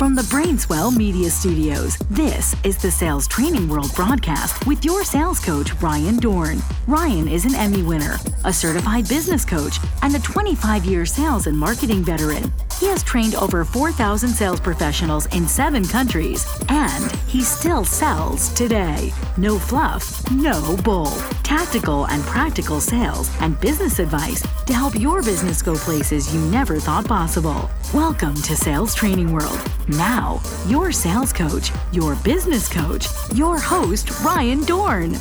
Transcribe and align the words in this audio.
From 0.00 0.14
the 0.14 0.22
Brainswell 0.22 0.96
Media 0.96 1.28
Studios, 1.28 1.98
this 2.08 2.56
is 2.64 2.78
the 2.78 2.90
Sales 2.90 3.28
Training 3.28 3.68
World 3.68 3.94
broadcast 3.94 4.66
with 4.66 4.82
your 4.82 5.04
sales 5.04 5.38
coach, 5.38 5.74
Ryan 5.74 6.16
Dohrn. 6.16 6.62
Ryan 6.86 7.28
is 7.28 7.44
an 7.44 7.54
Emmy 7.54 7.82
winner, 7.82 8.16
a 8.46 8.50
certified 8.50 9.06
business 9.10 9.44
coach, 9.44 9.76
and 10.00 10.16
a 10.16 10.18
25 10.18 10.86
year 10.86 11.04
sales 11.04 11.46
and 11.46 11.58
marketing 11.58 12.02
veteran. 12.02 12.50
He 12.80 12.86
has 12.86 13.02
trained 13.02 13.34
over 13.34 13.62
4,000 13.62 14.30
sales 14.30 14.58
professionals 14.58 15.26
in 15.36 15.46
seven 15.46 15.84
countries, 15.84 16.46
and 16.70 17.12
he 17.28 17.42
still 17.42 17.84
sells 17.84 18.48
today. 18.54 19.12
No 19.36 19.58
fluff, 19.58 20.30
no 20.30 20.78
bull. 20.82 21.12
Tactical 21.42 22.06
and 22.06 22.22
practical 22.22 22.80
sales 22.80 23.30
and 23.40 23.60
business 23.60 23.98
advice 23.98 24.42
to 24.64 24.72
help 24.72 24.98
your 24.98 25.20
business 25.22 25.60
go 25.60 25.74
places 25.74 26.34
you 26.34 26.40
never 26.46 26.80
thought 26.80 27.04
possible. 27.04 27.68
Welcome 27.92 28.36
to 28.36 28.56
Sales 28.56 28.94
Training 28.94 29.30
World. 29.30 29.60
Now, 29.96 30.40
your 30.68 30.92
sales 30.92 31.32
coach, 31.32 31.72
your 31.90 32.14
business 32.16 32.68
coach, 32.68 33.08
your 33.34 33.58
host, 33.58 34.20
Ryan 34.20 34.60
Dohrn. 34.60 35.14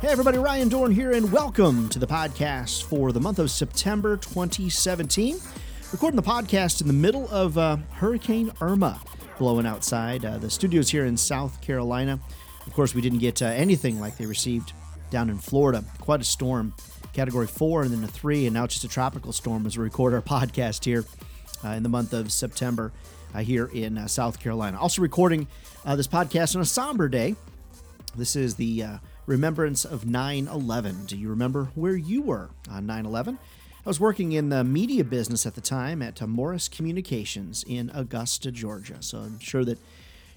Hey, 0.00 0.08
everybody, 0.08 0.38
Ryan 0.38 0.70
Dohrn 0.70 0.94
here, 0.94 1.12
and 1.12 1.30
welcome 1.30 1.90
to 1.90 1.98
the 1.98 2.06
podcast 2.06 2.84
for 2.84 3.12
the 3.12 3.20
month 3.20 3.38
of 3.38 3.50
September 3.50 4.16
2017. 4.16 5.36
Recording 5.92 6.16
the 6.16 6.22
podcast 6.22 6.80
in 6.80 6.86
the 6.86 6.94
middle 6.94 7.28
of 7.28 7.58
uh, 7.58 7.76
Hurricane 7.92 8.50
Irma 8.62 8.98
blowing 9.36 9.66
outside. 9.66 10.24
Uh, 10.24 10.38
the 10.38 10.48
studio's 10.48 10.88
here 10.88 11.04
in 11.04 11.18
South 11.18 11.60
Carolina. 11.60 12.18
Of 12.66 12.72
course, 12.72 12.94
we 12.94 13.02
didn't 13.02 13.18
get 13.18 13.42
uh, 13.42 13.46
anything 13.46 14.00
like 14.00 14.16
they 14.16 14.24
received 14.24 14.72
down 15.10 15.28
in 15.28 15.36
Florida. 15.36 15.84
Quite 16.00 16.22
a 16.22 16.24
storm, 16.24 16.72
category 17.12 17.46
four 17.46 17.82
and 17.82 17.90
then 17.90 18.02
a 18.04 18.08
three, 18.08 18.46
and 18.46 18.54
now 18.54 18.64
it's 18.64 18.72
just 18.72 18.86
a 18.86 18.88
tropical 18.88 19.34
storm 19.34 19.66
as 19.66 19.76
we 19.76 19.84
record 19.84 20.14
our 20.14 20.22
podcast 20.40 20.86
here 20.86 21.04
uh, 21.62 21.68
in 21.68 21.82
the 21.82 21.90
month 21.90 22.14
of 22.14 22.32
September 22.32 22.90
uh, 23.34 23.40
here 23.40 23.66
in 23.66 23.98
uh, 23.98 24.06
South 24.06 24.40
Carolina. 24.40 24.78
Also, 24.80 25.02
recording 25.02 25.46
uh, 25.84 25.96
this 25.96 26.06
podcast 26.06 26.54
on 26.56 26.62
a 26.62 26.66
somber 26.66 27.08
day. 27.08 27.34
This 28.16 28.34
is 28.36 28.56
the 28.56 28.82
uh, 28.82 28.98
remembrance 29.26 29.84
of 29.84 30.06
9 30.06 30.48
11. 30.48 31.06
Do 31.06 31.16
you 31.16 31.28
remember 31.28 31.70
where 31.74 31.96
you 31.96 32.22
were 32.22 32.50
on 32.70 32.86
9 32.86 33.06
11? 33.06 33.38
I 33.84 33.88
was 33.88 34.00
working 34.00 34.32
in 34.32 34.48
the 34.48 34.64
media 34.64 35.04
business 35.04 35.46
at 35.46 35.54
the 35.54 35.60
time 35.60 36.02
at 36.02 36.20
Morris 36.20 36.68
Communications 36.68 37.64
in 37.66 37.90
Augusta, 37.94 38.50
Georgia. 38.50 38.96
So 39.00 39.18
I'm 39.18 39.38
sure 39.38 39.64
that 39.64 39.78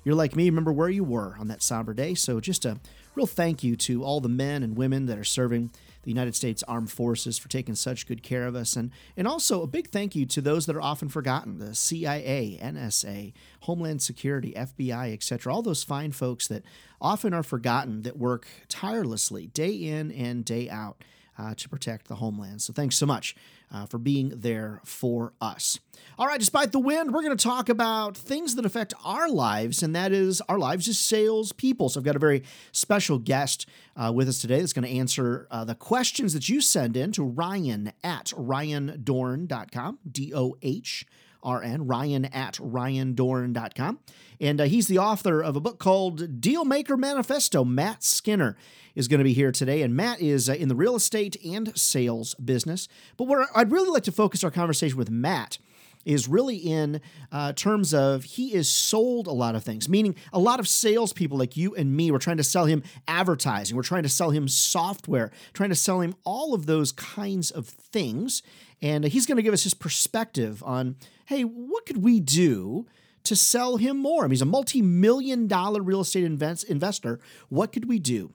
you're 0.04 0.16
like 0.16 0.36
me, 0.36 0.46
remember 0.46 0.72
where 0.72 0.90
you 0.90 1.04
were 1.04 1.36
on 1.40 1.48
that 1.50 1.62
somber 1.62 1.94
day. 1.94 2.14
So 2.14 2.40
just 2.40 2.66
a 2.66 2.80
real 3.16 3.28
thank 3.28 3.64
you 3.64 3.76
to 3.76 4.04
all 4.04 4.22
the 4.22 4.30
men 4.30 4.64
and 4.64 4.78
women 4.78 5.06
that 5.08 5.18
are 5.18 5.24
serving 5.24 5.72
the 6.04 6.12
United 6.12 6.36
States 6.36 6.64
Armed 6.64 6.92
Forces 6.92 7.38
for 7.38 7.50
taking 7.50 7.76
such 7.76 8.08
good 8.08 8.24
care 8.24 8.46
of 8.46 8.56
us. 8.56 8.76
And, 8.76 8.92
and 9.16 9.28
also 9.28 9.62
a 9.62 9.68
big 9.68 9.90
thank 9.90 10.16
you 10.16 10.26
to 10.28 10.42
those 10.42 10.66
that 10.66 10.76
are 10.76 10.82
often 10.82 11.10
forgotten 11.10 11.60
the 11.60 11.76
CIA, 11.76 12.60
NSA, 12.62 13.34
Homeland 13.62 14.02
Security, 14.02 14.54
FBI, 14.56 15.14
etc. 15.14 15.54
All 15.54 15.62
those 15.62 15.84
fine 15.84 16.12
folks 16.12 16.48
that 16.48 16.64
often 17.00 17.34
are 17.34 17.44
forgotten 17.44 18.02
that 18.04 18.18
work 18.18 18.48
tirelessly 18.68 19.48
day 19.48 19.72
in 19.72 20.12
and 20.12 20.44
day 20.46 20.70
out 20.70 21.04
uh, 21.38 21.54
to 21.56 21.70
protect 21.70 22.08
the 22.08 22.16
homeland. 22.16 22.62
So 22.62 22.74
thanks 22.74 22.96
so 22.96 23.06
much 23.06 23.36
uh, 23.74 23.86
for 23.86 23.98
being 23.98 24.34
there 24.36 24.82
for 24.84 25.34
us. 25.42 25.80
All 26.18 26.28
right, 26.28 26.40
despite 26.40 26.72
the 26.72 26.80
wind, 26.80 27.14
we're 27.14 27.24
going 27.24 27.36
to 27.36 27.44
talk 27.44 27.70
about 27.70 28.18
things 28.18 28.56
that 28.56 28.66
affect 28.66 28.94
our 29.04 29.30
lives, 29.30 29.82
and 29.82 29.96
that 29.96 30.12
is 30.12 30.42
our 30.50 30.60
lives 30.60 30.88
as 30.88 31.00
salespeople. 31.00 31.90
So 31.90 32.00
I've 32.00 32.06
got 32.06 32.16
a 32.16 32.20
very 32.20 32.44
special 32.72 33.18
guest 33.18 33.68
uh, 33.96 34.12
with 34.14 34.28
us 34.28 34.40
today 34.40 34.60
that's 34.60 34.74
going 34.74 34.88
to 34.88 34.98
answer 34.98 35.48
uh, 35.52 35.64
the 35.64 35.76
questions 35.76 36.34
that 36.34 36.50
you 36.50 36.62
send 36.62 36.98
in 36.98 37.12
to 37.14 37.24
Ryan 37.24 37.94
at 38.04 38.28
ryandohrn.com, 38.36 40.00
D 40.10 40.34
O 40.36 40.56
H. 40.62 41.06
RN, 41.46 41.88
Ryan 41.88 42.26
at 42.26 42.56
ryandohrn.com. 42.56 44.00
And 44.40 44.62
uh, 44.62 44.64
he's 44.66 44.88
the 44.88 44.98
author 44.98 45.42
of 45.42 45.56
a 45.56 45.60
book 45.60 45.80
called 45.80 46.42
Dealmaker 46.42 46.98
Manifesto. 46.98 47.64
Matt 47.64 48.04
Skinner 48.04 48.58
is 48.96 49.08
going 49.08 49.20
to 49.20 49.24
be 49.24 49.34
here 49.34 49.52
today. 49.52 49.82
And 49.82 49.96
Matt 49.96 50.22
is 50.22 50.50
uh, 50.50 50.54
in 50.54 50.68
the 50.68 50.76
real 50.76 50.96
estate 50.96 51.38
and 51.46 51.78
sales 51.78 52.34
business. 52.36 52.88
But 53.18 53.26
what 53.26 53.50
I'd 53.56 53.72
really 53.72 53.90
like 53.90 54.04
to 54.04 54.12
focus 54.12 54.44
our 54.44 54.52
conversation 54.52 54.98
with 54.98 55.10
Matt 55.10 55.58
is 56.06 56.28
really 56.28 56.56
in 56.56 57.02
uh, 57.32 57.54
terms 57.54 57.94
of 57.94 58.24
he 58.24 58.54
is 58.54 58.70
sold 58.70 59.28
a 59.28 59.32
lot 59.32 59.56
of 59.56 59.64
things, 59.64 59.88
meaning 59.88 60.16
a 60.34 60.40
lot 60.40 60.60
of 60.60 60.68
salespeople 60.68 61.38
like 61.38 61.56
you 61.56 61.76
and 61.76 61.96
me, 61.96 62.12
we're 62.12 62.18
trying 62.18 62.38
to 62.38 62.44
sell 62.44 62.66
him 62.66 62.84
advertising, 63.08 63.76
we're 63.76 63.84
trying 63.84 64.04
to 64.04 64.10
sell 64.10 64.32
him 64.32 64.48
software, 64.48 65.32
trying 65.54 65.70
to 65.70 65.76
sell 65.76 66.02
him 66.02 66.16
all 66.24 66.54
of 66.54 66.66
those 66.66 66.92
kinds 66.92 67.52
of 67.52 67.68
things. 67.68 68.42
And 68.82 69.04
he's 69.04 69.28
going 69.28 69.36
to 69.36 69.44
give 69.44 69.54
us 69.54 69.64
his 69.64 69.76
perspective 69.76 70.64
on 70.66 70.96
hey, 71.32 71.44
what 71.44 71.86
could 71.86 72.04
we 72.04 72.20
do? 72.20 72.86
To 73.26 73.36
sell 73.38 73.78
him 73.78 73.98
more. 73.98 74.24
I 74.24 74.26
mean, 74.26 74.32
he's 74.32 74.42
a 74.42 74.46
multi 74.46 74.82
million 74.82 75.48
dollar 75.48 75.82
real 75.82 76.02
estate 76.02 76.26
invest- 76.26 76.66
investor. 76.66 77.20
What 77.50 77.72
could 77.72 77.88
we 77.88 78.00
do 78.00 78.34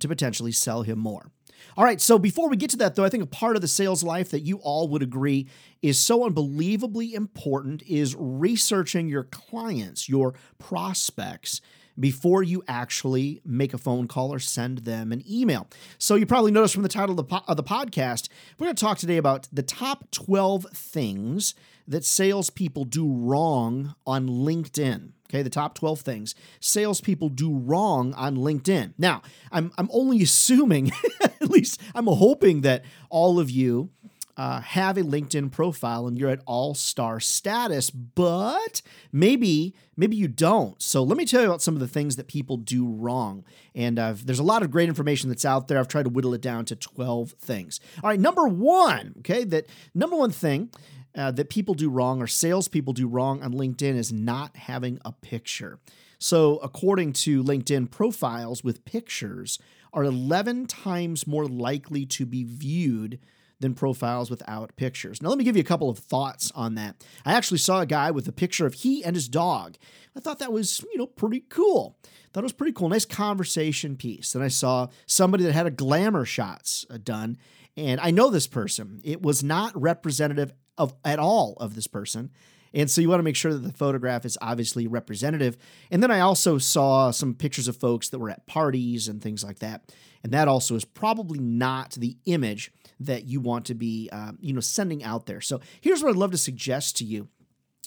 to 0.00 0.08
potentially 0.08 0.52
sell 0.52 0.82
him 0.82 0.98
more? 0.98 1.30
All 1.76 1.84
right, 1.84 2.00
so 2.00 2.18
before 2.18 2.48
we 2.48 2.56
get 2.56 2.70
to 2.70 2.76
that, 2.78 2.96
though, 2.96 3.04
I 3.04 3.10
think 3.10 3.22
a 3.22 3.28
part 3.28 3.54
of 3.54 3.62
the 3.62 3.68
sales 3.68 4.02
life 4.02 4.30
that 4.30 4.40
you 4.40 4.56
all 4.58 4.88
would 4.88 5.02
agree 5.02 5.46
is 5.82 5.98
so 5.98 6.24
unbelievably 6.24 7.14
important 7.14 7.82
is 7.82 8.16
researching 8.18 9.08
your 9.08 9.24
clients, 9.24 10.08
your 10.08 10.34
prospects, 10.58 11.60
before 11.98 12.42
you 12.42 12.62
actually 12.68 13.40
make 13.44 13.72
a 13.72 13.78
phone 13.78 14.08
call 14.08 14.32
or 14.32 14.38
send 14.38 14.78
them 14.78 15.12
an 15.12 15.22
email. 15.30 15.68
So 15.98 16.14
you 16.14 16.26
probably 16.26 16.50
noticed 16.50 16.74
from 16.74 16.82
the 16.82 16.88
title 16.88 17.10
of 17.10 17.16
the, 17.16 17.24
po- 17.24 17.44
of 17.46 17.56
the 17.56 17.62
podcast, 17.62 18.28
we're 18.58 18.66
going 18.66 18.76
to 18.76 18.80
talk 18.80 18.98
today 18.98 19.16
about 19.16 19.48
the 19.52 19.62
top 19.62 20.10
12 20.10 20.66
things 20.72 21.54
that 21.88 22.04
salespeople 22.04 22.84
do 22.84 23.10
wrong 23.10 23.94
on 24.06 24.28
LinkedIn. 24.28 25.12
Okay, 25.28 25.42
the 25.42 25.50
top 25.50 25.74
12 25.74 26.00
things 26.00 26.34
salespeople 26.60 27.30
do 27.30 27.52
wrong 27.52 28.14
on 28.14 28.36
LinkedIn. 28.36 28.94
Now, 28.96 29.22
I'm, 29.50 29.72
I'm 29.76 29.88
only 29.92 30.22
assuming, 30.22 30.92
at 31.20 31.50
least 31.50 31.80
I'm 31.94 32.06
hoping 32.06 32.60
that 32.60 32.84
all 33.10 33.40
of 33.40 33.50
you 33.50 33.90
uh, 34.36 34.60
have 34.60 34.98
a 34.98 35.02
LinkedIn 35.02 35.50
profile 35.50 36.06
and 36.06 36.18
you're 36.18 36.30
at 36.30 36.42
all 36.46 36.74
star 36.74 37.18
status, 37.20 37.90
but 37.90 38.82
maybe 39.10 39.74
maybe 39.96 40.14
you 40.14 40.28
don't. 40.28 40.80
So 40.82 41.02
let 41.02 41.16
me 41.16 41.24
tell 41.24 41.40
you 41.40 41.46
about 41.46 41.62
some 41.62 41.74
of 41.74 41.80
the 41.80 41.88
things 41.88 42.16
that 42.16 42.28
people 42.28 42.58
do 42.58 42.86
wrong. 42.86 43.44
And 43.74 43.98
uh, 43.98 44.14
there's 44.22 44.38
a 44.38 44.44
lot 44.44 44.62
of 44.62 44.70
great 44.70 44.88
information 44.90 45.30
that's 45.30 45.46
out 45.46 45.68
there. 45.68 45.78
I've 45.78 45.88
tried 45.88 46.04
to 46.04 46.10
whittle 46.10 46.34
it 46.34 46.42
down 46.42 46.66
to 46.66 46.76
12 46.76 47.32
things. 47.32 47.80
All 48.04 48.10
right, 48.10 48.20
number 48.20 48.46
one, 48.46 49.14
okay, 49.20 49.44
that 49.44 49.66
number 49.94 50.16
one 50.16 50.32
thing 50.32 50.70
uh, 51.16 51.30
that 51.32 51.50
people 51.50 51.74
do 51.74 51.88
wrong 51.88 52.20
or 52.20 52.26
salespeople 52.26 52.92
do 52.92 53.08
wrong 53.08 53.42
on 53.42 53.52
LinkedIn 53.52 53.96
is 53.96 54.12
not 54.12 54.56
having 54.56 54.98
a 55.04 55.12
picture. 55.12 55.78
So, 56.18 56.58
according 56.58 57.14
to 57.14 57.42
LinkedIn, 57.42 57.90
profiles 57.90 58.62
with 58.62 58.84
pictures 58.84 59.58
are 59.92 60.04
11 60.04 60.66
times 60.66 61.26
more 61.26 61.46
likely 61.46 62.06
to 62.06 62.26
be 62.26 62.44
viewed 62.44 63.18
than 63.60 63.74
profiles 63.74 64.28
without 64.30 64.76
pictures. 64.76 65.22
Now, 65.22 65.30
let 65.30 65.38
me 65.38 65.44
give 65.44 65.56
you 65.56 65.62
a 65.62 65.64
couple 65.64 65.88
of 65.88 65.98
thoughts 65.98 66.52
on 66.54 66.74
that. 66.74 67.02
I 67.24 67.32
actually 67.32 67.58
saw 67.58 67.80
a 67.80 67.86
guy 67.86 68.10
with 68.10 68.28
a 68.28 68.32
picture 68.32 68.66
of 68.66 68.74
he 68.74 69.02
and 69.02 69.16
his 69.16 69.28
dog. 69.28 69.76
I 70.14 70.20
thought 70.20 70.38
that 70.40 70.52
was, 70.52 70.84
you 70.92 70.98
know, 70.98 71.06
pretty 71.06 71.44
cool. 71.48 71.98
Thought 72.32 72.40
it 72.40 72.44
was 72.44 72.52
pretty 72.52 72.72
cool. 72.72 72.90
Nice 72.90 73.06
conversation 73.06 73.96
piece. 73.96 74.32
Then 74.32 74.42
I 74.42 74.48
saw 74.48 74.88
somebody 75.06 75.44
that 75.44 75.54
had 75.54 75.66
a 75.66 75.70
glamour 75.70 76.26
shots 76.26 76.84
uh, 76.90 76.98
done, 77.02 77.38
and 77.78 77.98
I 78.00 78.10
know 78.10 78.30
this 78.30 78.46
person. 78.46 79.00
It 79.04 79.22
was 79.22 79.42
not 79.42 79.78
representative 79.80 80.52
of 80.78 80.94
at 81.04 81.18
all 81.18 81.54
of 81.58 81.74
this 81.74 81.86
person. 81.86 82.30
And 82.74 82.90
so 82.90 83.00
you 83.00 83.08
want 83.08 83.20
to 83.20 83.24
make 83.24 83.36
sure 83.36 83.54
that 83.54 83.60
the 83.60 83.72
photograph 83.72 84.24
is 84.26 84.36
obviously 84.42 84.86
representative. 84.86 85.56
And 85.90 86.02
then 86.02 86.10
I 86.10 86.20
also 86.20 86.58
saw 86.58 87.10
some 87.10 87.34
pictures 87.34 87.68
of 87.68 87.76
folks 87.76 88.10
that 88.10 88.18
were 88.18 88.28
at 88.28 88.46
parties 88.46 89.08
and 89.08 89.22
things 89.22 89.42
like 89.42 89.60
that. 89.60 89.92
And 90.22 90.32
that 90.32 90.46
also 90.48 90.74
is 90.74 90.84
probably 90.84 91.38
not 91.38 91.92
the 91.92 92.16
image 92.26 92.72
that 93.00 93.24
you 93.24 93.40
want 93.40 93.64
to 93.66 93.74
be, 93.74 94.10
uh, 94.12 94.32
you 94.40 94.52
know, 94.52 94.60
sending 94.60 95.02
out 95.04 95.26
there. 95.26 95.40
So 95.40 95.60
here's 95.80 96.02
what 96.02 96.10
I'd 96.10 96.16
love 96.16 96.32
to 96.32 96.38
suggest 96.38 96.96
to 96.98 97.04
you 97.04 97.28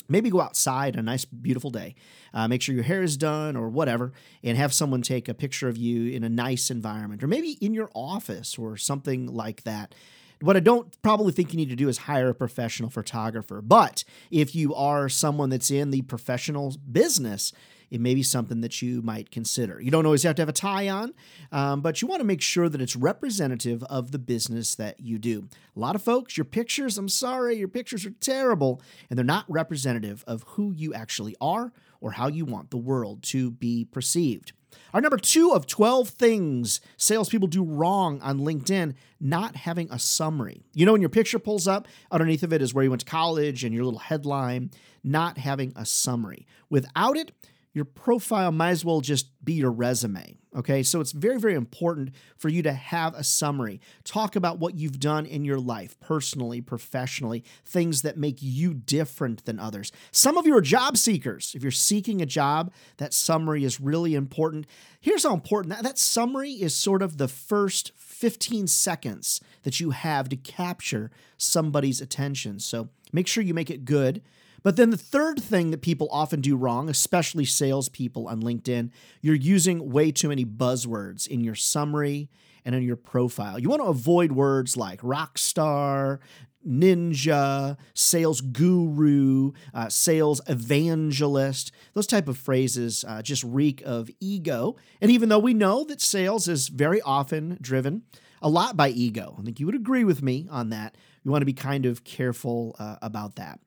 maybe 0.10 0.30
go 0.30 0.42
outside 0.42 0.96
on 0.96 1.00
a 1.00 1.04
nice 1.04 1.24
beautiful 1.24 1.70
day 1.70 1.96
uh, 2.34 2.48
make 2.48 2.62
sure 2.62 2.74
your 2.76 2.84
hair 2.84 3.04
is 3.04 3.16
done 3.16 3.56
or 3.56 3.70
whatever 3.70 4.12
and 4.44 4.58
have 4.58 4.74
someone 4.74 5.02
take 5.02 5.30
a 5.30 5.34
picture 5.34 5.70
of 5.70 5.78
you 5.78 6.12
in 6.12 6.24
a 6.24 6.30
nice 6.30 6.70
environment 6.72 7.24
or 7.24 7.28
maybe 7.28 7.52
in 7.62 7.74
your 7.74 7.90
office 7.94 8.58
or 8.58 8.76
something 8.76 9.28
like 9.28 9.64
that 9.64 9.94
what 10.42 10.56
I 10.56 10.62
don't 10.62 11.02
probably 11.02 11.32
think 11.32 11.52
you 11.52 11.58
need 11.58 11.70
to 11.70 11.76
do 11.76 11.90
is 11.90 12.00
hire 12.00 12.30
a 12.30 12.36
professional 12.36 12.90
photographer. 12.90 13.62
But 13.62 14.04
if 14.32 14.56
you 14.56 14.74
are 14.74 15.10
someone 15.10 15.50
that's 15.50 15.72
in 15.72 15.92
the 15.92 16.02
professional 16.04 16.76
business, 16.92 17.52
it 17.90 18.00
may 18.00 18.14
be 18.14 18.24
something 18.24 18.62
that 18.62 18.82
you 18.82 19.02
might 19.02 19.32
consider. 19.32 19.82
You 19.82 19.92
don't 19.92 20.06
always 20.06 20.24
have 20.24 20.36
to 20.36 20.42
have 20.42 20.50
a 20.50 20.54
tie 20.54 20.88
on, 20.88 21.14
um, 21.52 21.82
but 21.82 22.02
you 22.02 22.08
want 22.08 22.20
to 22.20 22.26
make 22.26 22.42
sure 22.42 22.70
that 22.70 22.82
it's 22.82 22.96
representative 22.96 23.84
of 23.84 24.12
the 24.12 24.20
business 24.20 24.76
that 24.76 25.00
you 25.00 25.18
do. 25.18 25.50
A 25.76 25.80
lot 25.80 25.96
of 25.96 26.04
folks, 26.04 26.38
your 26.38 26.46
pictures, 26.46 26.98
I'm 26.98 27.10
sorry, 27.10 27.58
your 27.58 27.68
pictures 27.68 28.06
are 28.06 28.12
terrible, 28.12 28.82
and 29.10 29.18
they're 29.18 29.26
not 29.26 29.46
representative 29.48 30.24
of 30.28 30.44
who 30.50 30.72
you 30.72 30.94
actually 30.94 31.36
are 31.42 31.74
or 32.00 32.12
how 32.12 32.28
you 32.28 32.46
want 32.46 32.70
the 32.70 32.78
world 32.78 33.24
to 33.24 33.52
be 33.52 33.86
perceived. 33.86 34.54
Our 34.94 35.02
number 35.02 35.18
two 35.18 35.52
of 35.52 35.68
12 35.68 36.10
things 36.10 36.82
salespeople 36.98 37.48
do 37.48 37.64
wrong 37.64 38.22
on 38.22 38.40
LinkedIn 38.40 38.96
not 39.20 39.56
having 39.56 39.90
a 39.92 40.00
summary. 40.00 40.64
You 40.74 40.86
know, 40.86 40.94
when 40.94 41.02
your 41.02 41.10
picture 41.10 41.40
pulls 41.40 41.68
up, 41.68 41.88
underneath 42.12 42.44
of 42.44 42.54
it 42.54 42.62
is 42.62 42.74
where 42.74 42.84
you 42.84 42.90
went 42.90 43.02
to 43.02 43.06
college 43.06 43.64
and 43.64 43.74
your 43.74 43.84
little 43.84 44.00
headline, 44.00 44.72
not 45.04 45.38
having 45.38 45.74
a 45.76 45.86
summary. 45.86 46.48
Without 46.70 47.18
it, 47.18 47.32
your 47.74 47.86
profile 47.86 48.52
might 48.52 48.72
as 48.72 48.84
well 48.84 49.02
just 49.02 49.28
be 49.44 49.54
your 49.54 49.72
resume. 49.72 50.38
Okay, 50.56 50.82
so 50.82 51.00
it's 51.00 51.12
very, 51.12 51.40
very 51.40 51.54
important 51.54 52.10
for 52.36 52.50
you 52.50 52.64
to 52.64 52.74
have 52.74 53.14
a 53.14 53.24
summary. 53.24 53.80
Talk 54.04 54.36
about 54.36 54.58
what 54.58 54.76
you've 54.76 55.00
done 55.00 55.28
in 55.28 55.46
your 55.46 55.60
life, 55.60 56.00
personally, 56.00 56.60
professionally, 56.60 57.44
things 57.64 58.02
that 58.02 58.18
make 58.18 58.40
you 58.42 58.74
different 58.74 59.46
than 59.46 59.60
others. 59.60 59.92
Some 60.12 60.38
of 60.38 60.48
you 60.48 60.58
are 60.58 60.62
job 60.62 60.98
seekers. 60.98 61.54
If 61.56 61.62
you're 61.62 61.72
seeking 61.72 62.20
a 62.20 62.26
job, 62.26 62.74
that 62.98 63.14
summary 63.14 63.64
is 63.64 63.80
really 63.80 64.16
important. 64.16 64.66
Here's 65.00 65.24
how 65.24 65.36
important 65.36 65.76
that, 65.76 65.84
that 65.84 66.00
summary 66.00 66.54
is 66.54 66.74
sort 66.74 67.04
of 67.04 67.20
the 67.20 67.28
first 67.28 67.92
15 67.96 68.66
seconds 68.66 69.42
that 69.62 69.80
you 69.80 69.92
have 69.92 70.30
to 70.30 70.36
capture 70.36 71.12
somebody's 71.38 72.02
attention. 72.02 72.60
So 72.60 72.90
make 73.14 73.28
sure 73.28 73.44
you 73.44 73.54
make 73.54 73.70
it 73.70 73.86
good. 73.86 74.24
But 74.64 74.76
then 74.76 74.90
the 74.90 74.98
third 74.98 75.42
thing 75.42 75.72
that 75.72 75.82
people 75.82 76.08
often 76.12 76.42
do 76.42 76.56
wrong, 76.56 76.90
especially 76.90 77.46
salespeople 77.46 78.28
on 78.28 78.42
LinkedIn, 78.42 78.92
you're 79.22 79.36
using 79.36 79.92
way 79.92 80.12
too 80.12 80.30
many 80.30 80.46
buzzwords 80.46 81.28
in 81.28 81.42
your 81.42 81.56
summary 81.56 82.30
and 82.66 82.76
in 82.76 82.84
your 82.84 82.96
profile. 82.98 83.60
You 83.60 83.70
want 83.70 83.82
to 83.82 83.88
avoid 83.88 84.34
words 84.34 84.76
like 84.76 85.00
rock 85.02 85.38
star, 85.38 86.20
ninja, 86.68 87.78
sales 87.94 88.42
guru, 88.42 89.52
uh, 89.74 89.90
sales 89.90 90.42
evangelist. 90.48 91.72
Those 91.94 92.08
type 92.08 92.28
of 92.28 92.38
phrases 92.38 93.06
uh, 93.08 93.22
just 93.22 93.44
reek 93.44 93.82
of 93.86 94.10
ego. 94.20 94.76
And 95.02 95.10
even 95.12 95.30
though 95.30 95.40
we 95.40 95.54
know 95.54 95.84
that 95.86 96.02
sales 96.02 96.48
is 96.48 96.68
very 96.68 97.02
often 97.02 97.58
driven 97.62 98.04
a 98.42 98.50
lot 98.50 98.78
by 98.78 98.90
ego, 98.90 99.36
I 99.40 99.42
think 99.44 99.60
you 99.60 99.66
would 99.66 99.76
agree 99.76 100.04
with 100.04 100.22
me 100.22 100.48
on 100.50 100.70
that. 100.70 100.96
You 101.24 101.32
want 101.32 101.42
to 101.42 101.46
be 101.48 101.54
kind 101.54 101.86
of 101.86 102.04
careful 102.04 102.76
uh, 102.80 102.98
about 103.02 103.36
that. 103.36 103.60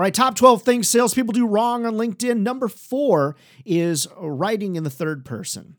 All 0.00 0.04
right, 0.04 0.14
top 0.14 0.34
12 0.34 0.62
things 0.62 0.88
salespeople 0.88 1.34
do 1.34 1.46
wrong 1.46 1.84
on 1.84 1.96
LinkedIn. 1.96 2.38
Number 2.38 2.68
four 2.68 3.36
is 3.66 4.08
writing 4.18 4.76
in 4.76 4.82
the 4.82 4.88
third 4.88 5.26
person. 5.26 5.76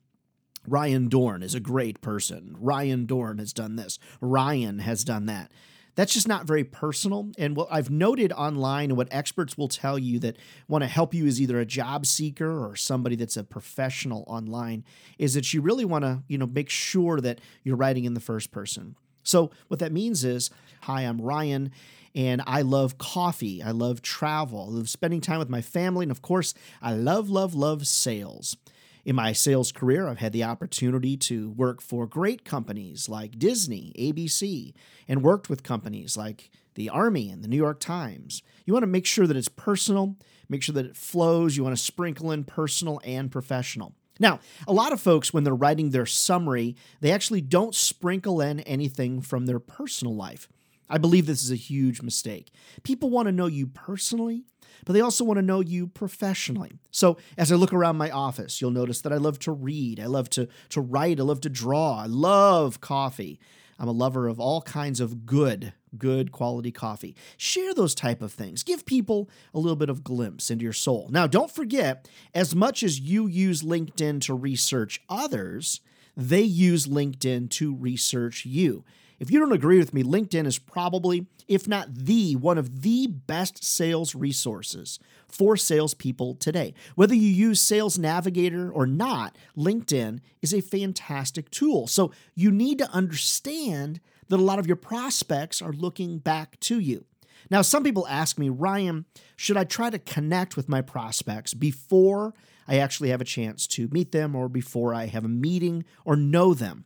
Ryan 0.68 1.10
Dohrn 1.10 1.42
is 1.42 1.56
a 1.56 1.60
great 1.60 2.02
person. 2.02 2.56
Ryan 2.60 3.08
Dohrn 3.08 3.40
has 3.40 3.52
done 3.52 3.78
this. 3.78 3.98
Ryan 4.22 4.78
has 4.78 5.04
done 5.04 5.26
that. 5.26 5.52
That's 5.96 6.14
just 6.14 6.28
not 6.28 6.46
very 6.46 6.64
personal. 6.64 7.32
And 7.40 7.56
what 7.56 7.70
I've 7.72 7.90
noted 7.90 8.32
online 8.34 8.92
and 8.92 8.98
what 8.98 9.08
experts 9.10 9.58
will 9.58 9.68
tell 9.68 9.98
you 9.98 10.20
that 10.20 10.38
want 10.68 10.84
to 10.84 10.88
help 10.88 11.16
you 11.16 11.26
as 11.26 11.42
either 11.42 11.60
a 11.60 11.66
job 11.66 12.06
seeker 12.06 12.64
or 12.64 12.76
somebody 12.76 13.16
that's 13.16 13.38
a 13.38 13.44
professional 13.44 14.24
online 14.28 14.86
is 15.18 15.34
that 15.34 15.52
you 15.52 15.62
really 15.62 15.84
want 15.84 16.04
to, 16.04 16.22
you 16.28 16.38
know, 16.38 16.46
make 16.46 16.70
sure 16.70 17.20
that 17.22 17.42
you're 17.64 17.76
writing 17.76 18.06
in 18.06 18.14
the 18.14 18.20
first 18.20 18.52
person. 18.52 18.96
So 19.24 19.52
what 19.68 19.80
that 19.80 19.92
means 19.92 20.24
is, 20.24 20.50
hi, 20.82 21.02
I'm 21.02 21.22
Ryan 21.22 21.72
and 22.14 22.42
I 22.46 22.62
love 22.62 22.98
coffee. 22.98 23.64
I 23.64 23.72
love 23.72 24.02
travel. 24.02 24.68
I 24.70 24.78
love 24.78 24.90
spending 24.90 25.22
time 25.22 25.40
with 25.40 25.50
my 25.50 25.62
family. 25.62 26.04
And 26.04 26.12
of 26.12 26.22
course, 26.22 26.54
I 26.82 26.94
love, 26.94 27.30
love, 27.30 27.56
love 27.56 27.88
sales. 27.88 28.58
In 29.04 29.16
my 29.16 29.34
sales 29.34 29.72
career, 29.72 30.08
I've 30.08 30.20
had 30.20 30.34
the 30.34 30.44
opportunity 30.44 31.18
to 31.18 31.50
work 31.52 31.82
for 31.82 32.06
great 32.06 32.46
companies 32.46 33.10
like 33.10 33.40
Disney, 33.40 33.94
ABC, 33.98 34.74
and 35.08 35.24
worked 35.24 35.50
with 35.50 35.64
companies 35.64 36.16
like 36.16 36.52
the 36.76 36.90
Army 36.90 37.30
and 37.30 37.44
the 37.44 37.48
New 37.48 37.58
York 37.58 37.80
Times. 37.80 38.44
You 38.66 38.74
want 38.74 38.84
to 38.84 38.88
make 38.88 39.08
sure 39.08 39.26
that 39.26 39.36
it's 39.36 39.50
personal, 39.50 40.18
make 40.50 40.62
sure 40.62 40.74
that 40.74 40.86
it 40.86 40.96
flows. 40.96 41.58
You 41.58 41.64
want 41.64 41.76
to 41.76 41.82
sprinkle 41.82 42.32
in 42.32 42.44
personal 42.44 43.02
and 43.04 43.32
professional. 43.32 43.96
Now, 44.22 44.40
a 44.68 44.72
lot 44.72 44.94
of 44.94 45.02
folks, 45.02 45.34
when 45.34 45.44
they're 45.44 45.56
writing 45.56 45.90
their 45.90 46.06
summary, 46.06 46.76
they 47.00 47.12
actually 47.12 47.42
don't 47.42 47.74
sprinkle 47.74 48.40
in 48.40 48.60
anything 48.62 49.20
from 49.20 49.48
their 49.48 49.60
personal 49.60 50.16
life. 50.16 50.48
I 50.88 51.00
believe 51.00 51.26
this 51.26 51.44
is 51.44 51.50
a 51.50 51.56
huge 51.56 52.04
mistake. 52.04 52.52
People 52.84 53.10
want 53.10 53.28
to 53.28 53.32
know 53.32 53.48
you 53.48 53.66
personally, 53.66 54.44
but 54.86 54.94
they 54.94 55.02
also 55.02 55.24
want 55.24 55.40
to 55.40 55.42
know 55.42 55.60
you 55.60 55.88
professionally. 55.88 56.74
So 56.92 57.18
as 57.36 57.52
I 57.52 57.56
look 57.56 57.74
around 57.74 57.98
my 57.98 58.12
office, 58.12 58.62
you'll 58.62 58.70
notice 58.70 59.02
that 59.02 59.12
I 59.12 59.18
love 59.18 59.40
to 59.40 59.52
read, 59.52 60.00
I 60.00 60.06
love 60.06 60.30
to, 60.32 60.48
to 60.70 60.82
write, 60.82 61.20
I 61.20 61.24
love 61.24 61.42
to 61.42 61.50
draw, 61.50 62.04
I 62.04 62.06
love 62.06 62.80
coffee. 62.80 63.40
I'm 63.82 63.88
a 63.88 63.92
lover 63.92 64.28
of 64.28 64.40
all 64.40 64.62
kinds 64.62 65.00
of 65.00 65.26
good, 65.26 65.74
good 65.98 66.32
quality 66.32 66.72
coffee. 66.72 67.16
Share 67.36 67.74
those 67.74 67.96
type 67.96 68.22
of 68.22 68.32
things. 68.32 68.62
Give 68.62 68.86
people 68.86 69.28
a 69.56 69.60
little 69.60 69.76
bit 69.76 69.90
of 69.90 70.04
glimpse 70.04 70.52
into 70.52 70.62
your 70.62 70.72
soul. 70.72 71.10
Now, 71.12 71.26
don't 71.26 71.50
forget, 71.50 72.08
as 72.36 72.54
much 72.54 72.84
as 72.84 73.00
you 73.00 73.26
use 73.26 73.64
LinkedIn 73.64 74.22
to 74.22 74.36
research 74.36 75.02
others, 75.10 75.82
they 76.16 76.44
use 76.44 76.86
LinkedIn 76.86 77.50
to 77.50 77.74
research 77.74 78.46
you. 78.46 78.84
If 79.22 79.30
you 79.30 79.38
don't 79.38 79.52
agree 79.52 79.78
with 79.78 79.94
me, 79.94 80.02
LinkedIn 80.02 80.48
is 80.48 80.58
probably, 80.58 81.28
if 81.48 81.68
not 81.68 81.94
the, 81.94 82.36
one 82.36 82.58
of 82.58 82.82
the 82.82 83.06
best 83.06 83.64
sales 83.64 84.16
resources 84.16 84.98
for 85.28 85.56
salespeople 85.56 86.34
today. 86.34 86.74
Whether 86.96 87.14
you 87.14 87.28
use 87.28 87.62
Sales 87.62 88.00
Navigator 88.00 88.72
or 88.72 88.88
not, 88.88 89.38
LinkedIn 89.56 90.22
is 90.42 90.56
a 90.56 90.62
fantastic 90.62 91.52
tool. 91.52 91.86
So 91.86 92.12
you 92.34 92.50
need 92.50 92.80
to 92.80 92.90
understand 92.90 94.00
that 94.30 94.40
a 94.40 94.44
lot 94.44 94.58
of 94.58 94.66
your 94.66 94.76
prospects 94.76 95.62
are 95.62 95.72
looking 95.72 96.18
back 96.18 96.60
to 96.62 96.80
you. 96.80 97.06
Now, 97.52 97.62
some 97.62 97.84
people 97.84 98.08
ask 98.08 98.40
me, 98.40 98.50
Ryan, 98.50 99.06
should 99.36 99.56
I 99.56 99.66
try 99.66 99.92
to 99.92 100.00
connect 100.00 100.58
with 100.58 100.68
my 100.68 100.82
prospects 100.82 101.54
before 101.54 102.34
I 102.68 102.80
actually 102.80 103.10
have 103.10 103.22
a 103.22 103.26
chance 103.26 103.68
to 103.68 103.88
meet 103.92 104.14
them 104.14 104.36
or 104.36 104.50
before 104.50 104.96
I 104.96 105.06
have 105.06 105.26
a 105.26 105.30
meeting 105.30 105.86
or 106.06 106.16
know 106.16 106.56
them? 106.56 106.86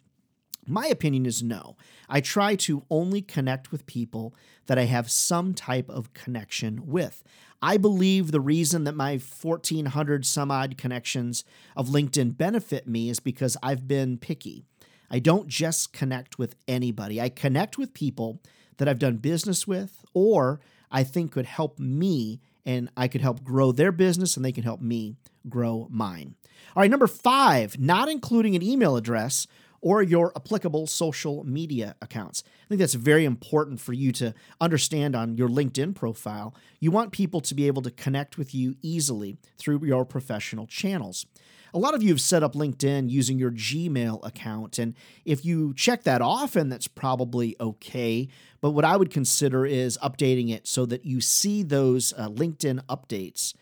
My 0.68 0.88
opinion 0.88 1.26
is 1.26 1.44
no. 1.44 1.76
I 2.10 2.22
try 2.22 2.56
to 2.56 2.84
only 2.90 3.22
connect 3.22 3.72
with 3.72 3.86
people 3.86 4.34
that 4.68 4.78
I 4.78 4.86
have 4.86 5.12
some 5.12 5.54
type 5.54 5.90
of 5.90 6.14
connection 6.14 6.88
with. 6.88 7.24
I 7.62 7.78
believe 7.78 8.32
the 8.32 8.40
reason 8.40 8.84
that 8.84 8.96
my 8.96 9.14
1,400 9.18 10.26
some 10.26 10.52
odd 10.52 10.78
connections 10.78 11.44
of 11.76 11.90
LinkedIn 11.90 12.38
benefit 12.38 12.88
me 12.88 13.10
is 13.10 13.20
because 13.20 13.58
I've 13.64 13.88
been 13.88 14.18
picky. 14.18 14.64
I 15.10 15.20
don't 15.20 15.48
just 15.48 15.94
connect 15.94 16.40
with 16.40 16.56
anybody, 16.68 17.22
I 17.22 17.30
connect 17.30 17.78
with 17.78 17.94
people 17.94 18.42
that 18.78 18.88
I've 18.88 19.00
done 19.00 19.18
business 19.18 19.68
with 19.68 20.04
or 20.14 20.60
I 20.92 21.04
think 21.04 21.32
could 21.32 21.46
help 21.46 21.80
me 21.80 22.42
and 22.66 22.90
I 22.98 23.08
could 23.08 23.22
help 23.22 23.44
grow 23.44 23.72
their 23.72 23.92
business 23.92 24.36
and 24.36 24.44
they 24.44 24.52
can 24.52 24.64
help 24.64 24.82
me 24.82 25.16
grow 25.48 25.88
mine. 25.90 26.36
All 26.76 26.82
right, 26.82 26.92
number 26.92 27.08
five, 27.08 27.80
not 27.80 28.10
including 28.10 28.56
an 28.56 28.64
email 28.64 28.96
address 28.96 29.48
or 29.86 30.02
your 30.02 30.32
applicable 30.36 30.88
social 30.88 31.44
media 31.44 31.96
accounts. 32.02 32.44
I 32.64 32.68
think 32.70 32.80
that's 32.80 32.96
very 32.96 33.24
important 33.24 33.80
for 33.80 33.94
you 33.94 34.12
to 34.14 34.34
understand 34.60 35.16
on 35.16 35.38
your 35.38 35.48
LinkedIn 35.48 35.94
profile. 35.94 36.56
You 36.80 36.90
want 36.90 37.12
people 37.12 37.40
to 37.42 37.54
be 37.54 37.68
able 37.68 37.84
to 37.84 37.92
connect 37.92 38.36
with 38.36 38.56
you 38.56 38.78
easily 38.82 39.38
through 39.60 39.86
your 39.86 40.04
professional 40.04 40.66
channels. 40.66 41.28
A 41.72 41.78
lot 41.78 41.94
of 41.94 42.02
you 42.02 42.10
have 42.10 42.22
set 42.22 42.42
up 42.42 42.54
LinkedIn 42.54 43.12
using 43.12 43.38
your 43.38 43.52
Gmail 43.52 44.26
account, 44.26 44.80
and 44.80 44.96
if 45.24 45.46
you 45.46 45.72
check 45.76 46.02
that 46.04 46.22
often, 46.22 46.70
that's 46.70 46.88
probably 46.88 47.56
okay. 47.60 48.28
But 48.62 48.72
what 48.72 48.86
I 48.86 48.98
would 48.98 49.12
consider 49.12 49.68
is 49.68 50.00
updating 50.02 50.50
it 50.50 50.66
so 50.66 50.88
that 50.88 51.06
you 51.06 51.22
see 51.22 51.62
those 51.62 52.12
uh, 52.18 52.30
LinkedIn 52.30 52.84
updates 52.86 53.54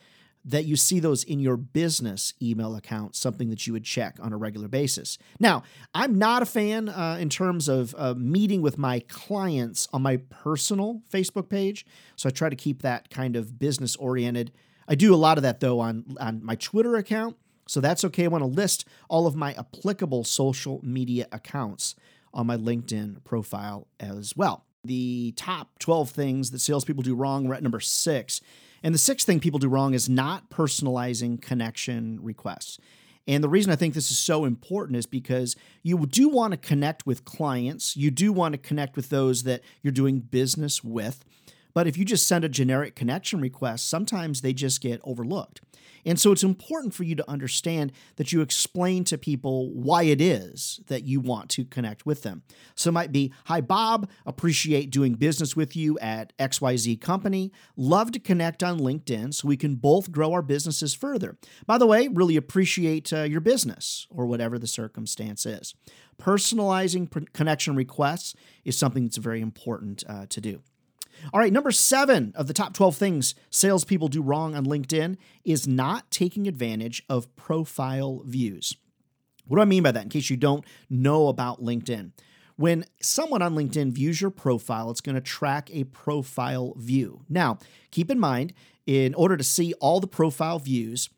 that 0.46 0.66
you 0.66 0.76
see 0.76 1.00
those 1.00 1.24
in 1.24 1.40
your 1.40 1.56
business 1.56 2.34
email 2.42 2.76
account, 2.76 3.16
something 3.16 3.50
that 3.50 3.66
you 3.66 3.74
would 3.74 3.86
check 3.86 4.18
on 4.22 4.34
a 4.34 4.38
regular 4.38 4.68
basis. 4.68 5.18
Now, 5.40 5.64
I'm 5.94 6.18
not 6.18 6.42
a 6.42 6.46
fan 6.46 6.90
uh, 6.90 7.18
in 7.20 7.30
terms 7.30 7.70
of 7.70 7.96
uh, 7.98 8.14
meeting 8.16 8.62
with 8.62 8.78
my 8.78 9.00
clients 9.08 9.88
on 9.94 10.02
my 10.02 10.18
personal 10.18 11.02
Facebook 11.12 11.50
page, 11.50 11.86
so 12.16 12.28
I 12.28 12.32
try 12.32 12.50
to 12.50 12.56
keep 12.56 12.82
that 12.82 13.10
kind 13.10 13.36
of 13.36 13.58
business 13.58 13.96
oriented. 13.96 14.52
I 14.88 14.96
do 14.96 15.14
a 15.14 15.18
lot 15.18 15.38
of 15.38 15.44
that 15.44 15.62
though 15.62 15.80
on, 15.80 16.18
on 16.20 16.44
my 16.44 16.56
Twitter 16.56 16.96
account, 16.96 17.38
so 17.68 17.80
that's 17.80 18.04
okay. 18.06 18.26
I 18.26 18.28
want 18.28 18.42
to 18.42 18.48
list 18.48 18.86
all 19.10 19.26
of 19.26 19.36
my 19.36 19.54
applicable 19.54 20.26
social 20.26 20.82
media 20.84 21.28
accounts 21.32 21.96
on 22.34 22.48
my 22.48 22.58
LinkedIn 22.58 23.24
profile 23.24 23.88
as 24.00 24.36
well. 24.36 24.66
The 24.84 25.34
top 25.38 25.80
12 25.80 26.10
things 26.10 26.52
that 26.52 26.60
salespeople 26.60 27.04
do 27.04 27.16
wrong, 27.16 27.48
we're 27.48 27.56
at 27.56 27.64
number 27.64 27.80
six 27.80 28.42
and 28.84 28.94
the 28.94 29.00
sixth 29.00 29.26
thing 29.26 29.40
people 29.40 29.60
do 29.60 29.70
wrong 29.70 29.94
is 29.94 30.10
not 30.10 30.50
personalizing 30.50 31.42
connection 31.42 32.20
requests. 32.22 32.78
And 33.26 33.42
the 33.42 33.50
reason 33.50 33.72
I 33.72 33.78
think 33.78 33.94
this 33.94 34.12
is 34.12 34.18
so 34.18 34.44
important 34.44 34.98
is 34.98 35.06
because 35.06 35.56
you 35.82 36.06
do 36.06 36.28
want 36.28 36.52
to 36.52 36.58
connect 36.58 37.06
with 37.06 37.24
clients, 37.24 37.96
you 37.96 38.12
do 38.12 38.34
want 38.34 38.52
to 38.52 38.58
connect 38.58 38.98
with 38.98 39.10
those 39.10 39.44
that 39.44 39.62
you're 39.82 39.94
doing 39.94 40.20
business 40.20 40.84
with, 40.84 41.24
But 41.74 41.88
if 41.88 41.98
you 41.98 42.06
just 42.06 42.28
send 42.28 42.44
a 42.44 42.50
generic 42.50 42.96
connection 42.96 43.42
request, 43.42 43.90
sometimes 43.90 44.42
they 44.42 44.54
just 44.54 44.82
get 44.82 45.02
overlooked. 45.04 45.62
And 46.06 46.20
so 46.20 46.32
it's 46.32 46.44
important 46.44 46.94
for 46.94 47.04
you 47.04 47.16
to 47.16 47.30
understand 47.30 47.92
that 48.18 48.32
you 48.32 48.42
explain 48.42 49.04
to 49.06 49.18
people 49.18 49.70
why 49.72 50.04
it 50.04 50.20
is 50.20 50.82
that 50.88 51.04
you 51.04 51.20
want 51.20 51.50
to 51.52 51.66
connect 51.66 52.06
with 52.06 52.24
them. 52.24 52.44
So 52.76 52.90
it 52.90 52.94
might 52.94 53.12
be 53.12 53.32
Hi, 53.46 53.62
Bob, 53.62 54.10
appreciate 54.26 54.90
doing 54.90 55.14
business 55.14 55.56
with 55.56 55.76
you 55.76 55.98
at 56.00 56.38
XYZ 56.38 57.00
Company. 57.00 57.52
Love 57.78 58.12
to 58.12 58.20
connect 58.20 58.64
on 58.64 58.80
LinkedIn 58.80 59.34
so 59.34 59.48
we 59.48 59.58
can 59.58 59.76
both 59.76 60.12
grow 60.12 60.34
our 60.34 60.42
businesses 60.42 60.94
further. 60.94 61.38
By 61.66 61.78
the 61.78 61.88
way, 61.88 62.08
really 62.08 62.36
appreciate 62.36 63.14
uh, 63.14 63.24
your 63.24 63.42
business 63.42 64.08
or 64.10 64.26
whatever 64.26 64.60
the 64.60 64.68
circumstance 64.68 65.46
is. 65.46 65.74
Personalizing 66.22 67.34
connection 67.34 67.76
requests 67.76 68.36
is 68.64 68.78
something 68.78 69.04
that's 69.04 69.18
very 69.18 69.42
important 69.42 70.04
uh, 70.08 70.26
to 70.30 70.42
do. 70.42 70.62
All 71.34 71.40
right, 71.40 71.54
number 71.54 71.72
seven 71.72 72.34
of 72.36 72.48
the 72.48 72.54
top 72.54 72.74
12 72.74 72.96
things 72.96 73.36
salespeople 73.50 74.08
do 74.08 74.22
wrong 74.22 74.56
on 74.56 74.66
LinkedIn 74.66 75.18
is 75.44 75.68
not 75.68 76.10
taking 76.12 76.48
advantage 76.48 77.04
of 77.10 77.34
profile 77.36 78.22
views. 78.26 78.76
What 79.48 79.58
do 79.58 79.62
I 79.62 79.66
mean 79.66 79.84
by 79.84 79.92
that 79.92 80.04
in 80.04 80.10
case 80.10 80.30
you 80.30 80.38
don't 80.38 80.66
know 80.90 81.28
about 81.28 81.62
LinkedIn? 81.62 82.12
When 82.56 82.86
someone 83.02 83.42
on 83.42 83.56
LinkedIn 83.56 83.92
views 83.92 84.22
your 84.22 84.30
profile, 84.30 84.92
it's 84.92 85.02
going 85.02 85.16
to 85.16 85.22
track 85.22 85.70
a 85.74 85.86
profile 85.86 86.76
view. 86.78 87.22
Now, 87.28 87.58
keep 87.92 88.12
in 88.12 88.20
mind, 88.20 88.54
in 88.86 89.14
order 89.16 89.38
to 89.38 89.44
see 89.44 89.74
all 89.80 90.00
the 90.00 90.08
profile 90.08 90.60
views, 90.60 91.10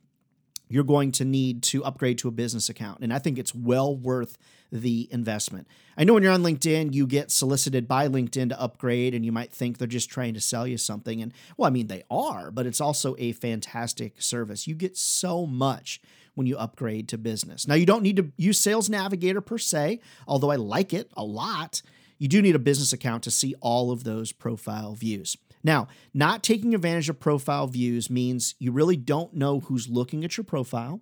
you're 0.69 0.83
going 0.83 1.11
to 1.13 1.25
need 1.25 1.61
to 1.63 1.83
upgrade 1.83 2.17
to 2.19 2.27
a 2.27 2.31
business 2.31 2.69
account. 2.69 2.99
And 3.01 3.13
I 3.13 3.19
think 3.19 3.37
it's 3.37 3.53
well 3.53 3.95
worth 3.95 4.37
the 4.75 5.07
investment. 5.11 5.67
I 5.97 6.03
know 6.03 6.13
when 6.13 6.23
you're 6.23 6.31
on 6.31 6.43
LinkedIn, 6.43 6.93
you 6.93 7.07
get 7.07 7.31
solicited 7.31 7.87
by 7.87 8.07
LinkedIn 8.07 8.49
to 8.49 8.61
upgrade, 8.61 9.13
and 9.13 9.25
you 9.25 9.31
might 9.31 9.51
think 9.51 9.77
they're 9.77 9.87
just 9.87 10.09
trying 10.09 10.33
to 10.33 10.41
sell 10.41 10.67
you 10.67 10.77
something. 10.77 11.21
And 11.21 11.33
well, 11.57 11.67
I 11.67 11.71
mean, 11.71 11.87
they 11.87 12.03
are, 12.11 12.51
but 12.51 12.65
it's 12.65 12.81
also 12.81 13.15
a 13.17 13.31
fantastic 13.31 14.21
service. 14.21 14.67
You 14.67 14.75
get 14.75 14.97
so 14.97 15.45
much 15.45 16.01
when 16.35 16.47
you 16.47 16.57
upgrade 16.57 17.07
to 17.09 17.17
business. 17.17 17.67
Now, 17.67 17.75
you 17.75 17.85
don't 17.85 18.03
need 18.03 18.17
to 18.17 18.31
use 18.37 18.59
Sales 18.59 18.89
Navigator 18.89 19.41
per 19.41 19.57
se, 19.57 20.01
although 20.27 20.51
I 20.51 20.57
like 20.57 20.93
it 20.93 21.09
a 21.15 21.23
lot. 21.23 21.81
You 22.17 22.27
do 22.27 22.41
need 22.41 22.55
a 22.55 22.59
business 22.59 22.93
account 22.93 23.23
to 23.23 23.31
see 23.31 23.55
all 23.61 23.91
of 23.91 24.03
those 24.03 24.31
profile 24.31 24.95
views. 24.95 25.37
Now, 25.63 25.87
not 26.13 26.43
taking 26.43 26.75
advantage 26.75 27.09
of 27.09 27.19
profile 27.19 27.67
views 27.67 28.09
means 28.09 28.55
you 28.59 28.71
really 28.71 28.97
don't 28.97 29.33
know 29.33 29.61
who's 29.61 29.89
looking 29.89 30.23
at 30.23 30.37
your 30.37 30.43
profile. 30.43 31.01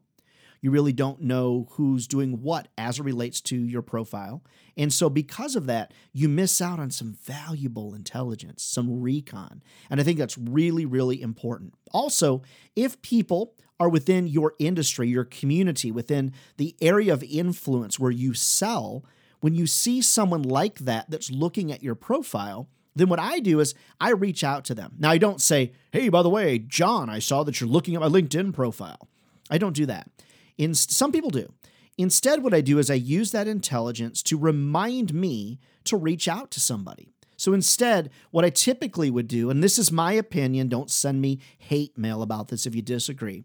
You 0.63 0.72
really 0.72 0.93
don't 0.93 1.20
know 1.20 1.67
who's 1.72 2.08
doing 2.08 2.41
what 2.41 2.70
as 2.77 2.98
it 2.98 3.03
relates 3.03 3.41
to 3.41 3.58
your 3.58 3.82
profile. 3.82 4.41
And 4.77 4.93
so, 4.93 5.10
because 5.10 5.58
of 5.58 5.65
that, 5.65 5.93
you 6.13 6.29
miss 6.29 6.62
out 6.62 6.79
on 6.79 6.89
some 6.89 7.17
valuable 7.22 7.93
intelligence, 7.93 8.63
some 8.63 9.01
recon. 9.01 9.62
And 9.89 10.00
I 10.00 10.05
think 10.05 10.17
that's 10.17 10.38
really, 10.38 10.86
really 10.86 11.22
important. 11.22 11.74
Also, 11.91 12.43
if 12.77 13.01
people 13.01 13.55
are 13.77 13.89
within 13.89 14.25
your 14.25 14.53
industry, 14.58 15.10
your 15.10 15.25
community, 15.25 15.91
within 15.91 16.32
the 16.55 16.77
area 16.79 17.12
of 17.12 17.24
influence 17.24 18.00
where 18.00 18.10
you 18.10 18.34
sell, 18.34 19.03
when 19.41 19.55
you 19.55 19.67
see 19.67 20.01
someone 20.01 20.43
like 20.43 20.79
that 20.79 21.10
that's 21.10 21.29
looking 21.29 21.74
at 21.74 21.84
your 21.84 21.96
profile, 21.96 22.70
then 22.96 23.10
what 23.10 23.20
I 23.20 23.39
do 23.39 23.60
is 23.60 23.75
I 24.00 24.12
reach 24.12 24.46
out 24.46 24.63
to 24.65 24.75
them. 24.75 24.93
Now, 24.98 25.10
I 25.10 25.17
don't 25.17 25.41
say, 25.41 25.74
hey, 25.91 26.08
by 26.08 26.24
the 26.24 26.29
way, 26.29 26.58
John, 26.58 27.10
I 27.10 27.20
saw 27.20 27.43
that 27.43 27.60
you're 27.60 27.70
looking 27.70 27.96
at 27.96 28.01
my 28.01 28.08
LinkedIn 28.08 28.53
profile. 28.53 29.10
I 29.50 29.58
don't 29.58 29.75
do 29.75 29.86
that. 29.88 30.10
In, 30.57 30.74
some 30.74 31.12
people 31.12 31.29
do. 31.29 31.51
Instead, 31.98 32.43
what 32.43 32.53
I 32.53 32.62
do 32.62 32.79
is 32.79 32.89
I 32.89 32.95
use 32.95 33.31
that 33.31 33.48
intelligence 33.48 34.24
to 34.24 34.38
remind 34.38 35.13
me 35.13 35.60
to 35.86 35.98
reach 35.98 36.27
out 36.27 36.50
to 36.51 36.60
somebody. 36.60 37.13
So 37.38 37.53
instead, 37.53 38.10
what 38.31 38.45
I 38.45 38.50
typically 38.50 39.12
would 39.12 39.27
do, 39.27 39.50
and 39.50 39.62
this 39.62 39.77
is 39.77 39.91
my 39.91 40.13
opinion, 40.13 40.69
don't 40.69 40.89
send 40.89 41.22
me 41.22 41.39
hate 41.57 41.98
mail 41.98 42.22
about 42.22 42.48
this 42.48 42.65
if 42.65 42.74
you 42.74 42.81
disagree, 42.81 43.43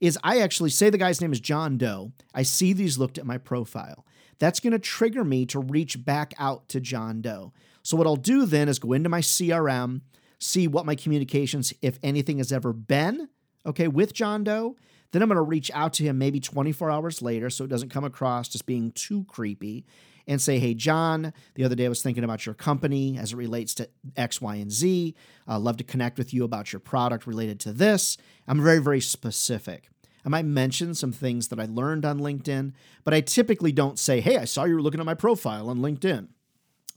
is 0.00 0.18
I 0.22 0.40
actually 0.40 0.70
say 0.70 0.90
the 0.90 0.98
guy's 0.98 1.20
name 1.20 1.32
is 1.32 1.40
John 1.40 1.76
Doe. 1.78 2.12
I 2.34 2.42
see 2.42 2.72
these 2.72 2.98
looked 2.98 3.18
at 3.18 3.26
my 3.26 3.38
profile. 3.38 4.06
That's 4.38 4.60
going 4.60 4.72
to 4.72 4.78
trigger 4.78 5.24
me 5.24 5.46
to 5.46 5.60
reach 5.60 6.04
back 6.04 6.34
out 6.38 6.68
to 6.70 6.80
John 6.80 7.20
Doe. 7.20 7.52
So 7.82 7.96
what 7.96 8.06
I'll 8.06 8.16
do 8.16 8.46
then 8.46 8.68
is 8.68 8.78
go 8.78 8.92
into 8.92 9.08
my 9.08 9.20
CRM, 9.20 10.00
see 10.38 10.66
what 10.66 10.86
my 10.86 10.94
communications, 10.94 11.72
if 11.82 11.98
anything, 12.02 12.38
has 12.38 12.52
ever 12.52 12.72
been, 12.72 13.28
okay, 13.66 13.88
with 13.88 14.12
John 14.12 14.44
Doe. 14.44 14.76
Then 15.12 15.22
I'm 15.22 15.28
going 15.28 15.36
to 15.36 15.42
reach 15.42 15.70
out 15.74 15.92
to 15.94 16.04
him 16.04 16.18
maybe 16.18 16.40
24 16.40 16.90
hours 16.90 17.22
later 17.22 17.50
so 17.50 17.64
it 17.64 17.68
doesn't 17.68 17.90
come 17.90 18.04
across 18.04 18.54
as 18.54 18.62
being 18.62 18.90
too 18.92 19.24
creepy 19.24 19.84
and 20.26 20.40
say, 20.40 20.58
hey, 20.58 20.74
John, 20.74 21.32
the 21.54 21.64
other 21.64 21.74
day 21.74 21.86
I 21.86 21.88
was 21.88 22.02
thinking 22.02 22.24
about 22.24 22.46
your 22.46 22.54
company 22.54 23.18
as 23.18 23.32
it 23.32 23.36
relates 23.36 23.74
to 23.74 23.88
X, 24.16 24.40
Y, 24.40 24.56
and 24.56 24.70
Z. 24.70 25.14
I'd 25.46 25.56
love 25.56 25.76
to 25.78 25.84
connect 25.84 26.18
with 26.18 26.32
you 26.32 26.44
about 26.44 26.72
your 26.72 26.80
product 26.80 27.26
related 27.26 27.60
to 27.60 27.72
this. 27.72 28.16
I'm 28.46 28.62
very, 28.62 28.78
very 28.78 29.00
specific. 29.00 29.88
I 30.24 30.28
might 30.28 30.44
mention 30.44 30.94
some 30.94 31.12
things 31.12 31.48
that 31.48 31.58
I 31.58 31.64
learned 31.64 32.04
on 32.04 32.20
LinkedIn, 32.20 32.72
but 33.04 33.12
I 33.12 33.20
typically 33.20 33.72
don't 33.72 33.98
say, 33.98 34.20
hey, 34.20 34.38
I 34.38 34.44
saw 34.44 34.64
you 34.64 34.74
were 34.76 34.82
looking 34.82 35.00
at 35.00 35.06
my 35.06 35.14
profile 35.14 35.68
on 35.68 35.78
LinkedIn. 35.78 36.28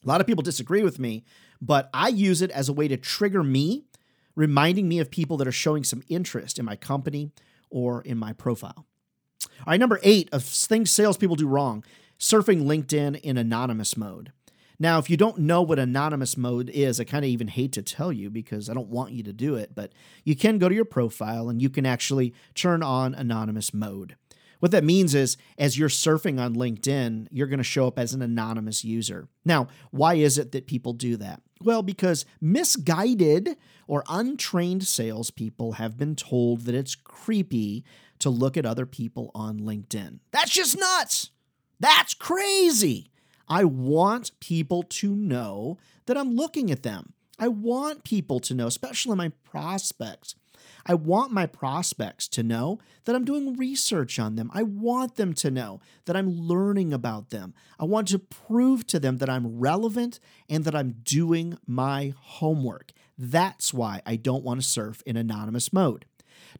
A 0.04 0.08
lot 0.08 0.22
of 0.22 0.28
people 0.28 0.44
disagree 0.44 0.84
with 0.84 1.00
me, 1.00 1.24
but 1.60 1.90
I 1.92 2.10
use 2.10 2.44
it 2.44 2.52
as 2.52 2.70
a 2.70 2.74
way 2.74 2.88
to 2.88 2.98
trigger 2.98 3.44
me, 3.44 3.86
reminding 4.36 4.88
me 4.88 5.00
of 5.00 5.10
people 5.10 5.38
that 5.38 5.48
are 5.48 5.52
showing 5.52 5.84
some 5.84 6.04
interest 6.08 6.60
in 6.60 6.66
my 6.66 6.76
company 6.76 7.32
or 7.70 8.02
in 8.02 8.18
my 8.18 8.34
profile. 8.34 8.86
All 9.60 9.66
right, 9.68 9.80
number 9.80 10.00
eight 10.04 10.30
of 10.32 10.44
things 10.44 10.92
salespeople 10.92 11.36
do 11.36 11.48
wrong 11.48 11.84
surfing 12.20 12.64
LinkedIn 12.64 13.20
in 13.22 13.38
anonymous 13.38 13.98
mode. 13.98 14.32
Now, 14.78 15.00
if 15.00 15.10
you 15.10 15.16
don't 15.16 15.40
know 15.40 15.62
what 15.62 15.80
anonymous 15.80 16.36
mode 16.36 16.70
is, 16.70 17.00
I 17.00 17.06
kind 17.06 17.24
of 17.24 17.30
even 17.30 17.48
hate 17.48 17.72
to 17.74 17.82
tell 17.82 18.12
you 18.12 18.30
because 18.30 18.70
I 18.70 18.74
don't 18.74 18.90
want 18.90 19.14
you 19.14 19.24
to 19.24 19.34
do 19.34 19.56
it, 19.56 19.74
but 19.74 19.94
you 20.24 20.36
can 20.36 20.58
go 20.58 20.68
to 20.68 20.76
your 20.76 20.86
profile 20.86 21.50
and 21.50 21.62
you 21.62 21.70
can 21.70 21.86
actually 21.86 22.34
turn 22.56 22.84
on 22.84 23.16
anonymous 23.16 23.74
mode. 23.74 24.18
What 24.60 24.72
that 24.72 24.84
means 24.84 25.16
is, 25.16 25.38
as 25.58 25.78
you're 25.78 25.90
surfing 25.90 26.40
on 26.40 26.56
LinkedIn, 26.56 27.28
you're 27.32 27.48
going 27.48 27.58
to 27.58 27.64
show 27.64 27.88
up 27.88 28.00
as 28.00 28.14
an 28.14 28.22
anonymous 28.22 28.84
user. 28.84 29.28
Now, 29.46 29.68
why 29.92 30.16
is 30.16 30.38
it 30.38 30.52
that 30.52 30.68
people 30.68 30.94
do 30.94 31.18
that? 31.18 31.42
Well, 31.62 31.82
because 31.82 32.26
misguided 32.42 33.56
or 33.88 34.04
untrained 34.10 34.86
salespeople 34.86 35.74
have 35.74 35.98
been 35.98 36.16
told 36.16 36.62
that 36.62 36.76
it's 36.76 36.96
creepy 36.96 37.84
to 38.20 38.30
look 38.30 38.58
at 38.58 38.66
other 38.66 38.86
people 38.86 39.32
on 39.34 39.60
LinkedIn. 39.60 40.20
That's 40.32 40.52
just 40.52 40.78
nuts. 40.78 41.32
That's 41.80 42.14
crazy. 42.14 43.12
I 43.48 43.64
want 43.64 44.40
people 44.40 44.84
to 44.84 45.16
know 45.16 45.78
that 46.08 46.18
I'm 46.18 46.36
looking 46.36 46.72
at 46.72 46.84
them. 46.84 47.14
I 47.38 47.48
want 47.50 48.04
people 48.04 48.40
to 48.42 48.54
know, 48.54 48.68
especially 48.68 49.16
my 49.16 49.32
prospects, 49.44 50.36
I 50.86 50.94
want 50.94 51.32
my 51.32 51.48
prospects 51.48 52.28
to 52.30 52.44
know 52.44 52.80
that 53.06 53.16
I'm 53.16 53.26
doing 53.26 53.56
research 53.56 54.20
on 54.20 54.36
them. 54.36 54.52
I 54.54 54.64
want 54.64 55.16
them 55.16 55.34
to 55.36 55.50
know 55.50 55.80
that 56.06 56.16
I'm 56.16 56.30
learning 56.30 56.94
about 56.94 57.32
them. 57.32 57.54
I 57.80 57.86
want 57.86 58.10
to 58.10 58.20
prove 58.20 58.86
to 58.88 59.00
them 59.00 59.18
that 59.18 59.30
I'm 59.30 59.60
relevant 59.60 60.20
and 60.48 60.64
that 60.66 60.76
I'm 60.76 60.98
doing 61.04 61.58
my 61.66 62.14
homework. 62.18 62.92
That's 63.18 63.74
why 63.74 64.02
I 64.06 64.16
don't 64.16 64.44
want 64.44 64.62
to 64.62 64.68
surf 64.68 65.02
in 65.06 65.18
anonymous 65.18 65.74
mode. 65.74 66.06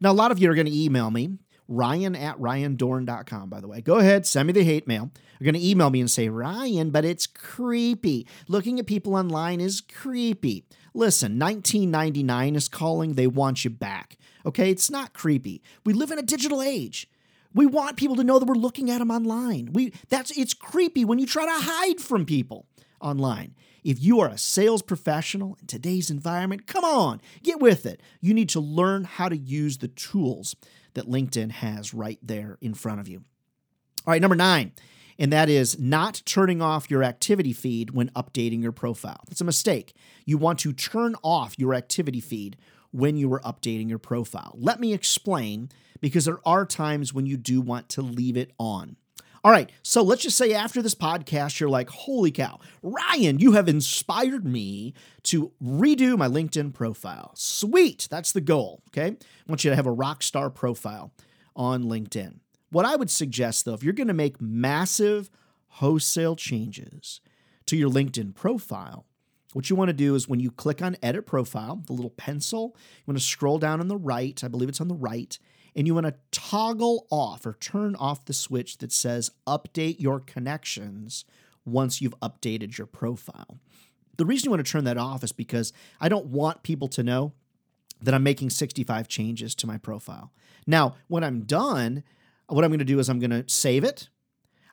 Now, 0.00 0.10
a 0.10 0.14
lot 0.14 0.32
of 0.32 0.38
you 0.38 0.50
are 0.50 0.54
going 0.54 0.66
to 0.66 0.76
email 0.76 1.10
me, 1.10 1.38
ryan 1.68 2.14
at 2.14 2.38
ryandohrn.com, 2.38 3.48
by 3.48 3.60
the 3.60 3.68
way. 3.68 3.80
Go 3.80 3.96
ahead, 3.96 4.26
send 4.26 4.46
me 4.46 4.52
the 4.52 4.64
hate 4.64 4.86
mail. 4.86 5.10
You're 5.38 5.52
going 5.52 5.60
to 5.60 5.68
email 5.68 5.90
me 5.90 6.00
and 6.00 6.10
say, 6.10 6.28
Ryan, 6.28 6.90
but 6.90 7.04
it's 7.04 7.26
creepy. 7.26 8.26
Looking 8.48 8.78
at 8.78 8.86
people 8.86 9.14
online 9.14 9.60
is 9.60 9.80
creepy. 9.80 10.64
Listen, 10.94 11.38
1999 11.38 12.56
is 12.56 12.68
calling. 12.68 13.14
They 13.14 13.26
want 13.26 13.64
you 13.64 13.70
back. 13.70 14.16
Okay, 14.46 14.70
it's 14.70 14.90
not 14.90 15.12
creepy. 15.12 15.62
We 15.84 15.92
live 15.92 16.10
in 16.10 16.18
a 16.18 16.22
digital 16.22 16.62
age. 16.62 17.10
We 17.52 17.66
want 17.66 17.96
people 17.96 18.16
to 18.16 18.24
know 18.24 18.38
that 18.38 18.46
we're 18.46 18.54
looking 18.54 18.90
at 18.90 18.98
them 18.98 19.10
online. 19.10 19.72
We 19.72 19.92
that's 20.08 20.36
it's 20.36 20.54
creepy 20.54 21.04
when 21.04 21.18
you 21.18 21.26
try 21.26 21.46
to 21.46 21.64
hide 21.64 22.00
from 22.00 22.26
people 22.26 22.66
online. 23.00 23.54
If 23.82 24.02
you 24.02 24.20
are 24.20 24.28
a 24.28 24.36
sales 24.36 24.82
professional 24.82 25.56
in 25.60 25.66
today's 25.66 26.10
environment, 26.10 26.66
come 26.66 26.84
on, 26.84 27.20
get 27.42 27.60
with 27.60 27.86
it. 27.86 28.02
You 28.20 28.34
need 28.34 28.48
to 28.50 28.60
learn 28.60 29.04
how 29.04 29.28
to 29.28 29.36
use 29.36 29.78
the 29.78 29.88
tools 29.88 30.56
that 30.96 31.08
LinkedIn 31.08 31.52
has 31.52 31.94
right 31.94 32.18
there 32.20 32.58
in 32.60 32.74
front 32.74 33.00
of 33.00 33.08
you. 33.08 33.24
All 34.06 34.12
right, 34.12 34.20
number 34.20 34.36
9 34.36 34.72
and 35.18 35.32
that 35.32 35.48
is 35.48 35.78
not 35.78 36.22
turning 36.24 36.60
off 36.60 36.90
your 36.90 37.02
activity 37.02 37.52
feed 37.52 37.90
when 37.90 38.10
updating 38.10 38.62
your 38.62 38.72
profile. 38.72 39.24
It's 39.30 39.40
a 39.40 39.44
mistake. 39.44 39.94
You 40.24 40.38
want 40.38 40.58
to 40.60 40.72
turn 40.72 41.14
off 41.22 41.58
your 41.58 41.74
activity 41.74 42.20
feed 42.20 42.56
when 42.90 43.16
you 43.16 43.32
are 43.32 43.40
updating 43.40 43.88
your 43.88 43.98
profile. 43.98 44.54
Let 44.58 44.80
me 44.80 44.92
explain 44.92 45.70
because 46.00 46.26
there 46.26 46.40
are 46.44 46.66
times 46.66 47.12
when 47.12 47.26
you 47.26 47.36
do 47.36 47.60
want 47.60 47.88
to 47.90 48.02
leave 48.02 48.36
it 48.36 48.52
on. 48.58 48.96
All 49.46 49.52
right, 49.52 49.70
so 49.84 50.02
let's 50.02 50.24
just 50.24 50.36
say 50.36 50.52
after 50.52 50.82
this 50.82 50.96
podcast, 50.96 51.60
you're 51.60 51.68
like, 51.68 51.88
holy 51.88 52.32
cow, 52.32 52.58
Ryan, 52.82 53.38
you 53.38 53.52
have 53.52 53.68
inspired 53.68 54.44
me 54.44 54.92
to 55.22 55.52
redo 55.62 56.18
my 56.18 56.26
LinkedIn 56.26 56.74
profile. 56.74 57.30
Sweet, 57.36 58.08
that's 58.10 58.32
the 58.32 58.40
goal, 58.40 58.82
okay? 58.88 59.16
I 59.16 59.16
want 59.46 59.62
you 59.62 59.70
to 59.70 59.76
have 59.76 59.86
a 59.86 59.92
rock 59.92 60.24
star 60.24 60.50
profile 60.50 61.12
on 61.54 61.84
LinkedIn. 61.84 62.40
What 62.70 62.86
I 62.86 62.96
would 62.96 63.08
suggest, 63.08 63.64
though, 63.64 63.74
if 63.74 63.84
you're 63.84 63.92
going 63.92 64.08
to 64.08 64.14
make 64.14 64.40
massive 64.40 65.30
wholesale 65.68 66.34
changes 66.34 67.20
to 67.66 67.76
your 67.76 67.88
LinkedIn 67.88 68.34
profile, 68.34 69.06
What 69.52 69.70
you 69.70 69.76
want 69.76 69.88
to 69.88 69.94
do 69.94 70.14
is 70.14 70.28
when 70.28 70.40
you 70.40 70.50
click 70.50 70.82
on 70.82 70.98
edit 71.02 71.24
profile, 71.24 71.82
the 71.86 71.94
little 71.94 72.10
pencil, 72.10 72.74
you 72.76 73.04
want 73.06 73.18
to 73.18 73.24
scroll 73.24 73.58
down 73.58 73.80
on 73.80 73.88
the 73.88 73.96
right, 73.96 74.42
I 74.44 74.48
believe 74.48 74.68
it's 74.68 74.82
on 74.82 74.88
the 74.88 74.94
right, 74.94 75.38
and 75.76 75.86
you 75.86 75.94
want 75.94 76.06
to 76.06 76.14
toggle 76.32 77.06
off 77.10 77.44
or 77.44 77.52
turn 77.52 77.94
off 77.96 78.24
the 78.24 78.32
switch 78.32 78.78
that 78.78 78.90
says 78.90 79.30
update 79.46 80.00
your 80.00 80.18
connections 80.18 81.26
once 81.66 82.00
you've 82.00 82.18
updated 82.20 82.78
your 82.78 82.86
profile. 82.86 83.58
The 84.16 84.24
reason 84.24 84.46
you 84.46 84.50
want 84.52 84.64
to 84.64 84.72
turn 84.72 84.84
that 84.84 84.96
off 84.96 85.22
is 85.22 85.32
because 85.32 85.74
I 86.00 86.08
don't 86.08 86.26
want 86.26 86.62
people 86.62 86.88
to 86.88 87.02
know 87.02 87.34
that 88.00 88.14
I'm 88.14 88.22
making 88.22 88.50
65 88.50 89.06
changes 89.06 89.54
to 89.56 89.66
my 89.66 89.76
profile. 89.76 90.32
Now, 90.66 90.96
when 91.08 91.22
I'm 91.22 91.42
done, 91.42 92.02
what 92.48 92.64
I'm 92.64 92.70
going 92.70 92.78
to 92.78 92.84
do 92.84 92.98
is 92.98 93.08
I'm 93.08 93.18
going 93.18 93.30
to 93.30 93.44
save 93.46 93.84
it. 93.84 94.08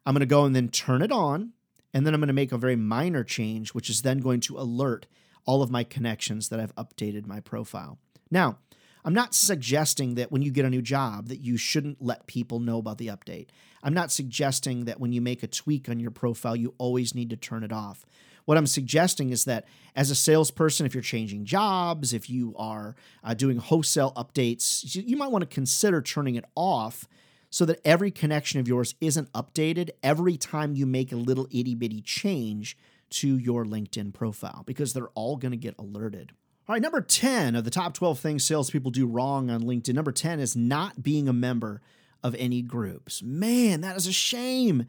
I'm 0.06 0.14
going 0.14 0.22
to 0.22 0.26
go 0.26 0.46
and 0.46 0.56
then 0.56 0.70
turn 0.70 1.02
it 1.02 1.12
on. 1.12 1.52
And 1.94 2.08
then 2.08 2.14
I'm 2.14 2.22
going 2.22 2.28
to 2.28 2.34
make 2.34 2.52
a 2.52 2.58
very 2.58 2.76
minor 2.76 3.24
change, 3.24 3.74
which 3.74 3.90
is 3.90 4.02
then 4.02 4.20
going 4.20 4.40
to 4.42 4.58
alert 4.58 5.06
all 5.46 5.62
of 5.62 5.70
my 5.70 5.84
connections 5.84 6.50
that 6.50 6.60
I've 6.60 6.76
updated 6.76 7.28
my 7.28 7.40
profile. 7.40 8.00
Now, 8.32 8.58
I'm 9.06 9.14
not 9.14 9.36
suggesting 9.36 10.16
that 10.16 10.32
when 10.32 10.42
you 10.42 10.52
get 10.52 10.66
a 10.66 10.70
new 10.70 10.82
job 10.82 11.28
that 11.28 11.42
you 11.42 11.58
shouldn't 11.58 12.02
let 12.02 12.28
people 12.28 12.60
know 12.60 12.78
about 12.78 12.98
the 12.98 13.08
update. 13.08 13.48
I'm 13.84 13.94
not 13.94 14.12
suggesting 14.12 14.86
that 14.86 15.00
when 15.00 15.12
you 15.12 15.22
make 15.22 15.44
a 15.44 15.48
tweak 15.48 15.90
on 15.90 16.00
your 16.00 16.12
profile 16.12 16.56
you 16.56 16.74
always 16.78 17.14
need 17.14 17.30
to 17.32 17.38
turn 17.38 17.64
it 17.64 17.72
off. 17.74 18.06
What 18.46 18.58
I'm 18.58 18.68
suggesting 18.68 19.30
is 19.30 19.46
that 19.46 19.66
as 19.96 20.10
a 20.10 20.16
salesperson, 20.16 20.86
if 20.86 20.94
you're 20.94 21.02
changing 21.02 21.46
jobs, 21.46 22.14
if 22.14 22.30
you 22.30 22.54
are 22.58 22.96
uh, 23.24 23.34
doing 23.34 23.58
wholesale 23.58 24.12
updates, 24.16 24.96
you 24.96 25.16
might 25.16 25.32
want 25.32 25.44
to 25.44 25.54
consider 25.54 26.02
turning 26.02 26.36
it 26.36 26.46
off 26.56 27.08
so 27.50 27.66
that 27.66 27.80
every 27.86 28.12
connection 28.12 28.60
of 28.60 28.68
yours 28.68 28.96
isn't 29.00 29.32
updated 29.34 29.92
every 30.02 30.38
time 30.38 30.76
you 30.76 30.86
make 30.86 31.12
a 31.12 31.16
little 31.16 31.48
itty 31.52 31.76
bitty 31.76 32.02
change 32.02 32.78
to 33.12 33.38
your 33.38 33.64
LinkedIn 33.64 34.14
profile 34.14 34.64
because 34.66 34.94
they're 34.94 35.10
all 35.10 35.38
going 35.38 35.52
to 35.52 35.58
get 35.58 35.76
alerted. 35.78 36.32
All 36.66 36.72
right, 36.74 36.82
number 36.82 37.02
10 37.02 37.58
of 37.58 37.66
the 37.66 37.70
top 37.70 37.94
12 37.94 38.20
things 38.20 38.46
salespeople 38.46 38.90
do 38.90 39.06
wrong 39.06 39.50
on 39.50 39.64
LinkedIn. 39.64 39.94
Number 39.94 40.14
10 40.14 40.40
is 40.40 40.56
not 40.56 41.04
being 41.04 41.28
a 41.28 41.34
member 41.34 41.82
of 42.24 42.36
any 42.40 42.62
groups. 42.62 43.22
Man, 43.22 43.82
that 43.82 43.98
is 43.98 44.08
a 44.08 44.14
shame. 44.14 44.86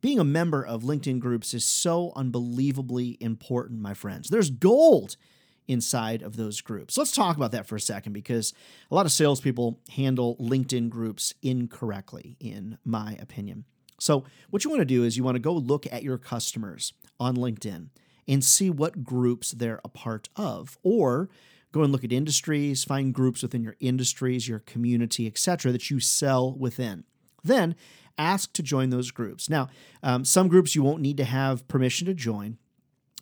Being 0.00 0.18
a 0.18 0.24
member 0.24 0.64
of 0.64 0.84
LinkedIn 0.84 1.20
groups 1.20 1.52
is 1.52 1.66
so 1.66 2.14
unbelievably 2.16 3.18
important, 3.20 3.82
my 3.82 3.92
friends. 3.92 4.30
There's 4.30 4.48
gold 4.48 5.16
inside 5.66 6.22
of 6.22 6.36
those 6.36 6.62
groups. 6.62 6.96
Let's 6.96 7.12
talk 7.12 7.36
about 7.36 7.52
that 7.52 7.66
for 7.66 7.76
a 7.76 7.80
second 7.80 8.14
because 8.14 8.54
a 8.90 8.94
lot 8.94 9.04
of 9.04 9.12
salespeople 9.12 9.80
handle 9.90 10.34
LinkedIn 10.40 10.88
groups 10.88 11.34
incorrectly, 11.42 12.38
in 12.40 12.78
my 12.86 13.18
opinion. 13.20 13.66
So, 14.00 14.24
what 14.48 14.64
you 14.64 14.70
want 14.70 14.80
to 14.80 14.86
do 14.86 15.04
is 15.04 15.18
you 15.18 15.24
want 15.24 15.34
to 15.34 15.40
go 15.40 15.52
look 15.52 15.86
at 15.92 16.02
your 16.02 16.16
customers 16.16 16.94
on 17.20 17.36
LinkedIn 17.36 17.88
and 18.28 18.44
see 18.44 18.70
what 18.70 19.02
groups 19.02 19.52
they're 19.52 19.80
a 19.84 19.88
part 19.88 20.28
of, 20.36 20.78
or 20.82 21.28
go 21.72 21.82
and 21.82 21.90
look 21.90 22.04
at 22.04 22.12
industries, 22.12 22.84
find 22.84 23.14
groups 23.14 23.42
within 23.42 23.62
your 23.62 23.76
industries, 23.80 24.46
your 24.46 24.60
community, 24.60 25.26
etc., 25.26 25.72
that 25.72 25.90
you 25.90 25.98
sell 25.98 26.52
within. 26.52 27.04
Then 27.42 27.74
ask 28.18 28.52
to 28.52 28.62
join 28.62 28.90
those 28.90 29.10
groups. 29.10 29.48
Now, 29.48 29.68
um, 30.02 30.24
some 30.24 30.48
groups 30.48 30.74
you 30.74 30.82
won't 30.82 31.02
need 31.02 31.16
to 31.16 31.24
have 31.24 31.66
permission 31.68 32.06
to 32.06 32.14
join. 32.14 32.58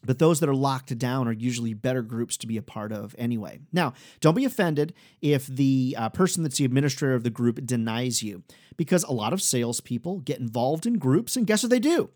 But 0.04 0.20
those 0.20 0.38
that 0.38 0.48
are 0.48 0.54
locked 0.54 0.96
down 0.98 1.26
are 1.26 1.32
usually 1.32 1.74
better 1.74 2.02
groups 2.02 2.36
to 2.36 2.46
be 2.46 2.56
a 2.56 2.62
part 2.62 2.92
of 2.92 3.14
anyway. 3.18 3.58
Now, 3.72 3.94
don't 4.20 4.36
be 4.36 4.44
offended 4.44 4.94
if 5.20 5.46
the 5.46 5.96
uh, 5.98 6.10
person 6.10 6.44
that's 6.44 6.58
the 6.58 6.64
administrator 6.64 7.14
of 7.14 7.24
the 7.24 7.30
group 7.30 7.64
denies 7.66 8.22
you, 8.22 8.44
because 8.76 9.02
a 9.02 9.12
lot 9.12 9.32
of 9.32 9.42
salespeople 9.42 10.20
get 10.20 10.38
involved 10.38 10.86
in 10.86 10.98
groups, 10.98 11.36
and 11.36 11.46
guess 11.46 11.64
what 11.64 11.70
they 11.70 11.80
do? 11.80 12.10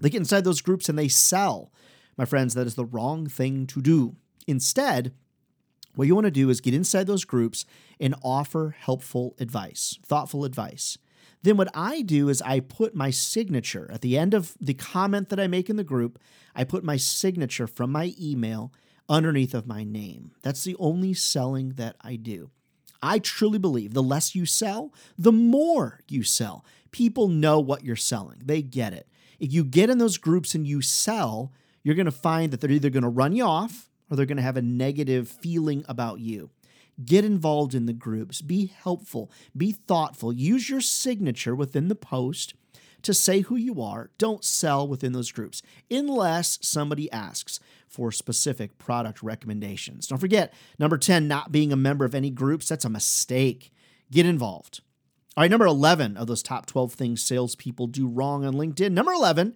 They 0.00 0.10
get 0.10 0.18
inside 0.18 0.44
those 0.44 0.60
groups 0.60 0.88
and 0.88 0.98
they 0.98 1.08
sell. 1.08 1.70
My 2.16 2.24
friends, 2.24 2.54
that 2.54 2.66
is 2.66 2.74
the 2.74 2.84
wrong 2.84 3.26
thing 3.26 3.66
to 3.68 3.82
do. 3.82 4.16
Instead, 4.46 5.12
what 5.94 6.06
you 6.06 6.14
want 6.14 6.26
to 6.26 6.30
do 6.30 6.50
is 6.50 6.60
get 6.60 6.74
inside 6.74 7.06
those 7.06 7.24
groups 7.24 7.64
and 7.98 8.14
offer 8.22 8.76
helpful 8.78 9.34
advice, 9.38 9.98
thoughtful 10.04 10.44
advice. 10.44 10.98
Then 11.42 11.56
what 11.56 11.68
I 11.74 12.02
do 12.02 12.28
is 12.28 12.42
I 12.42 12.60
put 12.60 12.94
my 12.94 13.10
signature 13.10 13.90
at 13.92 14.00
the 14.00 14.18
end 14.18 14.34
of 14.34 14.54
the 14.60 14.74
comment 14.74 15.28
that 15.28 15.40
I 15.40 15.46
make 15.46 15.70
in 15.70 15.76
the 15.76 15.84
group, 15.84 16.18
I 16.54 16.64
put 16.64 16.84
my 16.84 16.96
signature 16.96 17.66
from 17.66 17.92
my 17.92 18.14
email 18.20 18.72
underneath 19.08 19.54
of 19.54 19.66
my 19.66 19.84
name. 19.84 20.32
That's 20.42 20.64
the 20.64 20.76
only 20.78 21.14
selling 21.14 21.70
that 21.70 21.96
I 22.00 22.16
do. 22.16 22.50
I 23.02 23.18
truly 23.18 23.58
believe 23.58 23.94
the 23.94 24.02
less 24.02 24.34
you 24.34 24.46
sell, 24.46 24.92
the 25.16 25.32
more 25.32 26.00
you 26.08 26.22
sell. 26.22 26.64
People 26.90 27.28
know 27.28 27.60
what 27.60 27.84
you're 27.84 27.94
selling. 27.94 28.42
They 28.44 28.62
get 28.62 28.92
it. 28.92 29.08
If 29.38 29.52
you 29.52 29.64
get 29.64 29.90
in 29.90 29.98
those 29.98 30.18
groups 30.18 30.54
and 30.54 30.66
you 30.66 30.80
sell, 30.80 31.52
you're 31.86 31.94
going 31.94 32.06
to 32.06 32.10
find 32.10 32.50
that 32.50 32.60
they're 32.60 32.72
either 32.72 32.90
going 32.90 33.04
to 33.04 33.08
run 33.08 33.32
you 33.32 33.44
off 33.44 33.88
or 34.10 34.16
they're 34.16 34.26
going 34.26 34.38
to 34.38 34.42
have 34.42 34.56
a 34.56 34.62
negative 34.62 35.28
feeling 35.28 35.84
about 35.88 36.18
you. 36.18 36.50
Get 37.04 37.24
involved 37.24 37.76
in 37.76 37.86
the 37.86 37.92
groups. 37.92 38.42
Be 38.42 38.66
helpful. 38.66 39.30
Be 39.56 39.70
thoughtful. 39.70 40.32
Use 40.32 40.68
your 40.68 40.80
signature 40.80 41.54
within 41.54 41.86
the 41.86 41.94
post 41.94 42.54
to 43.02 43.14
say 43.14 43.42
who 43.42 43.54
you 43.54 43.80
are. 43.80 44.10
Don't 44.18 44.44
sell 44.44 44.88
within 44.88 45.12
those 45.12 45.30
groups 45.30 45.62
unless 45.88 46.58
somebody 46.60 47.08
asks 47.12 47.60
for 47.86 48.10
specific 48.10 48.78
product 48.78 49.22
recommendations. 49.22 50.08
Don't 50.08 50.18
forget, 50.18 50.52
number 50.80 50.98
10, 50.98 51.28
not 51.28 51.52
being 51.52 51.72
a 51.72 51.76
member 51.76 52.04
of 52.04 52.16
any 52.16 52.30
groups. 52.30 52.68
That's 52.68 52.84
a 52.84 52.90
mistake. 52.90 53.72
Get 54.10 54.26
involved. 54.26 54.80
All 55.36 55.42
right, 55.42 55.50
number 55.52 55.66
11 55.66 56.16
of 56.16 56.26
those 56.26 56.42
top 56.42 56.66
12 56.66 56.94
things 56.94 57.22
salespeople 57.22 57.86
do 57.86 58.08
wrong 58.08 58.44
on 58.44 58.54
LinkedIn. 58.54 58.90
Number 58.90 59.12
11 59.12 59.54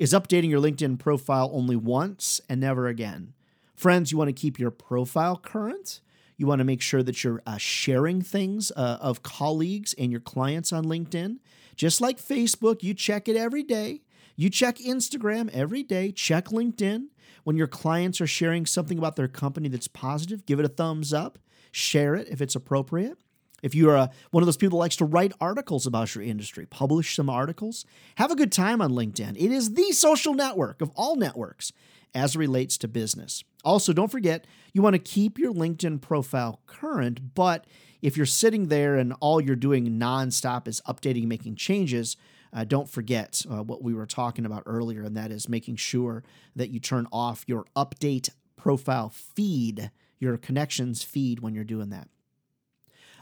is 0.00 0.14
updating 0.14 0.48
your 0.48 0.62
LinkedIn 0.62 0.98
profile 0.98 1.50
only 1.52 1.76
once 1.76 2.40
and 2.48 2.58
never 2.58 2.86
again. 2.86 3.34
Friends, 3.76 4.10
you 4.10 4.16
want 4.16 4.28
to 4.28 4.32
keep 4.32 4.58
your 4.58 4.70
profile 4.70 5.36
current. 5.36 6.00
You 6.38 6.46
want 6.46 6.60
to 6.60 6.64
make 6.64 6.80
sure 6.80 7.02
that 7.02 7.22
you're 7.22 7.42
uh, 7.46 7.58
sharing 7.58 8.22
things 8.22 8.72
uh, 8.74 8.96
of 8.98 9.22
colleagues 9.22 9.94
and 9.98 10.10
your 10.10 10.22
clients 10.22 10.72
on 10.72 10.86
LinkedIn. 10.86 11.36
Just 11.76 12.00
like 12.00 12.16
Facebook, 12.18 12.82
you 12.82 12.94
check 12.94 13.28
it 13.28 13.36
every 13.36 13.62
day. 13.62 14.00
You 14.36 14.48
check 14.48 14.78
Instagram 14.78 15.50
every 15.52 15.82
day, 15.82 16.12
check 16.12 16.46
LinkedIn. 16.46 17.08
When 17.44 17.58
your 17.58 17.66
clients 17.66 18.22
are 18.22 18.26
sharing 18.26 18.64
something 18.64 18.96
about 18.96 19.16
their 19.16 19.28
company 19.28 19.68
that's 19.68 19.88
positive, 19.88 20.46
give 20.46 20.58
it 20.58 20.64
a 20.64 20.68
thumbs 20.68 21.12
up, 21.12 21.38
share 21.72 22.14
it 22.14 22.26
if 22.28 22.40
it's 22.40 22.54
appropriate. 22.54 23.18
If 23.62 23.74
you're 23.74 23.96
a, 23.96 24.10
one 24.30 24.42
of 24.42 24.46
those 24.46 24.56
people 24.56 24.78
that 24.78 24.84
likes 24.84 24.96
to 24.96 25.04
write 25.04 25.32
articles 25.40 25.86
about 25.86 26.14
your 26.14 26.24
industry, 26.24 26.66
publish 26.66 27.14
some 27.14 27.30
articles, 27.30 27.84
have 28.16 28.30
a 28.30 28.36
good 28.36 28.52
time 28.52 28.80
on 28.80 28.92
LinkedIn. 28.92 29.36
It 29.36 29.50
is 29.50 29.74
the 29.74 29.92
social 29.92 30.34
network 30.34 30.80
of 30.80 30.90
all 30.94 31.16
networks 31.16 31.72
as 32.14 32.34
it 32.34 32.38
relates 32.38 32.76
to 32.78 32.88
business. 32.88 33.44
Also, 33.64 33.92
don't 33.92 34.10
forget, 34.10 34.46
you 34.72 34.82
want 34.82 34.94
to 34.94 34.98
keep 34.98 35.38
your 35.38 35.52
LinkedIn 35.52 36.00
profile 36.00 36.60
current, 36.66 37.34
but 37.34 37.66
if 38.02 38.16
you're 38.16 38.26
sitting 38.26 38.68
there 38.68 38.96
and 38.96 39.14
all 39.20 39.40
you're 39.40 39.56
doing 39.56 39.98
nonstop 39.98 40.66
is 40.66 40.80
updating, 40.88 41.26
making 41.26 41.56
changes, 41.56 42.16
uh, 42.52 42.64
don't 42.64 42.88
forget 42.88 43.42
uh, 43.50 43.62
what 43.62 43.82
we 43.82 43.94
were 43.94 44.06
talking 44.06 44.46
about 44.46 44.62
earlier, 44.66 45.02
and 45.02 45.16
that 45.16 45.30
is 45.30 45.48
making 45.48 45.76
sure 45.76 46.24
that 46.56 46.70
you 46.70 46.80
turn 46.80 47.06
off 47.12 47.44
your 47.46 47.64
update 47.76 48.30
profile 48.56 49.10
feed, 49.10 49.90
your 50.18 50.36
connections 50.36 51.02
feed 51.02 51.40
when 51.40 51.54
you're 51.54 51.64
doing 51.64 51.90
that. 51.90 52.08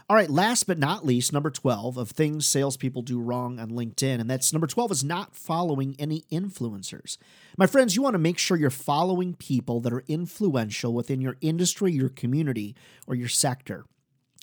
All 0.09 0.15
right, 0.15 0.29
last 0.29 0.63
but 0.63 0.79
not 0.79 1.05
least, 1.05 1.31
number 1.31 1.51
12 1.51 1.95
of 1.95 2.09
things 2.09 2.47
salespeople 2.47 3.03
do 3.03 3.19
wrong 3.19 3.59
on 3.59 3.69
LinkedIn, 3.69 4.19
and 4.19 4.27
that's 4.27 4.51
number 4.51 4.65
12 4.65 4.89
is 4.89 5.03
not 5.03 5.35
following 5.35 5.95
any 5.99 6.23
influencers. 6.31 7.19
My 7.59 7.67
friends, 7.67 7.95
you 7.95 8.01
want 8.01 8.15
to 8.15 8.19
make 8.19 8.39
sure 8.39 8.57
you're 8.57 8.71
following 8.71 9.35
people 9.35 9.79
that 9.81 9.93
are 9.93 10.03
influential 10.07 10.95
within 10.95 11.21
your 11.21 11.37
industry, 11.41 11.91
your 11.91 12.09
community, 12.09 12.75
or 13.05 13.13
your 13.13 13.27
sector. 13.27 13.85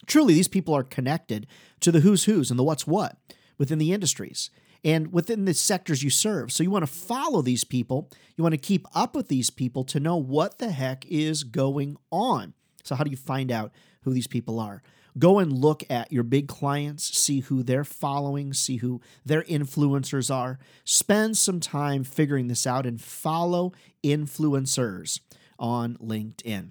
Truly, 0.06 0.34
these 0.34 0.46
people 0.46 0.72
are 0.72 0.84
connected 0.84 1.48
to 1.80 1.90
the 1.90 1.98
who's 1.98 2.26
who's 2.26 2.48
and 2.48 2.60
the 2.60 2.64
what's 2.64 2.86
what 2.86 3.16
within 3.58 3.78
the 3.78 3.92
industries 3.92 4.50
and 4.84 5.12
within 5.12 5.46
the 5.46 5.54
sectors 5.54 6.04
you 6.04 6.10
serve. 6.10 6.52
So 6.52 6.62
you 6.62 6.70
want 6.70 6.84
to 6.84 6.92
follow 6.92 7.42
these 7.42 7.64
people, 7.64 8.08
you 8.36 8.44
want 8.44 8.52
to 8.52 8.56
keep 8.56 8.86
up 8.94 9.16
with 9.16 9.26
these 9.26 9.50
people 9.50 9.82
to 9.86 9.98
know 9.98 10.16
what 10.16 10.58
the 10.58 10.70
heck 10.70 11.04
is 11.06 11.42
going 11.42 11.96
on. 12.12 12.54
So, 12.84 12.94
how 12.94 13.02
do 13.02 13.10
you 13.10 13.16
find 13.16 13.50
out 13.50 13.72
who 14.02 14.12
these 14.12 14.28
people 14.28 14.60
are? 14.60 14.80
Go 15.18 15.38
and 15.38 15.52
look 15.52 15.82
at 15.88 16.12
your 16.12 16.22
big 16.22 16.48
clients, 16.48 17.16
see 17.16 17.40
who 17.40 17.62
they're 17.62 17.84
following, 17.84 18.52
see 18.52 18.76
who 18.78 19.00
their 19.24 19.42
influencers 19.42 20.34
are. 20.34 20.58
Spend 20.84 21.36
some 21.36 21.60
time 21.60 22.04
figuring 22.04 22.48
this 22.48 22.66
out 22.66 22.86
and 22.86 23.00
follow 23.00 23.72
influencers 24.04 25.20
on 25.58 25.96
LinkedIn. 25.96 26.70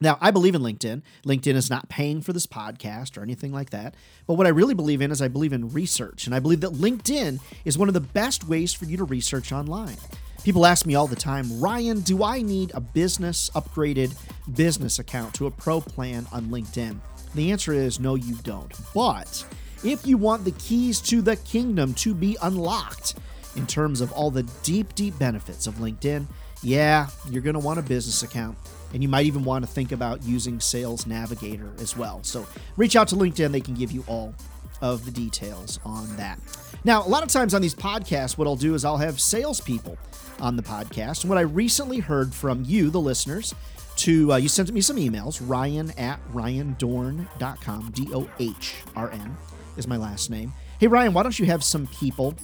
Now, 0.00 0.16
I 0.20 0.30
believe 0.30 0.54
in 0.54 0.62
LinkedIn. 0.62 1.02
LinkedIn 1.26 1.54
is 1.54 1.70
not 1.70 1.88
paying 1.88 2.20
for 2.20 2.32
this 2.32 2.46
podcast 2.46 3.18
or 3.18 3.22
anything 3.22 3.52
like 3.52 3.70
that. 3.70 3.96
But 4.26 4.34
what 4.34 4.46
I 4.46 4.50
really 4.50 4.74
believe 4.74 5.02
in 5.02 5.10
is 5.10 5.20
I 5.20 5.28
believe 5.28 5.52
in 5.52 5.70
research. 5.70 6.26
And 6.26 6.34
I 6.34 6.38
believe 6.38 6.60
that 6.60 6.72
LinkedIn 6.72 7.40
is 7.64 7.76
one 7.76 7.88
of 7.88 7.94
the 7.94 8.00
best 8.00 8.46
ways 8.46 8.72
for 8.72 8.84
you 8.84 8.96
to 8.96 9.04
research 9.04 9.50
online. 9.50 9.96
People 10.44 10.66
ask 10.66 10.86
me 10.86 10.94
all 10.94 11.08
the 11.08 11.16
time, 11.16 11.60
Ryan, 11.60 12.00
do 12.00 12.22
I 12.22 12.42
need 12.42 12.70
a 12.74 12.80
business 12.80 13.50
upgraded 13.56 14.14
business 14.54 15.00
account 15.00 15.34
to 15.34 15.46
a 15.46 15.50
pro 15.50 15.80
plan 15.80 16.26
on 16.30 16.46
LinkedIn? 16.46 16.98
The 17.34 17.52
answer 17.52 17.72
is 17.72 18.00
no, 18.00 18.14
you 18.14 18.34
don't. 18.42 18.72
But 18.94 19.44
if 19.84 20.06
you 20.06 20.16
want 20.16 20.44
the 20.44 20.52
keys 20.52 21.00
to 21.02 21.22
the 21.22 21.36
kingdom 21.36 21.94
to 21.94 22.14
be 22.14 22.36
unlocked 22.42 23.14
in 23.56 23.66
terms 23.66 24.00
of 24.00 24.12
all 24.12 24.30
the 24.30 24.42
deep, 24.62 24.94
deep 24.94 25.18
benefits 25.18 25.66
of 25.66 25.74
LinkedIn, 25.76 26.26
yeah, 26.62 27.08
you're 27.30 27.42
going 27.42 27.54
to 27.54 27.60
want 27.60 27.78
a 27.78 27.82
business 27.82 28.22
account. 28.22 28.58
And 28.92 29.02
you 29.02 29.08
might 29.08 29.26
even 29.26 29.44
want 29.44 29.64
to 29.64 29.70
think 29.70 29.92
about 29.92 30.22
using 30.24 30.60
Sales 30.60 31.06
Navigator 31.06 31.70
as 31.78 31.96
well. 31.96 32.20
So 32.22 32.46
reach 32.76 32.96
out 32.96 33.08
to 33.08 33.16
LinkedIn, 33.16 33.52
they 33.52 33.60
can 33.60 33.74
give 33.74 33.92
you 33.92 34.02
all 34.06 34.34
of 34.80 35.04
the 35.04 35.10
details 35.10 35.78
on 35.84 36.16
that. 36.16 36.38
Now, 36.84 37.04
a 37.04 37.08
lot 37.08 37.22
of 37.22 37.28
times 37.28 37.52
on 37.52 37.60
these 37.60 37.74
podcasts, 37.74 38.38
what 38.38 38.46
I'll 38.46 38.56
do 38.56 38.74
is 38.74 38.84
I'll 38.84 38.96
have 38.96 39.20
salespeople 39.20 39.98
on 40.40 40.56
the 40.56 40.62
podcast. 40.62 41.22
And 41.22 41.28
what 41.28 41.38
I 41.38 41.42
recently 41.42 41.98
heard 41.98 42.32
from 42.32 42.64
you, 42.64 42.90
the 42.90 43.00
listeners, 43.00 43.54
to 43.98 44.32
uh, 44.32 44.36
you 44.36 44.48
sent 44.48 44.72
me 44.72 44.80
some 44.80 44.96
emails, 44.96 45.40
ryan 45.44 45.90
at 45.98 46.20
ryandohrn.com, 46.32 47.90
D 47.92 48.08
O 48.14 48.28
H 48.38 48.76
R 48.96 49.10
N 49.10 49.36
is 49.76 49.86
my 49.86 49.96
last 49.96 50.30
name. 50.30 50.52
Hey, 50.78 50.86
Ryan, 50.86 51.12
why 51.12 51.22
don't 51.22 51.38
you 51.38 51.46
have 51.46 51.64
some 51.64 51.86
people 51.88 52.34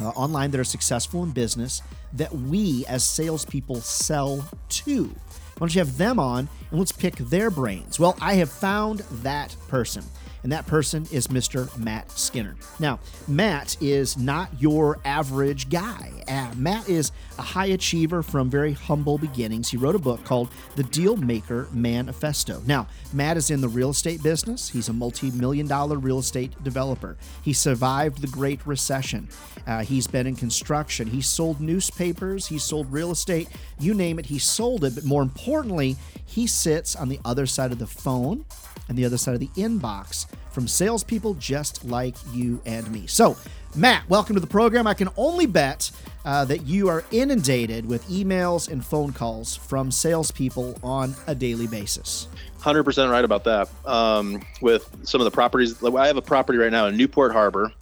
uh, 0.00 0.08
online 0.10 0.50
that 0.50 0.60
are 0.60 0.64
successful 0.64 1.22
in 1.22 1.30
business 1.30 1.82
that 2.14 2.32
we 2.32 2.84
as 2.86 3.04
salespeople 3.04 3.80
sell 3.80 4.48
to? 4.68 5.04
Why 5.04 5.66
don't 5.66 5.74
you 5.74 5.80
have 5.80 5.98
them 5.98 6.18
on 6.18 6.48
and 6.70 6.78
let's 6.78 6.92
pick 6.92 7.16
their 7.16 7.50
brains? 7.50 8.00
Well, 8.00 8.16
I 8.20 8.34
have 8.34 8.50
found 8.50 9.00
that 9.22 9.54
person 9.68 10.02
and 10.42 10.52
that 10.52 10.66
person 10.66 11.06
is 11.10 11.28
Mr. 11.28 11.76
Matt 11.78 12.10
Skinner. 12.10 12.56
Now, 12.78 13.00
Matt 13.28 13.76
is 13.80 14.16
not 14.16 14.48
your 14.58 14.98
average 15.04 15.68
guy. 15.68 16.10
Uh, 16.28 16.52
Matt 16.56 16.88
is 16.88 17.12
a 17.38 17.42
high 17.42 17.66
achiever 17.66 18.22
from 18.22 18.50
very 18.50 18.72
humble 18.72 19.18
beginnings. 19.18 19.68
He 19.68 19.76
wrote 19.76 19.94
a 19.94 19.98
book 19.98 20.24
called 20.24 20.50
The 20.76 20.84
Deal 20.84 21.16
Maker 21.16 21.68
Manifesto. 21.72 22.62
Now, 22.66 22.86
Matt 23.12 23.36
is 23.36 23.50
in 23.50 23.60
the 23.60 23.68
real 23.68 23.90
estate 23.90 24.22
business. 24.22 24.68
He's 24.68 24.88
a 24.88 24.92
multi 24.92 25.30
million 25.30 25.66
dollar 25.66 25.98
real 25.98 26.18
estate 26.18 26.52
developer. 26.62 27.16
He 27.42 27.52
survived 27.52 28.20
the 28.20 28.28
Great 28.28 28.66
Recession. 28.66 29.28
Uh, 29.66 29.82
he's 29.82 30.06
been 30.06 30.26
in 30.26 30.36
construction. 30.36 31.08
He 31.08 31.20
sold 31.20 31.60
newspapers. 31.60 32.46
He 32.46 32.58
sold 32.58 32.90
real 32.92 33.10
estate. 33.10 33.48
You 33.78 33.94
name 33.94 34.18
it, 34.18 34.26
he 34.26 34.38
sold 34.38 34.84
it. 34.84 34.94
But 34.94 35.04
more 35.04 35.22
importantly, 35.22 35.96
he 36.24 36.46
sits 36.46 36.96
on 36.96 37.08
the 37.08 37.20
other 37.24 37.46
side 37.46 37.72
of 37.72 37.78
the 37.78 37.86
phone 37.86 38.44
and 38.88 38.96
the 38.96 39.04
other 39.04 39.18
side 39.18 39.34
of 39.34 39.40
the 39.40 39.48
inbox 39.48 40.26
from 40.50 40.68
salespeople 40.68 41.34
just 41.34 41.84
like 41.84 42.14
you 42.32 42.60
and 42.66 42.90
me. 42.90 43.06
So, 43.06 43.36
Matt, 43.74 44.08
welcome 44.08 44.34
to 44.34 44.40
the 44.40 44.46
program. 44.46 44.86
I 44.86 44.94
can 44.94 45.08
only 45.16 45.46
bet 45.46 45.90
uh, 46.24 46.44
that 46.46 46.66
you 46.66 46.88
are 46.88 47.04
inundated 47.10 47.86
with 47.86 48.06
emails 48.08 48.68
and 48.68 48.84
phone 48.84 49.12
calls 49.12 49.56
from 49.56 49.90
salespeople 49.90 50.78
on 50.82 51.14
a 51.26 51.34
daily 51.34 51.66
basis. 51.66 52.28
100% 52.60 53.10
right 53.10 53.24
about 53.24 53.44
that. 53.44 53.68
Um, 53.86 54.42
with 54.60 54.90
some 55.04 55.20
of 55.20 55.24
the 55.24 55.30
properties, 55.30 55.82
I 55.82 56.06
have 56.06 56.16
a 56.16 56.22
property 56.22 56.58
right 56.58 56.72
now 56.72 56.86
in 56.86 56.96
Newport 56.96 57.32
Harbor. 57.32 57.72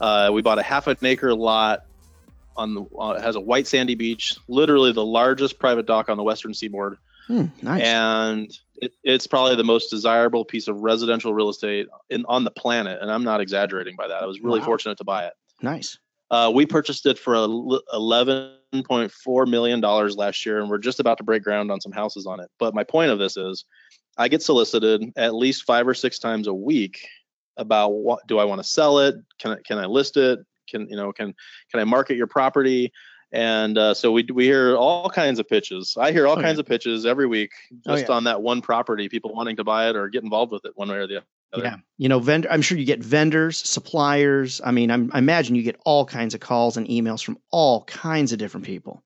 Uh, 0.00 0.30
we 0.32 0.42
bought 0.42 0.58
a 0.58 0.62
half 0.62 0.86
an 0.86 0.96
acre 1.02 1.34
lot 1.34 1.84
on 2.56 2.74
the 2.74 2.82
uh, 2.98 3.20
has 3.20 3.36
a 3.36 3.40
white 3.40 3.66
sandy 3.66 3.94
beach, 3.94 4.36
literally 4.48 4.92
the 4.92 5.04
largest 5.04 5.58
private 5.58 5.86
dock 5.86 6.08
on 6.08 6.16
the 6.16 6.22
western 6.22 6.52
seaboard. 6.52 6.98
Hmm, 7.28 7.44
nice. 7.62 7.82
And 7.82 8.58
it, 8.76 8.92
it's 9.04 9.26
probably 9.26 9.54
the 9.54 9.62
most 9.64 9.90
desirable 9.90 10.44
piece 10.44 10.66
of 10.66 10.80
residential 10.80 11.34
real 11.34 11.50
estate 11.50 11.86
in, 12.08 12.24
on 12.26 12.42
the 12.42 12.50
planet, 12.50 13.00
and 13.00 13.12
I'm 13.12 13.22
not 13.22 13.40
exaggerating 13.40 13.96
by 13.96 14.08
that. 14.08 14.22
I 14.22 14.26
was 14.26 14.40
really 14.40 14.60
wow. 14.60 14.66
fortunate 14.66 14.98
to 14.98 15.04
buy 15.04 15.26
it. 15.26 15.34
Nice. 15.62 15.98
Uh, 16.30 16.50
we 16.52 16.66
purchased 16.66 17.06
it 17.06 17.18
for 17.18 17.34
eleven 17.92 18.52
point 18.84 19.12
four 19.12 19.46
million 19.46 19.80
dollars 19.80 20.16
last 20.16 20.44
year, 20.44 20.60
and 20.60 20.70
we're 20.70 20.78
just 20.78 21.00
about 21.00 21.18
to 21.18 21.24
break 21.24 21.42
ground 21.42 21.70
on 21.70 21.80
some 21.80 21.92
houses 21.92 22.26
on 22.26 22.40
it. 22.40 22.50
But 22.58 22.74
my 22.74 22.84
point 22.84 23.10
of 23.10 23.18
this 23.18 23.36
is, 23.36 23.64
I 24.16 24.28
get 24.28 24.42
solicited 24.42 25.12
at 25.16 25.34
least 25.34 25.64
five 25.64 25.86
or 25.86 25.94
six 25.94 26.18
times 26.18 26.46
a 26.46 26.54
week 26.54 27.06
about 27.56 27.90
what 27.90 28.26
do 28.26 28.38
I 28.38 28.44
want 28.44 28.62
to 28.62 28.68
sell 28.68 29.00
it? 29.00 29.16
Can 29.38 29.52
I, 29.52 29.56
can 29.66 29.78
I 29.78 29.86
list 29.86 30.16
it? 30.16 30.38
Can 30.68 30.88
you 30.88 30.96
know 30.96 31.12
can 31.12 31.34
can 31.70 31.80
I 31.80 31.84
market 31.84 32.16
your 32.16 32.26
property? 32.26 32.92
And 33.32 33.76
uh, 33.76 33.94
so 33.94 34.12
we 34.12 34.26
we 34.32 34.44
hear 34.44 34.76
all 34.76 35.10
kinds 35.10 35.38
of 35.38 35.48
pitches. 35.48 35.96
I 35.98 36.12
hear 36.12 36.26
all 36.26 36.38
oh, 36.38 36.42
kinds 36.42 36.56
yeah. 36.56 36.60
of 36.60 36.66
pitches 36.66 37.04
every 37.04 37.26
week 37.26 37.52
oh, 37.86 37.94
just 37.94 38.08
oh, 38.08 38.12
yeah. 38.12 38.16
on 38.16 38.24
that 38.24 38.42
one 38.42 38.62
property. 38.62 39.08
People 39.08 39.34
wanting 39.34 39.56
to 39.56 39.64
buy 39.64 39.88
it 39.90 39.96
or 39.96 40.08
get 40.08 40.24
involved 40.24 40.52
with 40.52 40.64
it 40.64 40.72
one 40.76 40.88
way 40.88 40.96
or 40.96 41.06
the 41.06 41.22
other. 41.52 41.64
Yeah, 41.64 41.76
you 41.96 42.08
know, 42.08 42.18
vendor. 42.18 42.50
I'm 42.50 42.62
sure 42.62 42.78
you 42.78 42.84
get 42.84 43.02
vendors, 43.02 43.58
suppliers. 43.58 44.60
I 44.64 44.70
mean, 44.70 44.90
I'm, 44.90 45.10
I 45.12 45.18
imagine 45.18 45.56
you 45.56 45.62
get 45.62 45.80
all 45.84 46.04
kinds 46.04 46.34
of 46.34 46.40
calls 46.40 46.76
and 46.76 46.86
emails 46.88 47.22
from 47.22 47.38
all 47.50 47.84
kinds 47.84 48.32
of 48.32 48.38
different 48.38 48.66
people. 48.66 49.02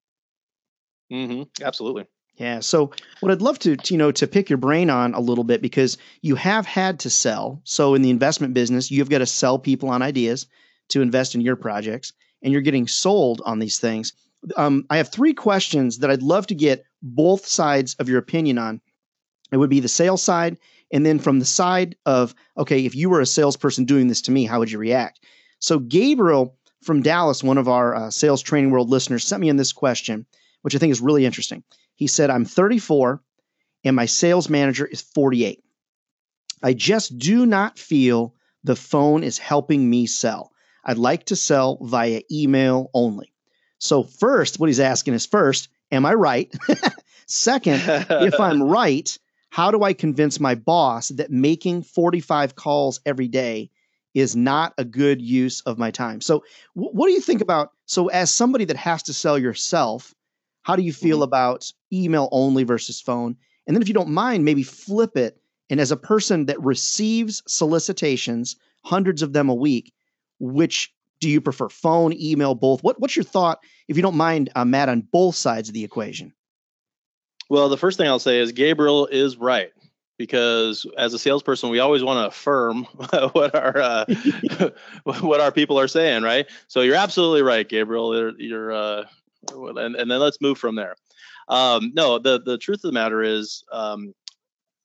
Mm-hmm. 1.12 1.64
Absolutely. 1.64 2.06
Yeah. 2.37 2.61
So 2.61 2.92
what 3.20 3.30
I'd 3.30 3.42
love 3.42 3.58
to, 3.61 3.76
to, 3.76 3.94
you 3.94 3.98
know, 3.98 4.11
to 4.12 4.26
pick 4.26 4.48
your 4.48 4.56
brain 4.56 4.88
on 4.88 5.14
a 5.14 5.20
little 5.20 5.44
bit 5.44 5.61
because 5.61 5.98
you 6.22 6.35
have 6.37 6.64
had 6.64 7.00
to 7.00 7.11
sell. 7.11 7.61
So 7.64 7.94
in 7.94 8.02
the 8.02 8.11
investment 8.11 8.54
business, 8.54 8.90
you've 8.90 9.11
got 9.11 9.18
to 9.18 9.26
sell 9.26 9.58
people 9.58 9.90
on 9.90 10.00
ideas 10.00 10.46
to 10.88 11.02
invest 11.02 11.35
in 11.35 11.42
your 11.42 11.56
projects 11.56 12.14
and 12.42 12.52
you're 12.52 12.62
getting 12.62 12.88
sold 12.88 13.42
on 13.44 13.59
these 13.59 13.78
things. 13.78 14.12
Um, 14.57 14.85
I 14.90 14.96
have 14.96 15.09
three 15.09 15.35
questions 15.35 15.98
that 15.98 16.11
I'd 16.11 16.22
love 16.22 16.46
to 16.48 16.55
get 16.55 16.85
both 17.02 17.46
sides 17.46 17.94
of 17.98 18.09
your 18.09 18.18
opinion 18.18 18.59
on. 18.59 18.81
It 19.52 19.59
would 19.59 19.70
be 19.70 19.81
the 19.81 19.88
sales 19.88 20.22
side, 20.22 20.59
and 20.90 21.07
then 21.07 21.18
from 21.18 21.38
the 21.38 21.44
side 21.44 21.96
of, 22.07 22.35
okay, 22.57 22.85
if 22.85 22.94
you 22.94 23.11
were 23.11 23.20
a 23.20 23.26
salesperson 23.26 23.85
doing 23.85 24.09
this 24.09 24.22
to 24.22 24.33
me, 24.33 24.44
how 24.44 24.59
would 24.59 24.70
you 24.70 24.78
react? 24.78 25.20
So, 25.59 25.78
Gabriel 25.78 26.57
from 26.83 27.02
Dallas, 27.02 27.44
one 27.44 27.59
of 27.59 27.68
our 27.68 27.94
uh, 27.94 28.11
Sales 28.11 28.42
Training 28.42 28.70
World 28.70 28.90
listeners, 28.90 29.24
sent 29.24 29.40
me 29.40 29.48
in 29.48 29.57
this 29.57 29.72
question, 29.72 30.26
which 30.62 30.74
I 30.74 30.78
think 30.78 30.90
is 30.90 31.00
really 31.00 31.24
interesting. 31.24 31.62
He 31.94 32.07
said, 32.07 32.31
I'm 32.31 32.44
34 32.44 33.22
and 33.85 33.96
my 33.96 34.07
sales 34.07 34.48
manager 34.48 34.87
is 34.87 35.00
48. 35.00 35.62
I 36.62 36.74
just 36.74 37.18
do 37.18 37.46
not 37.46 37.78
feel 37.78 38.35
the 38.64 38.76
phone 38.76 39.24
is 39.24 39.38
helping 39.38 39.88
me 39.88 40.07
sell. 40.07 40.52
I'd 40.85 40.99
like 40.99 41.27
to 41.27 41.37
sell 41.37 41.79
via 41.81 42.23
email 42.31 42.90
only. 42.95 43.33
So, 43.79 44.05
first, 44.05 44.61
what 44.61 44.68
he's 44.68 44.81
asking 44.81 45.14
is 45.14 45.27
first, 45.27 45.68
am 45.90 46.07
I 46.07 46.14
right? 46.14 46.53
Second, 47.27 47.83
if 47.87 48.38
I'm 48.38 48.62
right, 48.79 49.18
how 49.51 49.71
do 49.71 49.83
I 49.83 49.92
convince 49.92 50.40
my 50.40 50.55
boss 50.55 51.09
that 51.09 51.31
making 51.31 51.83
45 51.83 52.55
calls 52.55 53.01
every 53.05 53.29
day 53.29 53.71
is 54.14 54.37
not 54.37 54.73
a 54.79 54.85
good 54.85 55.21
use 55.21 55.61
of 55.62 55.79
my 55.79 55.90
time? 55.90 56.21
So, 56.21 56.45
w- 56.77 56.92
what 56.92 57.07
do 57.09 57.12
you 57.12 57.21
think 57.21 57.40
about? 57.40 57.73
So, 57.87 58.09
as 58.09 58.33
somebody 58.33 58.64
that 58.66 58.77
has 58.77 59.03
to 59.05 59.12
sell 59.12 59.38
yourself, 59.38 60.14
how 60.62 60.77
do 60.77 60.83
you 60.83 60.92
feel 60.92 61.18
mm-hmm. 61.18 61.25
about 61.25 61.73
email 61.92 62.29
only 62.33 62.64
versus 62.64 63.01
phone? 63.01 63.37
And 63.66 63.77
then, 63.77 63.83
if 63.83 63.88
you 63.88 63.95
don't 63.95 64.11
mind, 64.11 64.45
maybe 64.45 64.62
flip 64.62 65.16
it. 65.16 65.38
And 65.71 65.81
as 65.81 65.90
a 65.90 65.97
person 65.97 66.47
that 66.47 66.62
receives 66.62 67.42
solicitations, 67.47 68.57
hundreds 68.85 69.23
of 69.23 69.33
them 69.33 69.49
a 69.49 69.55
week, 69.55 69.92
which 70.38 70.92
do 71.21 71.29
you 71.29 71.40
prefer 71.40 71.68
phone 71.68 72.12
email 72.12 72.55
both? 72.55 72.83
What, 72.83 73.01
what's 73.01 73.16
your 73.16 73.25
thought 73.25 73.61
if 73.88 73.97
you 73.97 74.03
don't 74.03 74.16
mind 74.16 74.51
uh, 74.57 74.64
matt 74.64 74.88
on 74.88 75.03
both 75.12 75.37
sides 75.37 75.68
of 75.68 75.75
the 75.75 75.85
equation? 75.85 76.35
Well 77.49 77.68
the 77.68 77.77
first 77.77 77.99
thing 77.99 78.09
i'll 78.09 78.18
say 78.18 78.38
is 78.38 78.53
gabriel 78.53 79.07
is 79.07 79.37
right 79.37 79.73
because 80.18 80.87
as 80.97 81.12
a 81.14 81.18
salesperson 81.18 81.71
we 81.71 81.81
always 81.81 82.03
want 82.03 82.18
to 82.18 82.29
affirm 82.29 82.85
what 83.33 83.55
our 83.55 83.79
uh, 83.79 84.05
what 85.21 85.40
our 85.40 85.53
people 85.53 85.79
are 85.79 85.88
saying 85.88 86.23
right? 86.23 86.47
So 86.68 86.81
you're 86.81 86.97
absolutely 86.97 87.42
right 87.42 87.68
gabriel. 87.68 88.35
You're, 88.38 88.73
uh, 88.73 89.05
and, 89.51 89.97
and 89.97 90.11
then 90.11 90.21
let's 90.21 90.40
move 90.40 90.59
from 90.59 90.77
there. 90.77 90.95
Um, 91.49 91.92
no 91.95 92.18
the 92.18 92.40
the 92.40 92.59
truth 92.59 92.79
of 92.79 92.88
the 92.88 92.92
matter 92.92 93.23
is 93.23 93.64
um, 93.73 94.14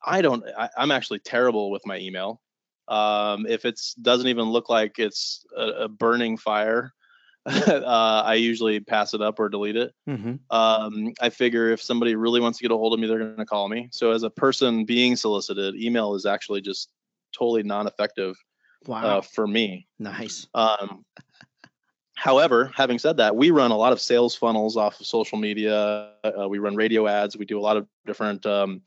i 0.06 0.22
don't 0.22 0.44
I, 0.58 0.70
i'm 0.78 0.92
actually 0.92 1.20
terrible 1.20 1.72
with 1.72 1.86
my 1.86 1.98
email 1.98 2.42
um, 2.88 3.46
if 3.48 3.66
it 3.66 3.80
doesn't 4.02 4.28
even 4.28 4.46
look 4.46 4.70
like 4.70 5.00
it's 5.00 5.46
a, 5.56 5.68
a 5.68 5.88
burning 5.88 6.38
fire, 6.38 6.94
uh, 7.48 8.24
I 8.26 8.36
usually 8.36 8.80
pass 8.82 9.14
it 9.14 9.22
up 9.22 9.40
or 9.40 9.48
delete 9.48 9.78
it. 9.78 9.94
Mm-hmm. 10.08 10.36
Um, 10.50 11.14
I 11.22 11.30
figure 11.30 11.72
if 11.72 11.82
somebody 11.82 12.16
really 12.16 12.42
wants 12.42 12.58
to 12.58 12.62
get 12.62 12.72
a 12.72 12.78
hold 12.78 12.94
of 12.94 13.00
me, 13.00 13.08
they're 13.08 13.20
going 13.20 13.38
to 13.38 13.46
call 13.46 13.70
me. 13.70 13.88
So 13.92 14.12
as 14.12 14.24
a 14.24 14.30
person 14.30 14.84
being 14.84 15.16
solicited, 15.16 15.76
email 15.76 16.14
is 16.16 16.26
actually 16.26 16.62
just 16.62 16.90
totally 17.34 17.64
non-effective 17.64 18.36
wow. 18.86 19.04
uh, 19.04 19.22
for 19.22 19.48
me. 19.48 19.88
Nice. 19.98 20.48
Um, 20.54 21.06
however, 22.16 22.70
having 22.76 23.00
said 23.00 23.18
that, 23.18 23.36
we 23.36 23.52
run 23.52 23.72
a 23.72 23.78
lot 23.78 23.94
of 23.94 24.02
sales 24.02 24.36
funnels 24.36 24.76
off 24.76 25.00
of 25.00 25.06
social 25.06 25.38
media. 25.38 26.12
Uh, 26.26 26.50
we 26.50 26.60
run 26.60 26.76
radio 26.76 27.08
ads. 27.08 27.38
We 27.38 27.46
do 27.46 27.58
a 27.58 27.62
lot 27.62 27.78
of 27.78 27.88
different 28.06 28.46
um, 28.46 28.82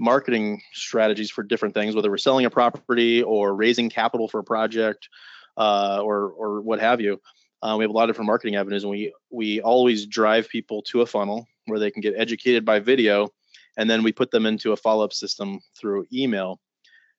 marketing 0.00 0.62
strategies 0.72 1.30
for 1.30 1.42
different 1.42 1.74
things, 1.74 1.94
whether 1.94 2.10
we're 2.10 2.16
selling 2.16 2.46
a 2.46 2.50
property 2.50 3.22
or 3.22 3.54
raising 3.54 3.90
capital 3.90 4.26
for 4.26 4.40
a 4.40 4.44
project 4.44 5.08
uh, 5.56 6.00
or 6.02 6.30
or 6.30 6.60
what 6.62 6.80
have 6.80 7.00
you. 7.00 7.20
Uh, 7.62 7.74
we 7.76 7.84
have 7.84 7.90
a 7.90 7.92
lot 7.92 8.04
of 8.04 8.08
different 8.08 8.26
marketing 8.26 8.56
avenues, 8.56 8.82
and 8.82 8.90
we 8.90 9.12
we 9.30 9.60
always 9.60 10.06
drive 10.06 10.48
people 10.48 10.82
to 10.82 11.02
a 11.02 11.06
funnel 11.06 11.46
where 11.66 11.78
they 11.78 11.90
can 11.90 12.00
get 12.00 12.14
educated 12.16 12.64
by 12.64 12.80
video, 12.80 13.28
and 13.76 13.88
then 13.88 14.02
we 14.02 14.10
put 14.10 14.30
them 14.30 14.46
into 14.46 14.72
a 14.72 14.76
follow 14.76 15.04
up 15.04 15.12
system 15.12 15.60
through 15.78 16.06
email. 16.12 16.58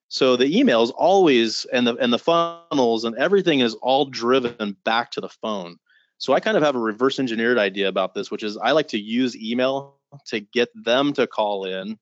So 0.10 0.36
the 0.36 0.54
emails 0.54 0.92
always 0.96 1.66
and 1.66 1.86
the 1.88 1.96
and 1.96 2.12
the 2.12 2.20
funnels 2.20 3.06
and 3.06 3.16
everything 3.16 3.60
is 3.60 3.76
all 3.76 4.06
driven 4.06 4.76
back 4.84 5.12
to 5.12 5.22
the 5.22 5.30
phone. 5.30 5.78
So 6.18 6.34
I 6.34 6.40
kind 6.40 6.58
of 6.58 6.64
have 6.64 6.76
a 6.76 6.80
reverse 6.80 7.20
engineered 7.20 7.58
idea 7.58 7.88
about 7.88 8.14
this, 8.14 8.30
which 8.30 8.44
is 8.44 8.58
I 8.58 8.72
like 8.72 8.90
to 8.90 9.00
use 9.00 9.38
email 9.38 9.98
to 10.26 10.40
get 10.40 10.70
them 10.76 11.14
to 11.14 11.28
call 11.28 11.66
in 11.66 11.98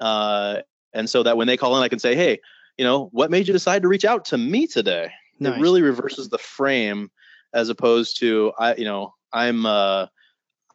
uh, 0.00 0.60
and 0.92 1.08
so 1.08 1.22
that 1.22 1.36
when 1.36 1.46
they 1.46 1.56
call 1.56 1.76
in, 1.76 1.82
I 1.82 1.88
can 1.88 1.98
say, 1.98 2.14
hey, 2.14 2.40
you 2.76 2.84
know, 2.84 3.08
what 3.12 3.30
made 3.30 3.46
you 3.46 3.52
decide 3.52 3.82
to 3.82 3.88
reach 3.88 4.04
out 4.04 4.24
to 4.26 4.38
me 4.38 4.66
today? 4.66 5.10
Nice. 5.38 5.56
It 5.56 5.60
really 5.60 5.82
reverses 5.82 6.28
the 6.28 6.38
frame 6.38 7.10
as 7.52 7.68
opposed 7.68 8.18
to 8.20 8.52
I, 8.58 8.74
you 8.74 8.84
know, 8.84 9.14
I'm 9.32 9.66
uh, 9.66 10.06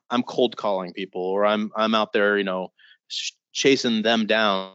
I'm 0.09 0.23
cold 0.23 0.57
calling 0.57 0.93
people 0.93 1.21
or 1.21 1.45
I'm 1.45 1.71
I'm 1.75 1.95
out 1.95 2.13
there, 2.13 2.37
you 2.37 2.43
know, 2.43 2.71
sh- 3.07 3.31
chasing 3.53 4.01
them 4.01 4.25
down 4.25 4.73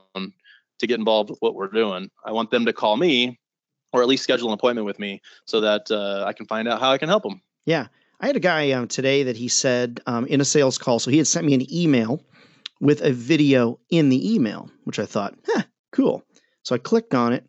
to 0.78 0.86
get 0.86 0.98
involved 0.98 1.30
with 1.30 1.38
what 1.40 1.54
we're 1.54 1.68
doing. 1.68 2.10
I 2.24 2.32
want 2.32 2.50
them 2.50 2.66
to 2.66 2.72
call 2.72 2.96
me 2.96 3.38
or 3.92 4.02
at 4.02 4.08
least 4.08 4.24
schedule 4.24 4.48
an 4.48 4.54
appointment 4.54 4.84
with 4.84 4.98
me 4.98 5.22
so 5.46 5.60
that 5.60 5.90
uh, 5.90 6.24
I 6.26 6.32
can 6.32 6.46
find 6.46 6.68
out 6.68 6.80
how 6.80 6.92
I 6.92 6.98
can 6.98 7.08
help 7.08 7.22
them. 7.22 7.40
Yeah. 7.64 7.86
I 8.20 8.26
had 8.26 8.36
a 8.36 8.40
guy 8.40 8.70
um, 8.72 8.88
today 8.88 9.24
that 9.24 9.36
he 9.36 9.48
said 9.48 10.00
um, 10.06 10.26
in 10.26 10.40
a 10.40 10.44
sales 10.44 10.78
call, 10.78 10.98
so 10.98 11.10
he 11.10 11.18
had 11.18 11.26
sent 11.26 11.46
me 11.46 11.54
an 11.54 11.72
email 11.72 12.22
with 12.80 13.00
a 13.02 13.12
video 13.12 13.80
in 13.90 14.08
the 14.08 14.34
email, 14.34 14.70
which 14.84 14.98
I 14.98 15.06
thought, 15.06 15.34
huh, 15.46 15.62
cool. 15.92 16.22
So 16.62 16.74
I 16.74 16.78
clicked 16.78 17.14
on 17.14 17.32
it 17.32 17.46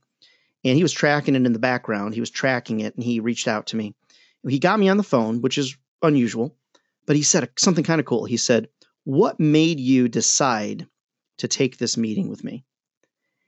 and 0.63 0.76
he 0.76 0.84
was 0.84 0.94
tracking 0.94 1.36
it 1.36 1.46
in 1.46 1.54
the 1.54 1.60
background. 1.60 2.13
He 2.13 2.20
was 2.20 2.30
tracking 2.30 2.80
it 2.80 2.96
and 2.96 3.04
he 3.04 3.20
reached 3.20 3.48
out 3.48 3.68
to 3.68 3.76
me. 3.76 3.96
He 4.48 4.60
got 4.60 4.80
me 4.80 4.90
on 4.90 4.98
the 4.98 5.04
phone, 5.04 5.42
which 5.42 5.58
is 5.58 5.76
unusual, 6.02 6.56
but 7.06 7.16
he 7.16 7.24
said 7.24 7.50
something 7.58 7.84
kind 7.84 8.00
of 8.00 8.06
cool. 8.06 8.26
He 8.26 8.38
said, 8.38 8.70
What 9.04 9.40
made 9.40 9.80
you 9.80 10.08
decide 10.08 10.88
to 11.40 11.48
take 11.48 11.78
this 11.78 11.98
meeting 11.98 12.30
with 12.30 12.44
me? 12.44 12.63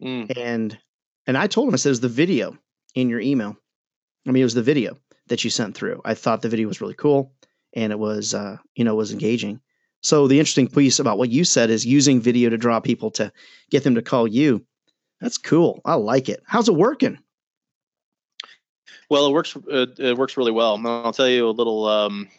Mm. 0.02 0.38
And 0.38 0.78
and 1.28 1.38
I 1.38 1.48
told 1.48 1.68
him, 1.68 1.74
I 1.74 1.78
said, 1.78 1.90
it 1.90 1.92
was 1.92 2.00
the 2.00 2.10
video 2.10 2.58
in 2.96 3.10
your 3.10 3.20
email. 3.20 3.56
I 4.28 4.32
mean, 4.32 4.42
it 4.42 4.46
was 4.46 4.56
the 4.56 4.64
video 4.64 4.98
that 5.28 5.44
you 5.44 5.50
sent 5.50 5.76
through. 5.76 6.02
I 6.04 6.16
thought 6.16 6.42
the 6.42 6.50
video 6.50 6.68
was 6.68 6.82
really 6.82 6.96
cool 6.96 7.34
and 7.74 7.92
it 7.92 8.00
was 8.00 8.34
uh, 8.34 8.58
you 8.76 8.84
know, 8.84 8.96
was 8.96 9.12
engaging. 9.12 9.62
So 10.02 10.28
the 10.28 10.40
interesting 10.40 10.68
piece 10.68 11.00
about 11.00 11.18
what 11.18 11.30
you 11.30 11.44
said 11.44 11.70
is 11.70 11.86
using 11.86 12.22
video 12.22 12.50
to 12.50 12.58
draw 12.58 12.80
people 12.80 13.12
to 13.12 13.32
get 13.70 13.84
them 13.84 13.96
to 13.96 14.02
call 14.02 14.28
you. 14.28 14.66
That's 15.20 15.38
cool. 15.38 15.82
I 15.84 15.96
like 15.96 16.30
it. 16.30 16.42
How's 16.46 16.70
it 16.70 16.76
working? 16.76 17.20
Well, 19.10 19.26
it 19.26 19.34
works. 19.34 19.58
It, 19.68 20.00
it 20.00 20.18
works 20.18 20.38
really 20.38 20.52
well. 20.52 20.80
I'll 20.88 21.12
tell 21.12 21.28
you 21.28 21.50
a 21.50 21.52
little, 21.52 21.86
um, 21.86 22.30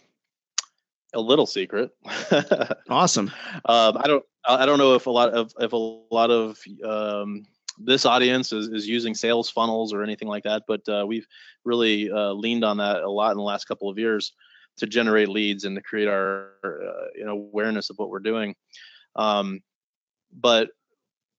a 1.12 1.20
little 1.20 1.46
secret. 1.46 1.90
awesome. 2.88 3.31
Um, 3.64 3.99
I 3.99 4.07
don't. 4.07 4.25
I 4.49 4.64
don't 4.64 4.79
know 4.79 4.94
if 4.94 5.07
a 5.07 5.11
lot 5.11 5.31
of 5.31 5.53
if 5.59 5.73
a 5.73 5.77
lot 5.77 6.31
of 6.31 6.59
um, 6.83 7.46
this 7.79 8.07
audience 8.07 8.53
is, 8.53 8.68
is 8.68 8.88
using 8.88 9.14
sales 9.14 9.51
funnels 9.51 9.92
or 9.92 10.03
anything 10.03 10.29
like 10.29 10.44
that, 10.44 10.62
but 10.66 10.88
uh, 10.88 11.05
we've 11.07 11.27
really 11.64 12.11
uh, 12.11 12.33
leaned 12.33 12.64
on 12.64 12.79
that 12.79 13.03
a 13.03 13.11
lot 13.11 13.33
in 13.33 13.37
the 13.37 13.42
last 13.42 13.66
couple 13.66 13.90
of 13.90 13.99
years 13.99 14.33
to 14.78 14.87
generate 14.87 15.28
leads 15.28 15.64
and 15.64 15.76
to 15.76 15.83
create 15.83 16.09
our 16.09 16.52
uh, 16.64 17.09
you 17.14 17.24
know 17.24 17.33
awareness 17.33 17.90
of 17.90 17.98
what 17.98 18.11
we're 18.11 18.18
doing. 18.18 18.54
Um, 19.16 19.61
but 20.33 20.70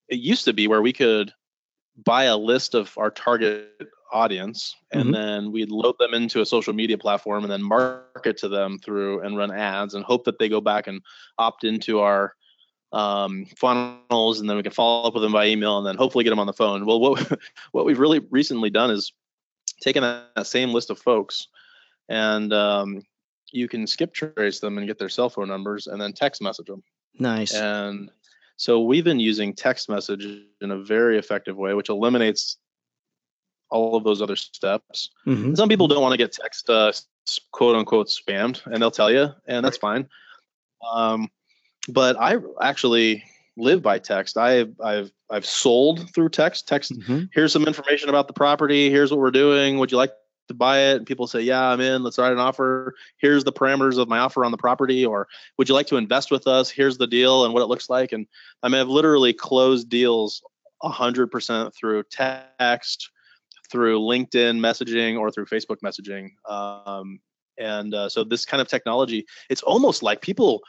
it 0.10 0.20
used 0.20 0.46
to 0.46 0.54
be 0.54 0.68
where 0.68 0.82
we 0.82 0.94
could 0.94 1.32
buy 2.06 2.26
a 2.26 2.38
list 2.38 2.76
of 2.76 2.94
our 2.98 3.12
target 3.12 3.70
audience 4.12 4.76
and 4.92 5.04
mm-hmm. 5.04 5.14
then 5.14 5.52
we'd 5.52 5.72
load 5.72 5.96
them 6.00 6.14
into 6.14 6.42
a 6.42 6.46
social 6.46 6.74
media 6.74 6.98
platform 6.98 7.44
and 7.44 7.52
then 7.52 7.64
market 7.64 8.38
to 8.38 8.50
them 8.50 8.78
through 8.78 9.22
and 9.22 9.38
run 9.38 9.52
ads 9.52 9.94
and 9.94 10.04
hope 10.04 10.26
that 10.26 10.38
they 10.38 10.50
go 10.50 10.60
back 10.60 10.88
and 10.88 11.02
opt 11.38 11.64
into 11.64 12.00
our 12.00 12.34
um, 12.92 13.46
funnels 13.58 14.40
and 14.40 14.50
then 14.50 14.58
we 14.58 14.64
can 14.64 14.72
follow 14.72 15.08
up 15.08 15.14
with 15.14 15.24
them 15.24 15.32
by 15.32 15.48
email 15.48 15.78
and 15.78 15.88
then 15.88 15.96
hopefully 15.96 16.26
get 16.26 16.30
them 16.30 16.40
on 16.40 16.48
the 16.48 16.54
phone 16.54 16.86
well 16.86 17.00
what 17.00 17.40
what 17.72 17.86
we've 17.86 18.00
really 18.00 18.20
recently 18.32 18.70
done 18.70 18.92
is 18.92 19.14
taken 19.82 20.04
that, 20.04 20.26
that 20.36 20.48
same 20.48 20.72
list 20.72 20.90
of 20.90 21.00
folks 21.00 21.48
and 22.10 22.52
um, 22.52 23.02
you 23.52 23.68
can 23.68 23.86
skip 23.86 24.14
trace 24.14 24.60
them 24.60 24.78
and 24.78 24.88
get 24.88 24.98
their 24.98 25.10
cell 25.10 25.30
phone 25.30 25.48
numbers 25.48 25.88
and 25.88 26.02
then 26.02 26.14
text 26.14 26.42
message 26.42 26.68
them 26.68 26.84
nice 27.20 27.54
and 27.54 28.12
so 28.62 28.80
we've 28.80 29.04
been 29.04 29.20
using 29.20 29.56
text 29.56 29.90
message 29.90 30.24
in 30.62 30.70
a 30.70 30.78
very 30.78 31.18
effective 31.18 31.58
way, 31.58 31.74
which 31.74 31.90
eliminates 31.90 32.58
all 33.72 33.96
of 33.96 34.04
those 34.04 34.22
other 34.22 34.36
steps. 34.36 35.10
Mm-hmm. 35.26 35.56
Some 35.56 35.68
people 35.68 35.88
don't 35.88 36.04
want 36.04 36.14
to 36.14 36.18
get 36.18 36.32
text 36.32 36.70
uh, 36.70 36.92
quote 37.52 37.76
unquote 37.76 38.10
spammed, 38.10 38.64
and 38.68 38.80
they'll 38.80 38.92
tell 38.92 39.10
you, 39.10 39.30
and 39.48 39.66
that's 39.66 39.78
fine. 39.78 40.08
Um, 40.94 41.30
but 41.90 42.16
I 42.20 42.38
actually 42.62 43.24
live 43.58 43.82
by 43.82 43.98
text. 43.98 44.38
I've 44.38 44.80
I've 44.80 45.12
I've 45.32 45.46
sold 45.48 46.14
through 46.14 46.30
text. 46.30 46.68
Text. 46.68 46.92
Mm-hmm. 46.92 47.24
Here's 47.34 47.52
some 47.52 47.66
information 47.66 48.10
about 48.10 48.28
the 48.28 48.34
property. 48.34 48.92
Here's 48.92 49.10
what 49.10 49.20
we're 49.20 49.32
doing. 49.32 49.80
Would 49.80 49.92
you 49.92 49.98
like 49.98 50.12
to 50.52 50.58
buy 50.58 50.80
it 50.80 50.98
and 50.98 51.06
people 51.06 51.28
say 51.28 51.42
yeah 51.42 51.70
i'm 51.70 51.80
in 51.80 52.04
let's 52.04 52.18
write 52.18 52.32
an 52.32 52.40
offer. 52.40 52.94
Here's 53.18 53.44
the 53.44 53.54
parameters 53.54 53.98
of 53.98 54.08
my 54.08 54.20
offer 54.20 54.46
on 54.46 54.52
the 54.52 54.58
property 54.58 55.06
or 55.06 55.28
would 55.58 55.70
you 55.70 55.76
like 55.76 55.88
to 55.88 55.98
invest 55.98 56.32
with 56.32 56.48
us? 56.48 56.70
Here's 56.70 56.98
the 56.98 57.08
deal 57.08 57.46
and 57.46 57.54
what 57.54 57.64
it 57.64 57.68
looks 57.68 57.90
like. 57.90 58.12
And 58.12 58.28
i 58.64 58.70
mean 58.70 58.82
i've 58.82 58.88
literally 58.88 59.34
closed 59.34 59.90
deals 59.90 60.42
100% 60.84 61.76
through 61.76 62.04
text 62.10 63.12
through 63.72 64.00
linkedin 64.00 64.60
messaging 64.60 65.20
or 65.20 65.32
through 65.32 65.46
facebook 65.46 65.78
messaging. 65.84 66.30
Um, 66.50 67.20
and 67.58 67.94
uh, 67.94 68.10
so 68.10 68.24
this 68.24 68.46
kind 68.46 68.62
of 68.62 68.68
technology 68.68 69.26
it's 69.50 69.62
almost 69.64 70.04
like 70.04 70.22
people 70.22 70.62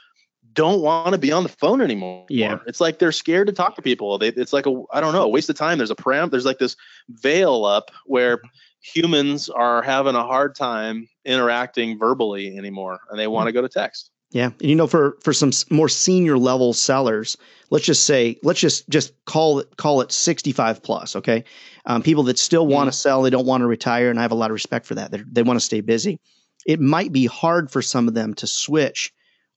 don't 0.53 0.83
want 0.83 1.13
to 1.13 1.19
be 1.19 1.33
on 1.33 1.43
the 1.43 1.49
phone 1.49 1.81
anymore. 1.81 2.27
Yeah. 2.29 2.59
It's 2.67 2.81
like 2.81 2.99
they're 2.99 3.13
scared 3.13 3.47
to 3.47 3.53
talk 3.53 3.75
to 3.77 3.83
people. 3.83 4.19
They, 4.19 4.29
it's 4.29 4.53
like 4.53 4.67
a, 4.67 4.83
I 4.93 5.01
don't 5.01 5.13
know, 5.13 5.23
a 5.23 5.29
waste 5.29 5.49
of 5.49 5.57
time. 5.57 5.79
There's 5.79 5.91
a 5.91 5.97
param, 5.97 6.31
there's 6.31 6.45
like 6.45 6.59
this 6.59 6.77
veil 7.09 7.65
up 7.65 7.91
where 8.07 8.39
mm-hmm 8.39 8.47
humans 8.83 9.49
are 9.49 9.83
having 9.83 10.15
a 10.15 10.25
hard 10.27 10.55
time 10.55 11.09
interacting 11.25 11.99
verbally 11.99 12.57
anymore 12.59 13.01
and 13.11 13.19
they 13.19 13.27
want 13.27 13.47
to 13.47 13.53
go 13.53 13.63
to 13.63 13.69
text. 13.69 14.11
Yeah, 14.31 14.47
and 14.47 14.63
you 14.63 14.75
know, 14.75 14.87
for 14.87 15.19
for 15.23 15.35
some 15.35 15.51
more 15.71 15.91
senior 15.91 16.39
level 16.39 16.73
sellers, 16.73 17.37
let's 17.69 17.85
just 17.85 18.05
say, 18.05 18.39
let's 18.43 18.61
just 18.61 18.89
just 18.89 19.13
call 19.27 19.59
it 19.59 19.77
call 19.77 20.01
it 20.01 20.11
sixty 20.11 20.53
five 20.53 20.83
plus. 20.83 21.15
Okay, 21.15 21.45
um, 21.85 22.03
people 22.03 22.23
that 22.25 22.39
still 22.39 22.67
want 22.67 22.87
to 22.87 22.93
mm-hmm. 22.93 22.97
sell, 22.97 23.23
they 23.23 23.31
don't 23.31 23.45
want 23.45 23.61
to 23.61 23.67
retire, 23.67 24.09
and 24.09 24.19
I 24.19 24.23
have 24.23 24.33
a 24.33 24.37
lot 24.37 24.51
of 24.51 24.55
respect 24.55 24.87
for 24.87 24.95
that. 24.95 25.11
They're, 25.11 25.25
they 25.31 25.43
want 25.43 25.61
to 25.61 25.65
stay 25.65 25.83
busy. 25.83 26.19
It 26.67 26.81
might 26.81 27.13
be 27.13 27.27
hard 27.27 27.71
for 27.71 27.83
some 27.83 28.09
of 28.09 28.15
them 28.15 28.33
to 28.35 28.47
switch 28.47 29.13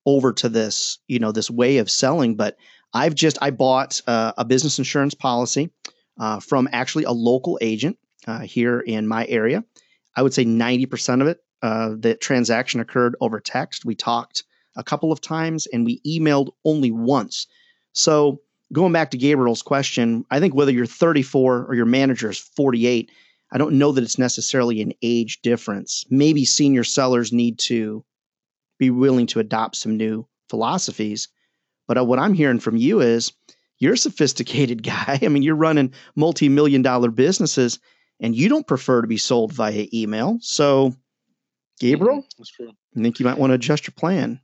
over 0.05 0.33
to 0.33 0.49
this, 0.49 0.99
you 1.07 1.19
know, 1.19 1.31
this 1.31 1.49
way 1.49 1.77
of 1.77 1.89
selling. 1.89 2.35
But 2.35 2.57
I've 2.93 3.15
just 3.15 3.37
I 3.41 3.51
bought 3.51 4.01
uh, 4.07 4.33
a 4.37 4.45
business 4.45 4.77
insurance 4.77 5.13
policy 5.13 5.71
uh, 6.19 6.39
from 6.39 6.69
actually 6.71 7.03
a 7.03 7.11
local 7.11 7.57
agent 7.61 7.97
uh, 8.27 8.39
here 8.39 8.79
in 8.79 9.07
my 9.07 9.25
area. 9.27 9.63
I 10.15 10.21
would 10.21 10.33
say 10.33 10.45
90% 10.45 11.21
of 11.21 11.27
it, 11.27 11.39
uh, 11.61 11.95
the 11.97 12.15
transaction 12.15 12.79
occurred 12.79 13.15
over 13.19 13.39
text. 13.39 13.85
We 13.85 13.95
talked 13.95 14.43
a 14.75 14.83
couple 14.83 15.11
of 15.11 15.21
times 15.21 15.67
and 15.67 15.85
we 15.85 16.01
emailed 16.07 16.51
only 16.63 16.91
once. 16.91 17.47
So, 17.93 18.41
going 18.73 18.93
back 18.93 19.11
to 19.11 19.17
Gabriel's 19.17 19.61
question, 19.61 20.25
I 20.31 20.39
think 20.39 20.53
whether 20.53 20.71
you're 20.71 20.85
34 20.85 21.65
or 21.65 21.75
your 21.75 21.85
manager 21.85 22.29
is 22.29 22.39
48, 22.39 23.11
I 23.51 23.57
don't 23.57 23.77
know 23.77 23.91
that 23.91 24.03
it's 24.03 24.17
necessarily 24.17 24.81
an 24.81 24.93
age 25.01 25.41
difference. 25.41 26.05
Maybe 26.09 26.45
senior 26.45 26.83
sellers 26.83 27.31
need 27.31 27.59
to 27.59 28.03
be 28.77 28.89
willing 28.89 29.27
to 29.27 29.39
adopt 29.39 29.75
some 29.75 29.97
new 29.97 30.27
philosophies. 30.49 31.27
But 31.87 31.97
uh, 31.97 32.05
what 32.05 32.19
I'm 32.19 32.33
hearing 32.33 32.59
from 32.59 32.77
you 32.77 33.01
is 33.01 33.31
you're 33.79 33.93
a 33.93 33.97
sophisticated 33.97 34.83
guy. 34.83 35.19
I 35.21 35.27
mean, 35.27 35.43
you're 35.43 35.55
running 35.55 35.93
multi 36.15 36.49
million 36.49 36.81
dollar 36.81 37.11
businesses 37.11 37.79
and 38.19 38.35
you 38.35 38.49
don't 38.49 38.67
prefer 38.67 39.01
to 39.01 39.07
be 39.07 39.17
sold 39.17 39.51
via 39.51 39.87
email. 39.93 40.37
So, 40.41 40.95
Gabriel, 41.79 42.21
mm, 42.21 42.37
that's 42.37 42.51
true. 42.51 42.71
I 42.97 43.01
think 43.01 43.19
you 43.19 43.25
might 43.25 43.37
want 43.37 43.51
to 43.51 43.55
adjust 43.55 43.87
your 43.87 43.93
plan. 43.97 44.39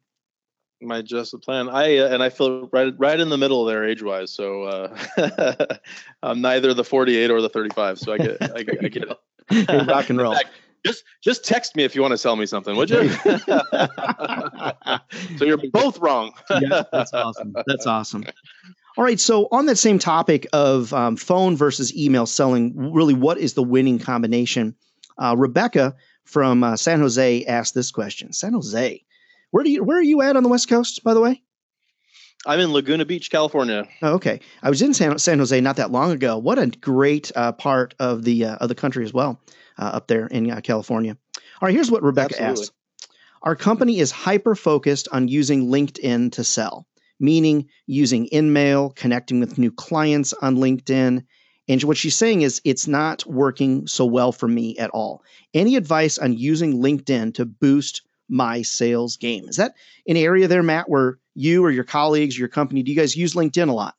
Might 0.84 1.02
adjust 1.02 1.32
the 1.32 1.38
plan. 1.38 1.70
I 1.70 1.98
uh, 1.98 2.10
and 2.10 2.24
I 2.24 2.30
feel 2.30 2.67
right 2.74 2.91
right 2.98 3.20
in 3.20 3.30
the 3.30 3.38
middle 3.38 3.65
there 3.65 3.88
age 3.88 4.02
wise. 4.02 4.32
So 4.32 4.63
uh, 4.63 5.78
I'm 6.24 6.41
neither 6.41 6.74
the 6.74 6.84
48 6.84 7.30
or 7.30 7.39
the 7.39 7.50
35. 7.50 8.00
So 8.00 8.13
I 8.13 8.17
get 8.17 8.41
I, 8.41 8.58
I 8.58 8.63
get 8.63 9.04
it. 9.04 9.88
rock 9.88 10.10
and 10.10 10.20
roll. 10.20 10.34
Fact, 10.34 10.50
just 10.86 11.04
just 11.22 11.46
text 11.46 11.76
me 11.76 11.84
if 11.84 11.96
you 11.96 12.02
want 12.02 12.12
to 12.12 12.17
sell 12.17 12.36
me 12.36 12.46
something, 12.46 12.76
would 12.76 12.89
you? 12.89 13.10
so 15.38 15.46
you're 15.46 15.58
both 15.72 16.00
wrong. 16.00 16.32
yeah, 16.50 16.84
that's 16.91 17.13
awesome. 17.13 17.56
That's 17.67 17.86
awesome. 17.86 18.24
All 18.98 19.04
right. 19.04 19.20
So, 19.20 19.48
on 19.52 19.67
that 19.67 19.78
same 19.78 20.00
topic 20.00 20.48
of 20.54 20.94
um, 20.94 21.15
phone 21.15 21.56
versus 21.56 21.96
email 21.96 22.26
selling, 22.26 22.91
really, 22.94 23.13
what 23.13 23.38
is 23.38 23.54
the 23.54 23.63
winning 23.63 24.00
combination? 24.00 24.76
Uh, 25.17 25.36
Rebecca 25.38 25.96
from 26.26 26.63
uh, 26.63 26.76
San 26.76 27.00
Jose 27.00 27.46
asked 27.46 27.74
this 27.74 27.91
question. 27.91 28.34
San 28.34 28.54
Jose, 28.54 29.04
where 29.52 29.63
do 29.63 29.70
you 29.70 29.84
where 29.84 29.98
are 29.98 30.04
you 30.04 30.22
at 30.22 30.36
on 30.36 30.44
the 30.44 30.50
West 30.50 30.67
Coast, 30.67 31.04
by 31.04 31.13
the 31.13 31.22
way? 31.22 31.41
I'm 32.46 32.60
in 32.60 32.74
Laguna 32.74 33.06
Beach, 33.06 33.30
California. 33.30 33.88
Oh, 34.02 34.13
okay. 34.13 34.39
I 34.63 34.70
was 34.70 34.82
in 34.82 34.96
San, 34.96 35.20
San 35.20 35.38
Jose 35.38 35.62
not 35.62 35.76
that 35.76 35.91
long 35.91 36.12
ago. 36.12 36.39
What 36.39 36.58
a 36.58 36.67
great 36.67 37.32
uh, 37.36 37.52
part 37.52 37.94
of 38.00 38.24
the 38.24 38.46
uh, 38.46 38.56
of 38.56 38.67
the 38.67 38.76
country 38.76 39.06
as 39.06 39.13
well, 39.13 39.39
up 39.86 40.08
there 40.08 40.28
in 40.28 40.50
uh, 40.50 40.62
California. 40.62 41.17
All 41.36 41.67
right. 41.67 41.74
Here's 41.74 41.91
what 41.91 42.04
Rebecca 42.04 42.41
Absolutely. 42.41 42.63
asked. 42.63 42.72
Our 43.44 43.56
company 43.56 44.00
is 44.00 44.12
hyper 44.12 44.56
focused 44.56 45.08
on 45.12 45.28
using 45.28 45.67
LinkedIn 45.67 46.34
to 46.34 46.44
sell 46.44 46.86
meaning 47.22 47.70
using 47.86 48.28
InMail, 48.34 48.96
connecting 48.96 49.39
with 49.39 49.58
new 49.58 49.72
clients 49.72 50.34
on 50.34 50.58
LinkedIn. 50.58 51.24
And 51.67 51.84
what 51.84 51.96
she's 51.96 52.17
saying 52.17 52.41
is 52.41 52.60
it's 52.65 52.88
not 52.88 53.26
working 53.26 53.88
so 53.88 54.06
well 54.06 54.32
for 54.32 54.48
me 54.48 54.78
at 54.78 54.89
all. 54.89 55.24
Any 55.54 55.76
advice 55.76 56.17
on 56.17 56.34
using 56.34 56.82
LinkedIn 56.82 57.36
to 57.36 57.46
boost 57.46 58.02
my 58.28 58.63
sales 58.63 59.15
game? 59.15 59.48
Is 59.48 59.58
that 59.58 59.76
an 60.08 60.17
area 60.17 60.48
there, 60.48 60.63
Matt, 60.63 60.89
where 60.89 61.20
you 61.36 61.63
or 61.63 61.72
your 61.72 61.84
colleagues, 61.84 62.36
or 62.36 62.39
your 62.39 62.50
company, 62.50 62.82
do 62.82 62.91
you 62.91 62.98
guys 62.98 63.15
use 63.15 63.36
LinkedIn 63.36 63.70
a 63.70 63.74
lot? 63.74 63.96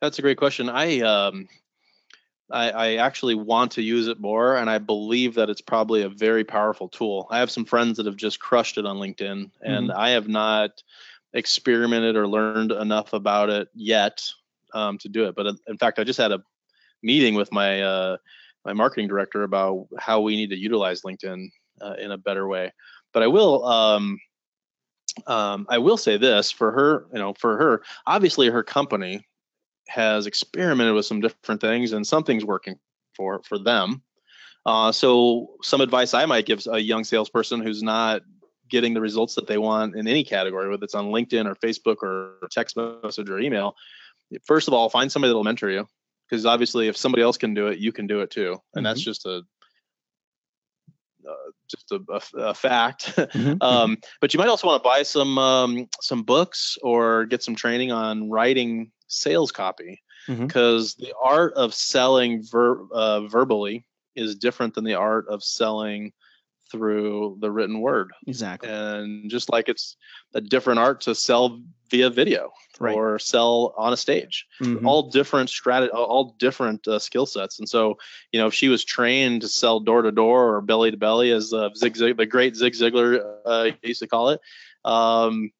That's 0.00 0.18
a 0.18 0.22
great 0.22 0.38
question. 0.38 0.68
I 0.68 1.00
um, 1.00 1.48
I, 2.50 2.70
I, 2.70 2.94
actually 2.96 3.34
want 3.34 3.72
to 3.72 3.82
use 3.82 4.08
it 4.08 4.20
more, 4.20 4.56
and 4.56 4.70
I 4.70 4.78
believe 4.78 5.34
that 5.34 5.50
it's 5.50 5.60
probably 5.60 6.02
a 6.02 6.08
very 6.08 6.44
powerful 6.44 6.88
tool. 6.88 7.26
I 7.30 7.38
have 7.38 7.50
some 7.50 7.64
friends 7.64 7.96
that 7.96 8.06
have 8.06 8.16
just 8.16 8.40
crushed 8.40 8.78
it 8.78 8.86
on 8.86 8.96
LinkedIn, 8.96 9.50
and 9.60 9.88
mm-hmm. 9.88 9.98
I 9.98 10.10
have 10.10 10.28
not 10.28 10.82
experimented 11.34 12.16
or 12.16 12.26
learned 12.26 12.72
enough 12.72 13.12
about 13.12 13.50
it 13.50 13.68
yet 13.74 14.22
um, 14.72 14.98
to 14.98 15.08
do 15.08 15.26
it. 15.26 15.34
But 15.34 15.46
uh, 15.46 15.54
in 15.66 15.76
fact, 15.76 15.98
I 15.98 16.04
just 16.04 16.18
had 16.18 16.32
a 16.32 16.42
meeting 17.02 17.34
with 17.34 17.52
my 17.52 17.82
uh, 17.82 18.16
my 18.64 18.72
marketing 18.72 19.08
director 19.08 19.42
about 19.42 19.88
how 19.98 20.20
we 20.20 20.36
need 20.36 20.50
to 20.50 20.58
utilize 20.58 21.02
LinkedIn 21.02 21.48
uh, 21.80 21.94
in 21.98 22.12
a 22.12 22.18
better 22.18 22.48
way. 22.48 22.72
But 23.12 23.22
I 23.22 23.26
will. 23.26 23.64
Um, 23.64 24.18
um, 25.26 25.66
I 25.68 25.78
will 25.78 25.96
say 25.96 26.16
this 26.16 26.52
for 26.52 26.70
her, 26.70 27.06
you 27.12 27.18
know, 27.18 27.34
for 27.34 27.56
her, 27.56 27.82
obviously 28.06 28.48
her 28.50 28.62
company 28.62 29.26
has 29.88 30.26
experimented 30.26 30.94
with 30.94 31.06
some 31.06 31.20
different 31.20 31.60
things 31.60 31.92
and 31.92 32.06
something's 32.06 32.44
working 32.44 32.78
for 33.14 33.42
for 33.42 33.58
them. 33.58 34.02
Uh, 34.66 34.92
so 34.92 35.48
some 35.62 35.80
advice 35.80 36.14
I 36.14 36.26
might 36.26 36.46
give 36.46 36.66
a 36.70 36.78
young 36.78 37.04
salesperson 37.04 37.60
who's 37.60 37.82
not 37.82 38.22
getting 38.68 38.92
the 38.92 39.00
results 39.00 39.34
that 39.34 39.46
they 39.46 39.58
want 39.58 39.96
in 39.96 40.06
any 40.06 40.22
category, 40.22 40.68
whether 40.68 40.84
it's 40.84 40.94
on 40.94 41.06
LinkedIn 41.06 41.46
or 41.46 41.54
Facebook 41.54 41.96
or 42.02 42.48
text 42.50 42.76
message 42.76 43.30
or 43.30 43.38
email. 43.38 43.74
First 44.44 44.68
of 44.68 44.74
all, 44.74 44.90
find 44.90 45.10
somebody 45.10 45.30
that'll 45.30 45.44
mentor 45.44 45.70
you, 45.70 45.88
because 46.28 46.44
obviously, 46.44 46.88
if 46.88 46.96
somebody 46.96 47.22
else 47.22 47.38
can 47.38 47.54
do 47.54 47.68
it, 47.68 47.78
you 47.78 47.92
can 47.92 48.06
do 48.06 48.20
it 48.20 48.30
too, 48.30 48.50
and 48.50 48.58
mm-hmm. 48.58 48.84
that's 48.84 49.00
just 49.00 49.24
a 49.24 49.42
uh, 51.28 51.50
just 51.70 51.90
a, 51.92 52.00
a, 52.10 52.38
a 52.48 52.54
fact. 52.54 53.16
Mm-hmm. 53.16 53.54
um, 53.62 53.96
but 54.20 54.34
you 54.34 54.38
might 54.38 54.48
also 54.48 54.66
want 54.66 54.82
to 54.82 54.86
buy 54.86 55.02
some 55.02 55.38
um, 55.38 55.88
some 56.02 56.24
books 56.24 56.76
or 56.82 57.24
get 57.24 57.42
some 57.42 57.54
training 57.54 57.90
on 57.90 58.28
writing 58.28 58.92
sales 59.08 59.50
copy 59.50 60.02
because 60.28 60.94
mm-hmm. 60.94 61.04
the 61.04 61.14
art 61.20 61.54
of 61.54 61.74
selling 61.74 62.42
ver- 62.42 62.86
uh, 62.92 63.26
verbally 63.26 63.86
is 64.14 64.36
different 64.36 64.74
than 64.74 64.84
the 64.84 64.94
art 64.94 65.26
of 65.28 65.42
selling 65.42 66.12
through 66.70 67.38
the 67.40 67.50
written 67.50 67.80
word. 67.80 68.12
Exactly. 68.26 68.68
And 68.68 69.30
just 69.30 69.50
like 69.50 69.68
it's 69.68 69.96
a 70.34 70.40
different 70.40 70.80
art 70.80 71.00
to 71.02 71.14
sell 71.14 71.60
via 71.90 72.10
video 72.10 72.52
right. 72.78 72.94
or 72.94 73.18
sell 73.18 73.74
on 73.78 73.92
a 73.92 73.96
stage, 73.96 74.46
mm-hmm. 74.60 74.86
all 74.86 75.10
different 75.10 75.48
strategy, 75.48 75.90
all 75.90 76.36
different 76.38 76.86
uh, 76.86 76.98
skill 76.98 77.24
sets. 77.24 77.58
And 77.58 77.68
so, 77.68 77.96
you 78.32 78.40
know, 78.40 78.48
if 78.48 78.54
she 78.54 78.68
was 78.68 78.84
trained 78.84 79.40
to 79.42 79.48
sell 79.48 79.80
door 79.80 80.02
to 80.02 80.12
door 80.12 80.54
or 80.54 80.60
belly 80.60 80.90
to 80.90 80.96
belly, 80.96 81.30
as 81.30 81.52
uh, 81.52 81.70
Zig, 81.74 81.96
Zig, 81.96 82.16
the 82.16 82.26
great 82.26 82.56
Zig 82.56 82.74
Ziglar 82.74 83.24
uh, 83.46 83.70
used 83.82 84.00
to 84.00 84.06
call 84.06 84.30
it, 84.30 84.40
um, 84.84 85.50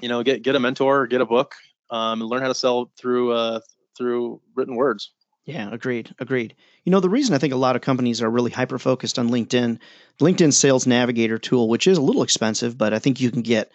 you 0.00 0.08
know, 0.08 0.22
get 0.22 0.42
get 0.42 0.56
a 0.56 0.60
mentor, 0.60 1.06
get 1.06 1.20
a 1.20 1.26
book, 1.26 1.54
um, 1.92 2.22
and 2.22 2.28
learn 2.28 2.42
how 2.42 2.48
to 2.48 2.54
sell 2.54 2.90
through 2.96 3.32
uh, 3.32 3.60
through 3.96 4.40
written 4.56 4.74
words. 4.74 5.12
Yeah, 5.44 5.68
agreed. 5.72 6.14
Agreed. 6.18 6.54
You 6.84 6.92
know, 6.92 7.00
the 7.00 7.08
reason 7.08 7.34
I 7.34 7.38
think 7.38 7.52
a 7.52 7.56
lot 7.56 7.76
of 7.76 7.82
companies 7.82 8.22
are 8.22 8.30
really 8.30 8.50
hyper 8.50 8.78
focused 8.78 9.18
on 9.18 9.28
LinkedIn, 9.28 9.78
LinkedIn 10.20 10.52
Sales 10.52 10.86
Navigator 10.86 11.38
tool, 11.38 11.68
which 11.68 11.86
is 11.86 11.98
a 11.98 12.02
little 12.02 12.22
expensive, 12.22 12.78
but 12.78 12.94
I 12.94 12.98
think 12.98 13.20
you 13.20 13.30
can 13.30 13.42
get 13.42 13.70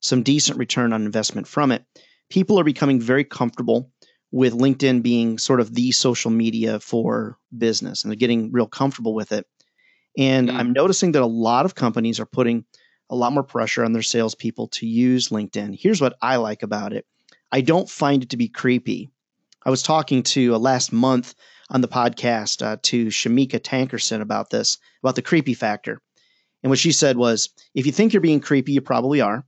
some 0.00 0.22
decent 0.22 0.58
return 0.58 0.92
on 0.92 1.04
investment 1.04 1.46
from 1.46 1.70
it. 1.70 1.84
People 2.28 2.58
are 2.58 2.64
becoming 2.64 3.00
very 3.00 3.24
comfortable 3.24 3.90
with 4.32 4.52
LinkedIn 4.54 5.02
being 5.02 5.38
sort 5.38 5.60
of 5.60 5.74
the 5.74 5.92
social 5.92 6.30
media 6.30 6.80
for 6.80 7.38
business, 7.56 8.02
and 8.02 8.10
they're 8.10 8.16
getting 8.16 8.50
real 8.50 8.66
comfortable 8.66 9.14
with 9.14 9.30
it. 9.30 9.46
And 10.18 10.48
mm. 10.48 10.56
I'm 10.56 10.72
noticing 10.72 11.12
that 11.12 11.22
a 11.22 11.26
lot 11.26 11.66
of 11.66 11.74
companies 11.74 12.18
are 12.18 12.26
putting 12.26 12.64
a 13.10 13.14
lot 13.14 13.32
more 13.32 13.44
pressure 13.44 13.84
on 13.84 13.92
their 13.92 14.02
salespeople 14.02 14.68
to 14.68 14.86
use 14.86 15.28
LinkedIn. 15.28 15.78
Here's 15.78 16.00
what 16.00 16.16
I 16.20 16.36
like 16.36 16.62
about 16.62 16.92
it 16.92 17.06
I 17.52 17.60
don't 17.60 17.88
find 17.88 18.22
it 18.22 18.30
to 18.30 18.36
be 18.36 18.48
creepy. 18.48 19.10
I 19.64 19.70
was 19.70 19.82
talking 19.82 20.22
to 20.24 20.54
uh, 20.54 20.58
last 20.58 20.92
month 20.92 21.34
on 21.70 21.82
the 21.82 21.88
podcast 21.88 22.64
uh, 22.64 22.78
to 22.82 23.06
Shamika 23.06 23.60
Tankerson 23.60 24.20
about 24.20 24.50
this, 24.50 24.78
about 25.02 25.14
the 25.14 25.22
creepy 25.22 25.54
factor. 25.54 26.00
And 26.62 26.70
what 26.70 26.78
she 26.78 26.92
said 26.92 27.16
was, 27.16 27.50
if 27.74 27.86
you 27.86 27.92
think 27.92 28.12
you're 28.12 28.20
being 28.20 28.40
creepy, 28.40 28.72
you 28.72 28.80
probably 28.80 29.20
are. 29.20 29.44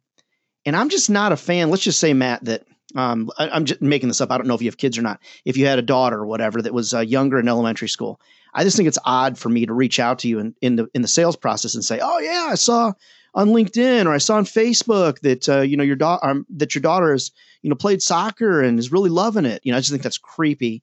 And 0.67 0.77
I'm 0.77 0.89
just 0.89 1.11
not 1.11 1.33
a 1.33 1.37
fan. 1.37 1.71
Let's 1.71 1.83
just 1.83 2.01
say, 2.01 2.13
Matt, 2.13 2.45
that 2.45 2.65
um, 2.95 3.31
I, 3.39 3.57
am 3.57 3.65
just 3.65 3.83
making 3.83 4.09
this 4.09 4.21
up. 4.21 4.31
I 4.31 4.37
don't 4.37 4.47
know 4.47 4.55
if 4.55 4.63
you 4.63 4.69
have 4.69 4.77
kids 4.77 4.99
or 4.99 5.03
not. 5.03 5.21
If 5.45 5.57
you 5.57 5.67
had 5.67 5.79
a 5.79 5.83
daughter 5.83 6.19
or 6.19 6.27
whatever 6.27 6.63
that 6.63 6.75
was 6.75 6.95
uh, 6.95 7.01
younger 7.01 7.39
in 7.39 7.49
elementary 7.49 7.89
school, 7.89 8.21
I 8.53 8.65
just 8.65 8.77
think 8.77 8.87
it's 8.87 8.99
odd 9.05 9.37
for 9.37 9.49
me 9.49 9.67
to 9.67 9.73
reach 9.73 9.99
out 9.99 10.21
to 10.21 10.29
you 10.29 10.39
in, 10.39 10.55
in 10.61 10.77
the 10.77 10.87
in 10.95 11.03
the 11.03 11.09
sales 11.09 11.37
process 11.37 11.75
and 11.75 11.85
say, 11.85 11.99
"Oh 12.01 12.19
yeah, 12.21 12.49
I 12.51 12.55
saw 12.55 12.93
on 13.35 13.49
LinkedIn 13.49 14.07
or 14.07 14.13
I 14.13 14.19
saw 14.19 14.37
on 14.37 14.45
Facebook 14.45 15.21
that 15.21 15.49
uh, 15.49 15.61
you 15.61 15.77
know 15.77 15.85
your 15.85 15.97
daughter 15.97 16.27
um, 16.27 16.47
that 16.51 16.75
your 16.75 16.83
daughter 16.83 17.13
has 17.13 17.31
you 17.63 17.71
know 17.71 17.77
played 17.77 18.03
soccer 18.03 18.63
and 18.63 18.79
is 18.79 18.93
really 18.93 19.11
loving 19.11 19.45
it. 19.45 19.61
You 19.65 19.73
know, 19.73 19.79
I 19.79 19.81
just 19.81 19.91
think 19.91 20.03
that's 20.03 20.19
creepy. 20.19 20.83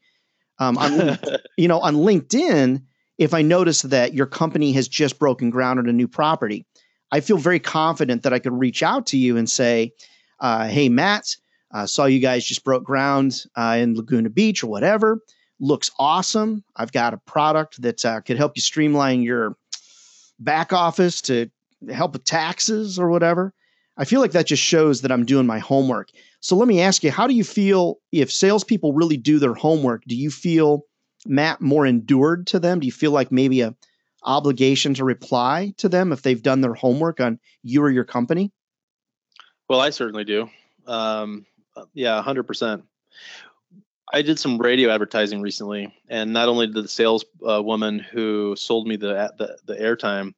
Um, 0.59 0.77
on, 0.77 1.17
you 1.57 1.67
know, 1.67 1.79
on 1.79 1.95
LinkedIn, 1.95 2.83
if 3.17 3.33
I 3.33 3.41
notice 3.41 3.81
that 3.83 4.13
your 4.13 4.27
company 4.27 4.73
has 4.73 4.87
just 4.87 5.17
broken 5.17 5.49
ground 5.49 5.79
on 5.79 5.89
a 5.89 5.93
new 5.93 6.07
property, 6.07 6.65
I 7.11 7.19
feel 7.21 7.37
very 7.37 7.59
confident 7.59 8.23
that 8.23 8.33
I 8.33 8.39
could 8.39 8.53
reach 8.53 8.83
out 8.83 9.07
to 9.07 9.17
you 9.17 9.37
and 9.37 9.49
say, 9.49 9.93
uh, 10.39 10.67
"Hey, 10.67 10.89
Matt, 10.89 11.35
uh, 11.73 11.85
saw 11.85 12.05
you 12.05 12.19
guys 12.19 12.45
just 12.45 12.63
broke 12.63 12.83
ground 12.83 13.45
uh, 13.55 13.77
in 13.79 13.95
Laguna 13.95 14.29
Beach 14.29 14.63
or 14.63 14.67
whatever. 14.67 15.21
Looks 15.59 15.91
awesome. 15.99 16.63
I've 16.75 16.91
got 16.91 17.13
a 17.13 17.17
product 17.17 17.81
that 17.81 18.03
uh, 18.03 18.21
could 18.21 18.37
help 18.37 18.53
you 18.55 18.61
streamline 18.61 19.21
your 19.21 19.55
back 20.39 20.73
office 20.73 21.21
to 21.21 21.49
help 21.89 22.13
with 22.13 22.23
taxes 22.23 22.99
or 22.99 23.09
whatever. 23.09 23.53
I 23.97 24.05
feel 24.05 24.21
like 24.21 24.31
that 24.31 24.47
just 24.47 24.63
shows 24.63 25.01
that 25.01 25.11
I'm 25.11 25.25
doing 25.25 25.45
my 25.45 25.59
homework. 25.59 26.09
So 26.39 26.55
let 26.55 26.67
me 26.67 26.81
ask 26.81 27.03
you, 27.03 27.11
how 27.11 27.27
do 27.27 27.33
you 27.33 27.43
feel 27.43 27.99
if 28.11 28.31
salespeople 28.31 28.93
really 28.93 29.17
do 29.17 29.37
their 29.37 29.53
homework? 29.53 30.03
Do 30.05 30.15
you 30.15 30.31
feel 30.31 30.85
Matt 31.25 31.61
more 31.61 31.85
endured 31.85 32.47
to 32.47 32.59
them? 32.59 32.79
Do 32.79 32.87
you 32.87 32.91
feel 32.91 33.11
like 33.11 33.31
maybe 33.31 33.61
a 33.61 33.75
obligation 34.23 34.93
to 34.93 35.03
reply 35.03 35.73
to 35.77 35.89
them 35.89 36.11
if 36.11 36.21
they've 36.21 36.41
done 36.41 36.61
their 36.61 36.73
homework 36.73 37.19
on 37.19 37.39
you 37.63 37.83
or 37.83 37.89
your 37.89 38.03
company? 38.03 38.51
Well, 39.69 39.81
I 39.81 39.89
certainly 39.89 40.23
do. 40.23 40.49
Um, 40.85 41.45
yeah, 41.93 42.21
hundred 42.21 42.43
percent. 42.43 42.83
I 44.13 44.21
did 44.21 44.39
some 44.39 44.57
radio 44.57 44.89
advertising 44.89 45.41
recently, 45.41 45.93
and 46.09 46.33
not 46.33 46.49
only 46.49 46.67
did 46.67 46.75
the 46.75 46.87
saleswoman 46.87 48.01
uh, 48.01 48.03
who 48.11 48.55
sold 48.57 48.87
me 48.87 48.95
the 48.97 49.31
the, 49.37 49.57
the 49.65 49.81
airtime 49.81 50.33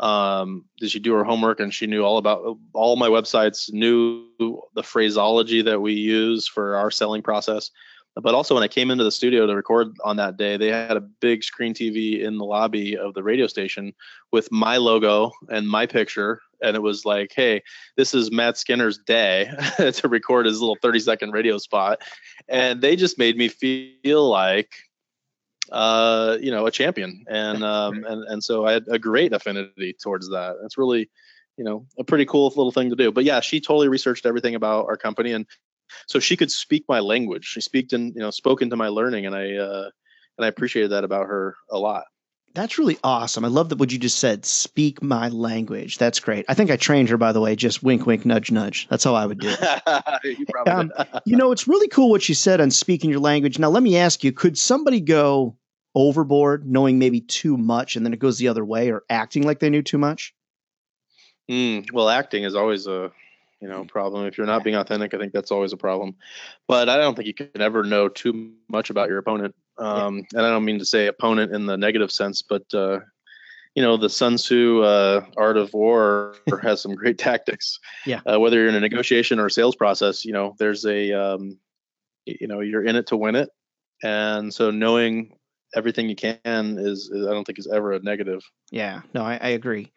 um, 0.00 0.64
did 0.78 0.90
she 0.90 0.98
do 0.98 1.14
her 1.14 1.24
homework 1.24 1.60
and 1.60 1.72
she 1.72 1.86
knew 1.86 2.02
all 2.02 2.18
about 2.18 2.58
all 2.74 2.96
my 2.96 3.08
websites 3.08 3.72
knew 3.72 4.26
the 4.74 4.82
phraseology 4.82 5.62
that 5.62 5.80
we 5.80 5.94
use 5.94 6.46
for 6.46 6.76
our 6.76 6.90
selling 6.90 7.22
process. 7.22 7.70
But 8.14 8.34
also 8.34 8.54
when 8.54 8.62
i 8.62 8.68
came 8.68 8.90
into 8.90 9.04
the 9.04 9.12
studio 9.12 9.46
to 9.46 9.54
record 9.54 9.88
on 10.02 10.16
that 10.16 10.38
day 10.38 10.56
they 10.56 10.68
had 10.68 10.96
a 10.96 11.00
big 11.00 11.44
screen 11.44 11.74
tv 11.74 12.22
in 12.22 12.38
the 12.38 12.44
lobby 12.44 12.96
of 12.96 13.14
the 13.14 13.22
radio 13.22 13.46
station 13.46 13.92
with 14.32 14.50
my 14.50 14.76
logo 14.78 15.32
and 15.48 15.68
my 15.68 15.86
picture. 15.86 16.40
And 16.62 16.76
it 16.76 16.82
was 16.82 17.04
like 17.04 17.32
hey 17.34 17.62
this 17.96 18.14
is 18.14 18.30
matt 18.30 18.56
skinner's 18.56 18.98
day 18.98 19.50
to 19.76 20.08
record 20.08 20.46
his 20.46 20.60
little 20.60 20.78
30 20.82 21.00
second 21.00 21.32
radio 21.32 21.58
spot. 21.58 22.02
And 22.48 22.80
they 22.80 22.96
just 22.96 23.18
made 23.18 23.36
me 23.36 23.48
feel 23.48 24.28
like 24.28 24.70
uh, 25.70 26.38
you 26.40 26.50
know, 26.50 26.66
a 26.66 26.70
champion, 26.70 27.24
and 27.28 27.62
um, 27.74 28.04
and 28.04 28.24
and 28.24 28.44
so 28.44 28.66
I 28.66 28.72
had 28.72 28.84
a 28.88 28.98
great 28.98 29.32
affinity 29.32 29.94
towards 30.00 30.28
that. 30.30 30.56
It's 30.64 30.78
really, 30.78 31.10
you 31.56 31.64
know, 31.64 31.86
a 31.98 32.04
pretty 32.04 32.26
cool 32.26 32.48
little 32.48 32.72
thing 32.72 32.90
to 32.90 32.96
do. 32.96 33.12
But 33.12 33.24
yeah, 33.24 33.40
she 33.40 33.60
totally 33.60 33.88
researched 33.88 34.26
everything 34.26 34.54
about 34.54 34.86
our 34.86 34.96
company, 34.96 35.32
and 35.32 35.46
so 36.06 36.18
she 36.18 36.36
could 36.36 36.50
speak 36.50 36.84
my 36.88 37.00
language. 37.00 37.44
She 37.44 37.60
speak 37.60 37.92
in, 37.92 38.08
you 38.08 38.20
know, 38.20 38.30
spoke 38.30 38.62
into 38.62 38.76
my 38.76 38.88
learning, 38.88 39.26
and 39.26 39.34
I 39.34 39.54
uh, 39.54 39.90
and 40.38 40.44
I 40.44 40.48
appreciated 40.48 40.90
that 40.92 41.04
about 41.04 41.26
her 41.26 41.56
a 41.70 41.78
lot. 41.78 42.04
That's 42.56 42.78
really 42.78 42.96
awesome. 43.04 43.44
I 43.44 43.48
love 43.48 43.68
that 43.68 43.76
what 43.76 43.92
you 43.92 43.98
just 43.98 44.18
said. 44.18 44.46
Speak 44.46 45.02
my 45.02 45.28
language. 45.28 45.98
That's 45.98 46.18
great. 46.18 46.46
I 46.48 46.54
think 46.54 46.70
I 46.70 46.76
trained 46.76 47.10
her, 47.10 47.18
by 47.18 47.32
the 47.32 47.40
way. 47.40 47.54
Just 47.54 47.82
wink, 47.82 48.06
wink, 48.06 48.24
nudge, 48.24 48.50
nudge. 48.50 48.88
That's 48.88 49.04
how 49.04 49.14
I 49.14 49.26
would 49.26 49.38
do 49.40 49.50
it. 49.50 49.82
you, 50.24 50.46
um, 50.66 50.90
you 51.26 51.36
know, 51.36 51.52
it's 51.52 51.68
really 51.68 51.88
cool 51.88 52.08
what 52.08 52.26
you 52.30 52.34
said 52.34 52.62
on 52.62 52.70
speaking 52.70 53.10
your 53.10 53.20
language. 53.20 53.58
Now, 53.58 53.68
let 53.68 53.82
me 53.82 53.98
ask 53.98 54.24
you: 54.24 54.32
Could 54.32 54.56
somebody 54.56 55.02
go 55.02 55.54
overboard, 55.94 56.66
knowing 56.66 56.98
maybe 56.98 57.20
too 57.20 57.58
much, 57.58 57.94
and 57.94 58.06
then 58.06 58.14
it 58.14 58.20
goes 58.20 58.38
the 58.38 58.48
other 58.48 58.64
way, 58.64 58.90
or 58.90 59.04
acting 59.10 59.42
like 59.42 59.60
they 59.60 59.68
knew 59.68 59.82
too 59.82 59.98
much? 59.98 60.34
Mm, 61.50 61.92
well, 61.92 62.08
acting 62.08 62.44
is 62.44 62.54
always 62.54 62.86
a 62.86 63.12
you 63.60 63.68
know 63.68 63.84
problem. 63.84 64.24
If 64.24 64.38
you're 64.38 64.46
not 64.46 64.64
being 64.64 64.76
authentic, 64.76 65.12
I 65.12 65.18
think 65.18 65.34
that's 65.34 65.50
always 65.50 65.74
a 65.74 65.76
problem. 65.76 66.14
But 66.66 66.88
I 66.88 66.96
don't 66.96 67.16
think 67.16 67.26
you 67.26 67.34
can 67.34 67.50
ever 67.60 67.84
know 67.84 68.08
too 68.08 68.54
much 68.70 68.88
about 68.88 69.10
your 69.10 69.18
opponent. 69.18 69.54
Um, 69.78 70.18
yeah. 70.18 70.38
And 70.38 70.46
I 70.46 70.50
don't 70.50 70.64
mean 70.64 70.78
to 70.78 70.84
say 70.84 71.06
opponent 71.06 71.54
in 71.54 71.66
the 71.66 71.76
negative 71.76 72.10
sense, 72.10 72.42
but 72.42 72.62
uh, 72.72 73.00
you 73.74 73.82
know 73.82 73.96
the 73.96 74.08
Sun 74.08 74.36
Tzu 74.36 74.82
uh, 74.82 75.24
art 75.36 75.56
of 75.56 75.72
war 75.74 76.34
has 76.62 76.80
some 76.80 76.94
great 76.94 77.18
tactics. 77.18 77.78
Yeah. 78.06 78.20
Uh, 78.30 78.40
whether 78.40 78.58
you're 78.58 78.68
in 78.68 78.74
a 78.74 78.80
negotiation 78.80 79.38
or 79.38 79.46
a 79.46 79.50
sales 79.50 79.76
process, 79.76 80.24
you 80.24 80.32
know 80.32 80.54
there's 80.58 80.84
a 80.86 81.12
um, 81.12 81.58
you 82.24 82.46
know 82.46 82.60
you're 82.60 82.84
in 82.84 82.96
it 82.96 83.06
to 83.08 83.16
win 83.16 83.36
it, 83.36 83.50
and 84.02 84.52
so 84.52 84.70
knowing 84.70 85.36
everything 85.74 86.08
you 86.08 86.16
can 86.16 86.78
is, 86.78 87.10
is, 87.10 87.26
I 87.26 87.32
don't 87.32 87.44
think 87.44 87.58
is 87.58 87.66
ever 87.66 87.92
a 87.92 88.00
negative. 88.00 88.42
Yeah. 88.70 89.02
No, 89.14 89.22
I, 89.22 89.34
I 89.34 89.48
agree. 89.48 89.92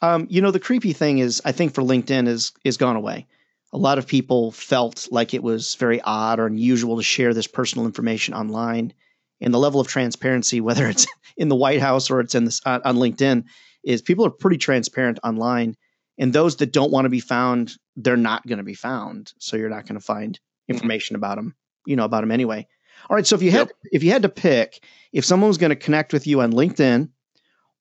Um, 0.00 0.26
you 0.30 0.40
know, 0.40 0.50
the 0.50 0.60
creepy 0.60 0.92
thing 0.92 1.18
is 1.18 1.40
I 1.44 1.52
think 1.52 1.74
for 1.74 1.82
LinkedIn 1.82 2.28
is 2.28 2.52
is 2.64 2.76
gone 2.76 2.96
away. 2.96 3.26
A 3.72 3.78
lot 3.78 3.98
of 3.98 4.06
people 4.06 4.52
felt 4.52 5.08
like 5.10 5.34
it 5.34 5.42
was 5.42 5.74
very 5.74 6.00
odd 6.02 6.38
or 6.38 6.46
unusual 6.46 6.96
to 6.96 7.02
share 7.02 7.34
this 7.34 7.48
personal 7.48 7.86
information 7.86 8.32
online 8.32 8.92
and 9.40 9.52
the 9.52 9.58
level 9.58 9.80
of 9.80 9.88
transparency, 9.88 10.60
whether 10.60 10.86
it's 10.86 11.06
in 11.36 11.48
the 11.48 11.56
White 11.56 11.80
House 11.80 12.10
or 12.10 12.20
it's 12.20 12.34
in 12.34 12.44
this 12.44 12.60
uh, 12.64 12.80
on 12.84 12.96
LinkedIn, 12.96 13.44
is 13.84 14.02
people 14.02 14.24
are 14.26 14.30
pretty 14.30 14.58
transparent 14.58 15.18
online. 15.24 15.76
And 16.16 16.32
those 16.32 16.56
that 16.56 16.72
don't 16.72 16.92
want 16.92 17.06
to 17.06 17.10
be 17.10 17.20
found, 17.20 17.72
they're 17.96 18.16
not 18.16 18.46
going 18.46 18.58
to 18.58 18.64
be 18.64 18.74
found. 18.74 19.32
So 19.38 19.56
you're 19.56 19.68
not 19.68 19.86
going 19.86 19.98
to 19.98 20.04
find 20.04 20.38
Mm-hmm. 20.64 20.76
information 20.76 21.14
about 21.16 21.36
them, 21.36 21.54
you 21.86 21.94
know, 21.94 22.04
about 22.04 22.22
them 22.22 22.30
anyway. 22.30 22.66
All 23.10 23.16
right. 23.16 23.26
So 23.26 23.36
if 23.36 23.42
you 23.42 23.50
had 23.50 23.68
Yep. 23.68 23.76
if 23.92 24.02
you 24.02 24.10
had 24.12 24.22
to 24.22 24.30
pick, 24.30 24.82
if 25.12 25.22
someone 25.22 25.48
was 25.48 25.58
going 25.58 25.70
to 25.70 25.76
connect 25.76 26.14
with 26.14 26.26
you 26.26 26.40
on 26.40 26.52
LinkedIn, 26.54 27.10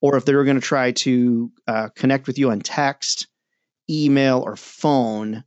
or 0.02 0.18
if 0.18 0.26
they 0.26 0.36
were 0.36 0.44
going 0.44 0.60
to 0.60 0.62
try 0.62 0.92
to 0.92 1.50
uh, 1.66 1.88
connect 1.96 2.28
with 2.28 2.38
you 2.38 2.52
on 2.52 2.60
text, 2.60 3.28
email, 3.90 4.42
or 4.42 4.58
phone, 4.58 5.46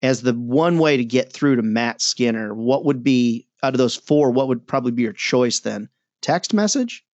as 0.00 0.22
the 0.22 0.32
one 0.32 0.78
way 0.78 0.96
to 0.96 1.04
get 1.04 1.32
through 1.32 1.56
to 1.56 1.62
Matt 1.62 2.00
Skinner, 2.00 2.54
what 2.54 2.84
would 2.84 3.02
be 3.02 3.48
out 3.62 3.74
of 3.74 3.78
those 3.78 3.96
four? 3.96 4.30
What 4.30 4.48
would 4.48 4.66
probably 4.66 4.92
be 4.92 5.02
your 5.02 5.12
choice 5.12 5.60
then? 5.60 5.88
Text 6.22 6.52
message? 6.52 7.04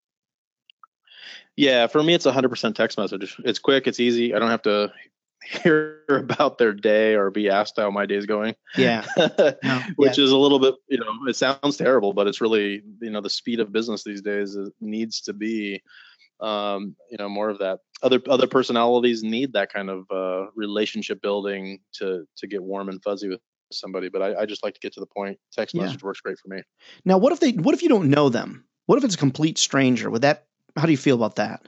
Yeah, 1.57 1.87
for 1.87 2.03
me, 2.03 2.15
it's 2.15 2.27
100% 2.27 2.75
text 2.75 2.99
message. 2.99 3.37
It's 3.45 3.59
quick, 3.59 3.87
it's 3.87 4.01
easy. 4.01 4.35
I 4.35 4.39
don't 4.39 4.51
have 4.51 4.63
to 4.63 4.93
hear 5.63 6.03
about 6.09 6.59
their 6.59 6.73
day 6.73 7.15
or 7.15 7.31
be 7.31 7.49
asked 7.49 7.75
how 7.77 7.91
my 7.91 8.07
day 8.07 8.17
is 8.17 8.27
going. 8.27 8.55
Yeah. 8.77 9.07
Which 9.97 10.19
is 10.19 10.31
a 10.31 10.37
little 10.37 10.59
bit, 10.59 10.75
you 10.89 10.99
know, 10.99 11.13
it 11.27 11.37
sounds 11.37 11.77
terrible, 11.77 12.13
but 12.13 12.27
it's 12.27 12.41
really, 12.41 12.83
you 13.01 13.11
know, 13.11 13.21
the 13.21 13.31
speed 13.31 13.61
of 13.61 13.73
business 13.73 14.05
these 14.05 14.21
days 14.21 14.57
needs 14.81 15.21
to 15.23 15.33
be, 15.33 15.83
um, 16.41 16.95
you 17.11 17.17
know, 17.17 17.29
more 17.29 17.49
of 17.49 17.59
that. 17.61 17.81
Other 18.03 18.21
other 18.29 18.47
personalities 18.47 19.23
need 19.23 19.55
that 19.55 19.73
kind 19.73 19.89
of 19.89 20.05
uh, 20.11 20.51
relationship 20.55 21.23
building 21.23 21.79
to 21.95 22.27
to 22.37 22.47
get 22.47 22.63
warm 22.63 22.91
and 22.91 23.03
fuzzy 23.03 23.29
with 23.29 23.41
somebody. 23.73 24.09
But 24.09 24.23
I, 24.23 24.43
I 24.43 24.47
just 24.47 24.63
like 24.63 24.75
to 24.75 24.81
get 24.81 24.93
to 24.95 25.01
the 25.01 25.07
point. 25.07 25.39
Text 25.53 25.75
Yeah. 25.75 25.83
message 25.83 26.03
works 26.03 26.21
great 26.21 26.39
for 26.39 26.49
me. 26.49 26.63
Now, 27.05 27.19
what 27.19 27.33
if 27.33 27.41
they? 27.41 27.53
What 27.53 27.75
if 27.75 27.83
you 27.83 27.89
don't 27.89 28.11
know 28.11 28.29
them? 28.29 28.65
What 28.87 28.99
if 28.99 29.05
it's 29.05 29.15
a 29.15 29.19
complete 29.19 29.59
stranger? 29.59 30.11
Would 30.11 30.23
that? 30.23 30.47
How 30.77 30.87
do 30.87 30.93
you 30.93 30.99
feel 30.99 31.17
about 31.17 31.37
that? 31.37 31.67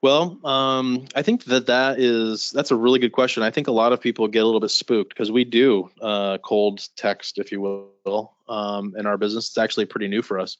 Well, 0.00 0.38
um, 0.46 1.06
I 1.16 1.22
think 1.22 1.44
that 1.44 1.66
that 1.66 1.98
is 1.98 2.52
that's 2.52 2.70
a 2.70 2.76
really 2.76 3.00
good 3.00 3.12
question. 3.12 3.42
I 3.42 3.50
think 3.50 3.66
a 3.66 3.72
lot 3.72 3.92
of 3.92 4.00
people 4.00 4.28
get 4.28 4.42
a 4.42 4.44
little 4.44 4.60
bit 4.60 4.70
spooked 4.70 5.08
because 5.08 5.32
we 5.32 5.44
do 5.44 5.90
uh, 6.00 6.38
cold 6.38 6.86
text, 6.96 7.38
if 7.38 7.50
you 7.50 7.60
will, 7.60 8.34
um, 8.48 8.94
in 8.96 9.06
our 9.06 9.18
business. 9.18 9.48
It's 9.48 9.58
actually 9.58 9.86
pretty 9.86 10.06
new 10.06 10.22
for 10.22 10.38
us, 10.38 10.56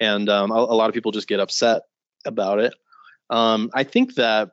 and 0.00 0.28
um, 0.28 0.50
a, 0.50 0.54
a 0.54 0.74
lot 0.74 0.88
of 0.88 0.94
people 0.94 1.12
just 1.12 1.28
get 1.28 1.38
upset 1.38 1.82
about 2.26 2.58
it. 2.58 2.74
Um, 3.30 3.70
I 3.74 3.84
think 3.84 4.16
that 4.16 4.50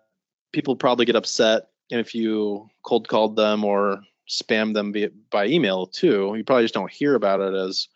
people 0.53 0.75
probably 0.75 1.05
get 1.05 1.15
upset 1.15 1.63
if 1.89 2.13
you 2.13 2.69
cold 2.83 3.07
called 3.07 3.35
them 3.35 3.63
or 3.63 4.01
spam 4.29 4.73
them 4.73 4.93
via, 4.93 5.09
by 5.31 5.47
email 5.47 5.87
too. 5.87 6.33
You 6.35 6.43
probably 6.43 6.63
just 6.63 6.73
don't 6.73 6.91
hear 6.91 7.15
about 7.15 7.39
it 7.39 7.53
as 7.53 7.87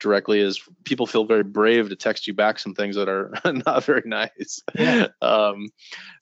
directly 0.00 0.40
as 0.40 0.60
people 0.84 1.06
feel 1.06 1.24
very 1.24 1.44
brave 1.44 1.88
to 1.88 1.96
text 1.96 2.26
you 2.26 2.34
back 2.34 2.58
some 2.58 2.74
things 2.74 2.96
that 2.96 3.08
are 3.08 3.32
not 3.66 3.84
very 3.84 4.02
nice. 4.04 4.60
Yeah. 4.74 5.08
Um, 5.20 5.70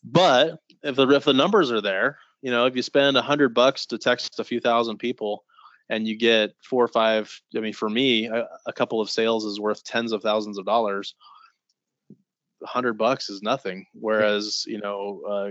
but 0.05 0.59
if 0.83 0.97
the 0.97 1.09
if 1.11 1.25
the 1.25 1.33
numbers 1.33 1.71
are 1.71 1.81
there, 1.81 2.19
you 2.43 2.51
know, 2.51 2.67
if 2.67 2.77
you 2.77 2.83
spend 2.83 3.17
a 3.17 3.23
hundred 3.23 3.55
bucks 3.55 3.87
to 3.87 3.99
text 3.99 4.39
a 4.39 4.45
few 4.45 4.61
thousand 4.61 4.99
people, 4.99 5.45
and 5.91 6.07
you 6.07 6.17
get 6.17 6.55
four 6.63 6.85
or 6.85 6.89
five, 6.89 7.41
I 7.55 7.61
mean, 7.61 7.73
for 7.73 7.91
me, 7.91 8.27
a, 8.27 8.47
a 8.67 8.73
couple 8.73 9.01
of 9.01 9.11
sales 9.11 9.45
is 9.45 9.59
worth 9.59 9.83
tens 9.83 10.13
of 10.13 10.23
thousands 10.23 10.57
of 10.57 10.65
dollars. 10.65 11.15
A 12.63 12.67
hundred 12.67 12.95
bucks 12.95 13.29
is 13.29 13.43
nothing. 13.43 13.87
Whereas, 13.95 14.65
you 14.67 14.79
know, 14.79 15.21
uh, 15.29 15.51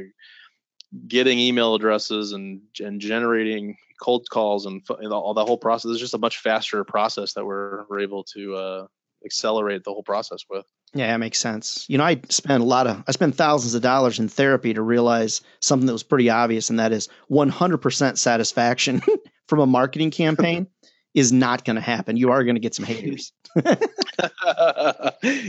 getting 1.07 1.39
email 1.39 1.75
addresses 1.75 2.31
and 2.31 2.61
and 2.79 2.99
generating 2.99 3.77
cold 4.01 4.27
calls 4.29 4.65
and, 4.65 4.81
all 4.89 5.33
the 5.33 5.45
whole 5.45 5.57
process 5.57 5.91
is 5.91 5.99
just 5.99 6.13
a 6.13 6.17
much 6.17 6.37
faster 6.37 6.83
process 6.83 7.33
that 7.33 7.45
we're, 7.45 7.83
we're 7.89 7.99
able 7.99 8.23
to 8.23 8.55
uh, 8.55 8.87
accelerate 9.25 9.83
the 9.83 9.91
whole 9.91 10.03
process 10.03 10.45
with. 10.49 10.65
Yeah, 10.93 11.07
that 11.07 11.17
makes 11.17 11.37
sense. 11.37 11.85
You 11.87 11.97
know, 11.97 12.03
I 12.03 12.19
spent 12.29 12.63
a 12.63 12.65
lot 12.65 12.87
of 12.87 13.03
I 13.07 13.11
spent 13.11 13.35
thousands 13.35 13.75
of 13.75 13.81
dollars 13.81 14.17
in 14.17 14.27
therapy 14.27 14.73
to 14.73 14.81
realize 14.81 15.41
something 15.61 15.85
that 15.85 15.93
was 15.93 16.03
pretty 16.03 16.29
obvious, 16.29 16.69
and 16.69 16.79
that 16.79 16.91
is 16.91 17.09
100% 17.29 18.17
satisfaction 18.17 19.01
from 19.47 19.59
a 19.59 19.67
marketing 19.67 20.11
campaign 20.11 20.67
is 21.13 21.31
not 21.31 21.65
going 21.65 21.75
to 21.75 21.81
happen. 21.81 22.17
You 22.17 22.31
are 22.31 22.43
going 22.43 22.55
to 22.55 22.61
get 22.61 22.75
some 22.75 22.85
haters. 22.85 23.31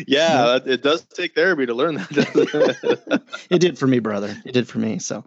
yeah, 0.06 0.58
it- 0.64 0.82
does 0.82 1.04
take 1.04 1.34
therapy 1.34 1.66
to 1.66 1.74
learn 1.74 1.96
that. 1.96 3.22
it 3.50 3.58
did 3.58 3.78
for 3.78 3.86
me, 3.86 3.98
brother. 3.98 4.34
It 4.44 4.52
did 4.52 4.68
for 4.68 4.78
me. 4.78 4.98
So, 4.98 5.24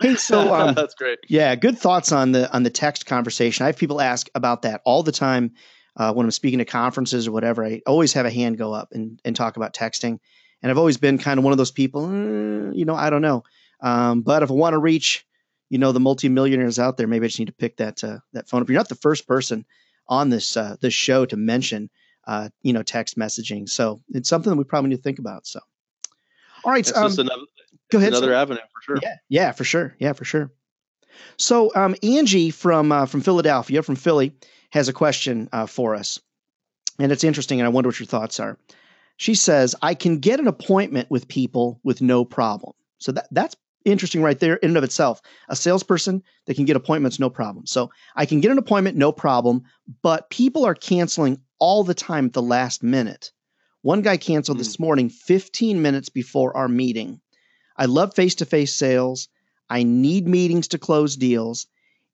hey, 0.00 0.16
so 0.16 0.52
um, 0.54 0.74
that's 0.74 0.94
great. 0.94 1.18
Yeah, 1.28 1.54
good 1.54 1.78
thoughts 1.78 2.12
on 2.12 2.32
the 2.32 2.52
on 2.52 2.62
the 2.62 2.70
text 2.70 3.06
conversation. 3.06 3.64
I 3.64 3.66
have 3.66 3.76
people 3.76 4.00
ask 4.00 4.28
about 4.34 4.62
that 4.62 4.80
all 4.84 5.02
the 5.02 5.12
time 5.12 5.52
uh, 5.96 6.12
when 6.12 6.26
I'm 6.26 6.30
speaking 6.30 6.58
to 6.58 6.64
conferences 6.64 7.28
or 7.28 7.32
whatever. 7.32 7.64
I 7.64 7.82
always 7.86 8.12
have 8.14 8.26
a 8.26 8.30
hand 8.30 8.58
go 8.58 8.72
up 8.72 8.88
and 8.92 9.20
and 9.24 9.36
talk 9.36 9.56
about 9.56 9.74
texting, 9.74 10.18
and 10.62 10.70
I've 10.70 10.78
always 10.78 10.96
been 10.96 11.18
kind 11.18 11.38
of 11.38 11.44
one 11.44 11.52
of 11.52 11.58
those 11.58 11.70
people. 11.72 12.06
"Mm, 12.06 12.76
you 12.76 12.84
know, 12.84 12.94
I 12.94 13.10
don't 13.10 13.22
know, 13.22 13.44
um, 13.80 14.22
but 14.22 14.42
if 14.42 14.50
I 14.50 14.54
want 14.54 14.74
to 14.74 14.78
reach, 14.78 15.24
you 15.70 15.78
know, 15.78 15.92
the 15.92 16.00
multimillionaires 16.00 16.78
out 16.78 16.96
there, 16.96 17.06
maybe 17.06 17.24
I 17.24 17.28
just 17.28 17.38
need 17.38 17.46
to 17.46 17.52
pick 17.52 17.76
that 17.76 18.02
uh, 18.02 18.18
that 18.32 18.48
phone 18.48 18.62
up. 18.62 18.68
You're 18.68 18.78
not 18.78 18.88
the 18.88 18.94
first 18.94 19.26
person 19.26 19.64
on 20.08 20.30
this 20.30 20.56
uh, 20.56 20.76
this 20.80 20.94
show 20.94 21.26
to 21.26 21.36
mention, 21.36 21.90
uh, 22.26 22.48
you 22.62 22.72
know, 22.72 22.82
text 22.82 23.18
messaging. 23.18 23.68
So 23.68 24.00
it's 24.10 24.28
something 24.28 24.50
that 24.50 24.56
we 24.56 24.64
probably 24.64 24.90
need 24.90 24.96
to 24.96 25.02
think 25.02 25.18
about. 25.18 25.46
So, 25.46 25.60
all 26.64 26.72
right, 26.72 26.96
um, 26.96 27.12
another, 27.12 27.42
go 27.90 27.98
ahead. 27.98 28.08
another 28.08 28.28
sir. 28.28 28.34
avenue 28.34 28.60
for 28.74 28.82
sure. 28.82 28.98
Yeah, 29.02 29.14
yeah, 29.28 29.52
for 29.52 29.64
sure. 29.64 29.94
Yeah, 29.98 30.12
for 30.14 30.24
sure. 30.24 30.50
So, 31.36 31.72
um, 31.74 31.94
Angie 32.02 32.50
from 32.50 32.92
uh, 32.92 33.06
from 33.06 33.20
Philadelphia, 33.20 33.82
from 33.82 33.96
Philly, 33.96 34.32
has 34.70 34.88
a 34.88 34.92
question 34.92 35.48
uh, 35.52 35.66
for 35.66 35.94
us, 35.94 36.18
and 36.98 37.12
it's 37.12 37.24
interesting, 37.24 37.60
and 37.60 37.66
I 37.66 37.70
wonder 37.70 37.88
what 37.88 38.00
your 38.00 38.06
thoughts 38.06 38.40
are. 38.40 38.58
She 39.18 39.34
says, 39.34 39.74
"I 39.82 39.94
can 39.94 40.18
get 40.18 40.40
an 40.40 40.46
appointment 40.46 41.10
with 41.10 41.28
people 41.28 41.80
with 41.82 42.00
no 42.00 42.24
problem." 42.24 42.72
So 42.98 43.12
that 43.12 43.28
that's 43.30 43.56
interesting 43.84 44.22
right 44.22 44.38
there 44.38 44.56
in 44.56 44.70
and 44.70 44.76
of 44.76 44.84
itself. 44.84 45.20
A 45.48 45.56
salesperson 45.56 46.22
that 46.46 46.54
can 46.54 46.64
get 46.64 46.76
appointments 46.76 47.18
no 47.18 47.30
problem. 47.30 47.66
So 47.66 47.90
I 48.14 48.26
can 48.26 48.40
get 48.40 48.50
an 48.50 48.58
appointment 48.58 48.96
no 48.96 49.12
problem, 49.12 49.62
but 50.02 50.30
people 50.30 50.64
are 50.64 50.74
canceling 50.74 51.40
all 51.58 51.84
the 51.84 51.94
time 51.94 52.26
at 52.26 52.32
the 52.32 52.42
last 52.42 52.82
minute. 52.82 53.32
One 53.82 54.02
guy 54.02 54.16
canceled 54.16 54.58
hmm. 54.58 54.60
this 54.60 54.78
morning 54.78 55.08
15 55.08 55.80
minutes 55.80 56.08
before 56.08 56.56
our 56.56 56.68
meeting. 56.68 57.20
I 57.76 57.86
love 57.86 58.14
face 58.14 58.34
to 58.36 58.44
face 58.44 58.74
sales. 58.74 59.28
I 59.70 59.82
need 59.82 60.26
meetings 60.26 60.68
to 60.68 60.78
close 60.78 61.16
deals. 61.16 61.66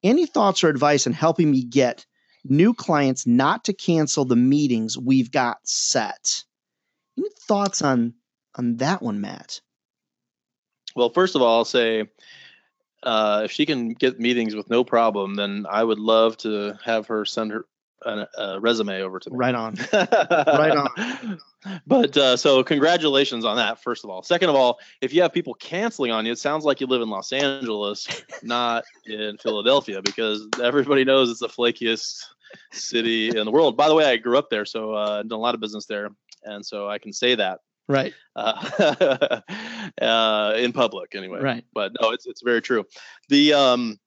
Any 0.03 0.27
thoughts 0.27 0.63
or 0.63 0.69
advice 0.69 1.07
on 1.07 1.15
helping 1.15 1.51
me 1.51 1.65
get 1.65 2.05
new 2.45 2.75
clients 2.75 3.27
not 3.27 3.65
to 3.65 3.73
cancel 3.73 4.25
the 4.27 4.37
meetings 4.37 4.99
we've 4.99 5.31
got 5.31 5.59
set? 5.67 6.45
Any 7.17 7.31
thoughts 7.49 7.81
on 7.81 8.15
on 8.57 8.77
that 8.77 9.03
one, 9.03 9.21
Matt? 9.21 9.61
Well, 10.95 11.11
first 11.11 11.35
of 11.35 11.43
all, 11.43 11.59
I'll 11.59 11.65
say 11.65 12.09
uh, 13.03 13.43
if 13.45 13.51
she 13.51 13.67
can 13.67 13.91
get 13.91 14.19
meetings 14.19 14.55
with 14.55 14.71
no 14.71 14.85
problem, 14.85 15.35
then 15.35 15.67
I 15.69 15.85
would 15.85 15.99
love 15.99 16.37
to 16.39 16.75
have 16.85 17.07
her 17.09 17.25
send 17.25 17.53
her 17.53 17.67
a, 18.03 18.27
a 18.39 18.61
resume 18.61 19.03
over 19.03 19.19
to 19.19 19.31
me. 19.31 19.37
Right 19.37 19.55
on. 19.55 19.77
right 19.93 20.77
on. 20.77 21.41
But 21.87 22.17
uh, 22.17 22.37
so 22.37 22.63
congratulations 22.63 23.45
on 23.45 23.57
that. 23.57 23.83
First 23.83 24.05
of 24.05 24.11
all, 24.11 24.23
second 24.23 24.51
of 24.51 24.55
all, 24.55 24.79
if 25.01 25.15
you 25.15 25.23
have 25.23 25.33
people 25.33 25.55
canceling 25.55 26.11
on 26.11 26.27
you, 26.27 26.33
it 26.33 26.39
sounds 26.39 26.65
like 26.65 26.81
you 26.81 26.87
live 26.87 27.03
in 27.03 27.09
Los 27.09 27.33
Angeles, 27.33 28.07
not 28.43 28.85
in 29.07 29.39
Philadelphia, 29.39 30.03
because 30.03 30.47
everybody 30.63 31.05
knows 31.05 31.31
it's 31.31 31.41
the 31.41 31.49
flakiest 31.49 32.25
city 32.73 33.29
in 33.29 33.45
the 33.45 33.51
world. 33.51 33.77
By 33.77 33.89
the 33.89 33.95
way, 33.95 34.05
I 34.05 34.17
grew 34.17 34.39
up 34.39 34.51
there, 34.51 34.67
so 34.67 34.93
uh, 34.93 35.23
done 35.23 35.39
a 35.39 35.43
lot 35.43 35.55
of 35.55 35.61
business 35.61 35.87
there, 35.87 36.11
and 36.43 36.65
so 36.65 36.89
I 36.89 36.99
can 36.99 37.13
say 37.13 37.35
that 37.35 37.61
Right. 37.89 38.15
uh, 38.35 39.41
uh, 40.01 40.55
in 40.57 40.73
public 40.73 41.15
anyway. 41.15 41.41
Right. 41.41 41.65
But 41.73 41.93
no, 42.01 42.11
it's 42.11 42.27
it's 42.27 42.43
very 42.43 42.63
true. 42.63 42.85
The 43.29 43.53
um, 43.55 43.99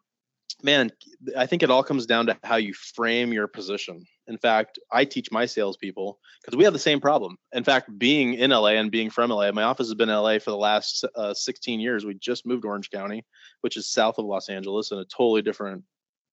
man, 0.64 0.92
I 1.36 1.46
think 1.46 1.64
it 1.64 1.70
all 1.70 1.84
comes 1.84 2.06
down 2.06 2.28
to 2.28 2.38
how 2.44 2.56
you 2.56 2.74
frame 2.74 3.34
your 3.34 3.48
position. 3.48 4.06
In 4.28 4.38
fact, 4.38 4.80
I 4.92 5.06
teach 5.06 5.32
my 5.32 5.46
salespeople 5.46 6.20
because 6.42 6.58
we 6.58 6.64
have 6.64 6.74
the 6.74 6.80
same 6.80 7.00
problem. 7.00 7.38
In 7.54 7.64
fact, 7.64 7.98
being 7.98 8.34
in 8.34 8.52
LA 8.52 8.72
and 8.72 8.92
being 8.92 9.10
from 9.10 9.30
LA, 9.30 9.52
my 9.52 9.64
office 9.64 9.88
has 9.88 9.94
been 9.94 10.10
in 10.10 10.16
LA 10.16 10.40
for 10.40 10.52
the 10.52 10.58
last 10.58 11.06
uh, 11.16 11.34
16 11.34 11.80
years. 11.80 12.06
We 12.06 12.16
just 12.16 12.46
moved 12.46 12.64
to 12.64 12.68
Orange 12.68 12.90
County, 12.90 13.26
which 13.62 13.78
is 13.78 13.90
south 13.90 14.18
of 14.18 14.26
Los 14.26 14.50
Angeles, 14.50 14.92
in 14.92 14.98
a 14.98 15.06
totally 15.06 15.42
different 15.42 15.84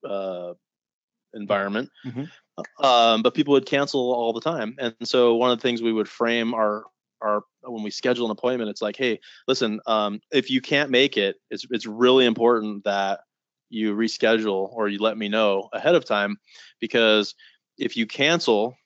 uh, 0.09 0.55
environment. 1.35 1.91
Mhm. 2.05 2.31
Um, 2.79 3.23
but 3.23 3.35
people 3.35 3.53
would 3.53 3.67
cancel 3.67 4.13
all 4.13 4.33
the 4.33 4.41
time, 4.41 4.77
and 4.79 4.95
so 5.03 5.35
one 5.35 5.51
of 5.51 5.59
the 5.59 5.63
things 5.63 5.83
we 5.83 5.93
would 5.93 6.09
frame 6.09 6.55
our 6.55 6.85
our 7.25 7.43
when 7.63 7.83
we 7.83 7.91
schedule 7.91 8.27
an 8.27 8.31
appointment, 8.31 8.71
it's 8.71 8.83
like, 8.83 8.97
hey, 8.97 9.19
listen, 9.49 9.81
um, 9.87 10.21
if 10.31 10.51
you 10.51 10.61
can't 10.61 10.91
make 10.91 11.17
it, 11.17 11.37
it's 11.51 11.67
it's 11.71 11.87
really 11.87 12.27
important 12.27 12.85
that 12.85 13.21
you 13.71 13.95
reschedule 13.95 14.69
or 14.73 14.89
you 14.89 14.99
let 14.99 15.17
me 15.19 15.29
know 15.29 15.69
ahead 15.73 15.95
of 15.95 16.05
time, 16.05 16.37
because 16.81 17.35
if 17.79 17.97
you 17.97 18.07
cancel, 18.07 18.77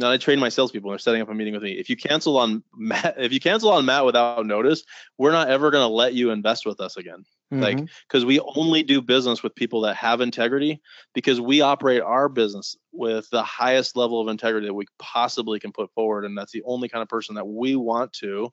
Now 0.00 0.10
I 0.10 0.16
train 0.16 0.38
my 0.38 0.48
salespeople. 0.48 0.90
They're 0.90 0.98
setting 0.98 1.20
up 1.20 1.28
a 1.28 1.34
meeting 1.34 1.54
with 1.54 1.62
me. 1.62 1.72
If 1.72 1.90
you 1.90 1.96
cancel 1.96 2.38
on 2.38 2.62
Matt, 2.74 3.14
if 3.18 3.32
you 3.32 3.40
cancel 3.40 3.70
on 3.70 3.84
Matt 3.84 4.04
without 4.04 4.44
notice, 4.46 4.82
we're 5.18 5.32
not 5.32 5.48
ever 5.48 5.70
going 5.70 5.82
to 5.82 5.94
let 5.94 6.14
you 6.14 6.30
invest 6.30 6.66
with 6.66 6.80
us 6.80 6.96
again. 6.96 7.24
Mm-hmm. 7.52 7.62
Like 7.62 7.88
because 8.08 8.24
we 8.24 8.40
only 8.40 8.82
do 8.82 9.02
business 9.02 9.42
with 9.42 9.54
people 9.54 9.80
that 9.82 9.96
have 9.96 10.20
integrity 10.20 10.80
because 11.14 11.40
we 11.40 11.60
operate 11.60 12.00
our 12.00 12.28
business 12.28 12.76
with 12.92 13.28
the 13.30 13.42
highest 13.42 13.96
level 13.96 14.20
of 14.20 14.28
integrity 14.28 14.68
that 14.68 14.74
we 14.74 14.86
possibly 14.98 15.60
can 15.60 15.72
put 15.72 15.92
forward, 15.92 16.24
and 16.24 16.38
that's 16.38 16.52
the 16.52 16.62
only 16.64 16.88
kind 16.88 17.02
of 17.02 17.08
person 17.08 17.34
that 17.34 17.46
we 17.46 17.76
want 17.76 18.12
to 18.14 18.52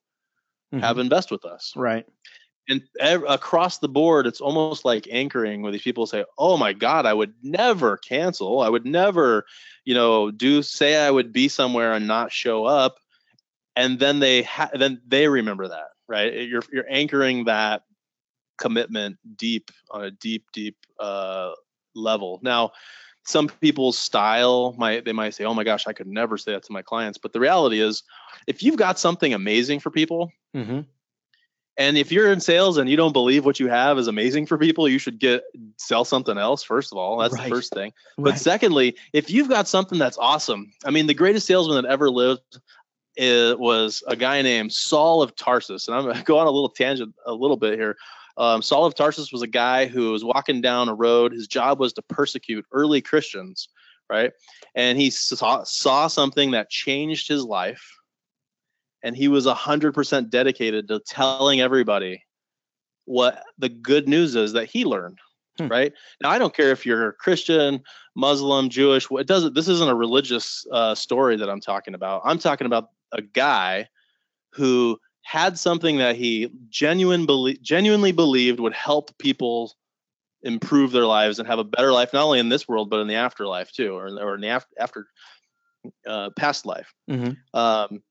mm-hmm. 0.74 0.80
have 0.80 0.98
invest 0.98 1.32
with 1.32 1.46
us. 1.46 1.74
Right 1.76 2.06
and 2.70 2.82
ev- 3.00 3.24
across 3.28 3.78
the 3.78 3.90
board 3.90 4.28
it's 4.28 4.42
almost 4.42 4.86
like 4.86 5.08
anchoring 5.12 5.62
where 5.62 5.72
these 5.72 5.82
people 5.82 6.06
say 6.06 6.24
oh 6.38 6.58
my 6.58 6.74
god 6.74 7.06
i 7.06 7.14
would 7.14 7.34
never 7.44 7.98
cancel. 7.98 8.62
I 8.62 8.70
would 8.70 8.86
never 8.86 9.46
you 9.86 9.94
know 9.94 10.32
do 10.32 10.62
say 10.62 10.96
i 10.98 11.12
would 11.12 11.32
be 11.32 11.48
somewhere 11.48 11.94
and 11.94 12.08
not 12.08 12.32
show 12.32 12.66
up. 12.66 12.98
And 13.76 14.00
then 14.00 14.20
they 14.20 14.42
ha- 14.42 14.72
then 14.74 15.02
they 15.08 15.28
remember 15.28 15.68
that 15.68 15.90
right? 16.08 16.34
You're 16.34 16.64
you're 16.72 16.86
anchoring 16.90 17.46
that 17.46 17.84
commitment 18.58 19.18
deep 19.36 19.72
on 19.92 20.04
a 20.04 20.12
deep 20.12 20.46
deep 20.54 20.78
uh, 21.00 21.52
level. 21.96 22.40
Now 22.42 22.72
some 23.26 23.50
people's 23.50 23.98
style 23.98 24.74
might 24.78 25.06
they 25.06 25.14
might 25.14 25.34
say 25.34 25.44
oh 25.44 25.54
my 25.54 25.66
gosh 25.66 25.86
i 25.86 25.92
could 25.92 26.08
never 26.08 26.38
say 26.38 26.54
that 26.54 26.64
to 26.64 26.72
my 26.74 26.82
clients. 26.82 27.18
But 27.18 27.34
the 27.34 27.40
reality 27.40 27.82
is 27.82 28.04
if 28.48 28.64
you've 28.64 28.78
got 28.78 29.00
something 29.00 29.34
amazing 29.34 29.80
for 29.80 29.92
people 29.92 30.32
mm-hmm 30.56 30.82
and 31.78 31.98
if 31.98 32.12
you're 32.12 32.32
in 32.32 32.40
sales 32.40 32.78
and 32.78 32.90
you 32.90 32.98
don't 32.98 33.14
believe 33.14 33.46
what 33.46 33.60
you 33.60 33.68
have 33.68 33.98
is 34.00 34.08
amazing 34.08 34.48
for 34.48 34.58
people, 34.58 34.90
you 34.90 34.98
should 34.98 35.20
get 35.20 35.44
sell 35.78 36.04
something 36.04 36.38
else. 36.38 36.64
First 36.64 36.92
of 36.92 36.98
all, 36.98 37.18
that's 37.18 37.36
right. 37.36 37.44
the 37.44 37.50
first 37.50 37.74
thing. 37.74 37.94
But 38.18 38.32
right. 38.32 38.40
secondly, 38.40 38.96
if 39.14 39.30
you've 39.30 39.50
got 39.50 39.68
something 39.68 40.00
that's 40.00 40.18
awesome, 40.18 40.72
I 40.86 40.92
mean, 40.92 41.08
the 41.08 41.14
greatest 41.14 41.46
salesman 41.46 41.84
that 41.84 41.90
ever 41.90 42.10
lived 42.10 42.60
it 43.18 43.60
was 43.60 44.04
a 44.08 44.16
guy 44.16 44.42
named 44.44 44.72
Saul 44.72 45.22
of 45.22 45.36
Tarsus, 45.36 45.88
and 45.88 45.98
I'm 45.98 46.04
going 46.04 46.16
to 46.18 46.24
go 46.24 46.38
on 46.38 46.48
a 46.48 46.52
little 46.52 46.70
tangent 46.70 47.14
a 47.26 47.34
little 47.34 47.58
bit 47.58 47.78
here. 47.78 47.98
Um, 48.38 48.62
Saul 48.62 48.86
of 48.86 48.94
Tarsus 48.94 49.32
was 49.32 49.42
a 49.42 49.48
guy 49.48 49.88
who 49.88 50.12
was 50.12 50.24
walking 50.24 50.62
down 50.62 50.90
a 50.90 50.94
road. 50.94 51.32
His 51.32 51.48
job 51.48 51.80
was 51.80 51.94
to 51.94 52.04
persecute 52.04 52.66
early 52.72 53.02
Christians, 53.02 53.68
right? 54.10 54.32
And 54.76 55.00
he 55.00 55.10
saw 55.10 55.64
saw 55.64 56.08
something 56.08 56.52
that 56.52 56.70
changed 56.70 57.28
his 57.28 57.44
life 57.44 57.97
and 59.04 59.16
he 59.16 59.28
was 59.28 59.46
100% 59.46 60.30
dedicated 60.30 60.88
to 60.88 61.00
telling 61.00 61.62
everybody 61.62 62.24
what 63.06 63.44
the 63.58 63.70
good 63.70 64.08
news 64.08 64.36
is 64.36 64.54
that 64.54 64.66
he 64.66 64.84
learned 64.84 65.18
hmm. 65.58 65.68
right 65.68 65.94
now 66.22 66.30
i 66.30 66.38
don't 66.38 66.54
care 66.54 66.72
if 66.72 66.86
you're 66.86 67.14
christian 67.14 67.82
muslim 68.16 68.68
jewish 68.68 69.08
it 69.12 69.28
doesn't 69.28 69.56
this 69.56 69.70
isn't 69.70 69.90
a 69.90 69.96
religious 69.96 70.66
uh, 70.74 70.94
story 70.94 71.38
that 71.38 71.50
i'm 71.50 71.62
talking 71.62 71.94
about 71.94 72.22
i'm 72.26 72.38
talking 72.38 72.68
about 72.68 72.90
a 73.14 73.22
guy 73.22 73.88
who 74.52 75.00
had 75.24 75.58
something 75.58 75.98
that 75.98 76.18
he 76.18 76.50
genuine 76.70 77.26
belie- 77.26 77.58
genuinely 77.62 78.12
believed 78.12 78.60
would 78.60 78.74
help 78.74 79.18
people 79.18 79.74
improve 80.44 80.92
their 80.92 81.06
lives 81.06 81.40
and 81.40 81.48
have 81.48 81.60
a 81.60 81.64
better 81.64 81.94
life 81.94 82.12
not 82.12 82.26
only 82.26 82.40
in 82.40 82.50
this 82.50 82.68
world 82.68 82.90
but 82.90 83.00
in 83.00 83.08
the 83.08 83.16
afterlife 83.16 83.72
too 83.72 83.94
or, 83.94 84.08
or 84.22 84.36
in 84.36 84.42
the 84.42 84.48
after, 84.48 84.70
after 84.78 85.08
uh, 86.06 86.30
past 86.36 86.66
life 86.66 86.94
mm-hmm. 87.10 87.32
um, 87.58 88.04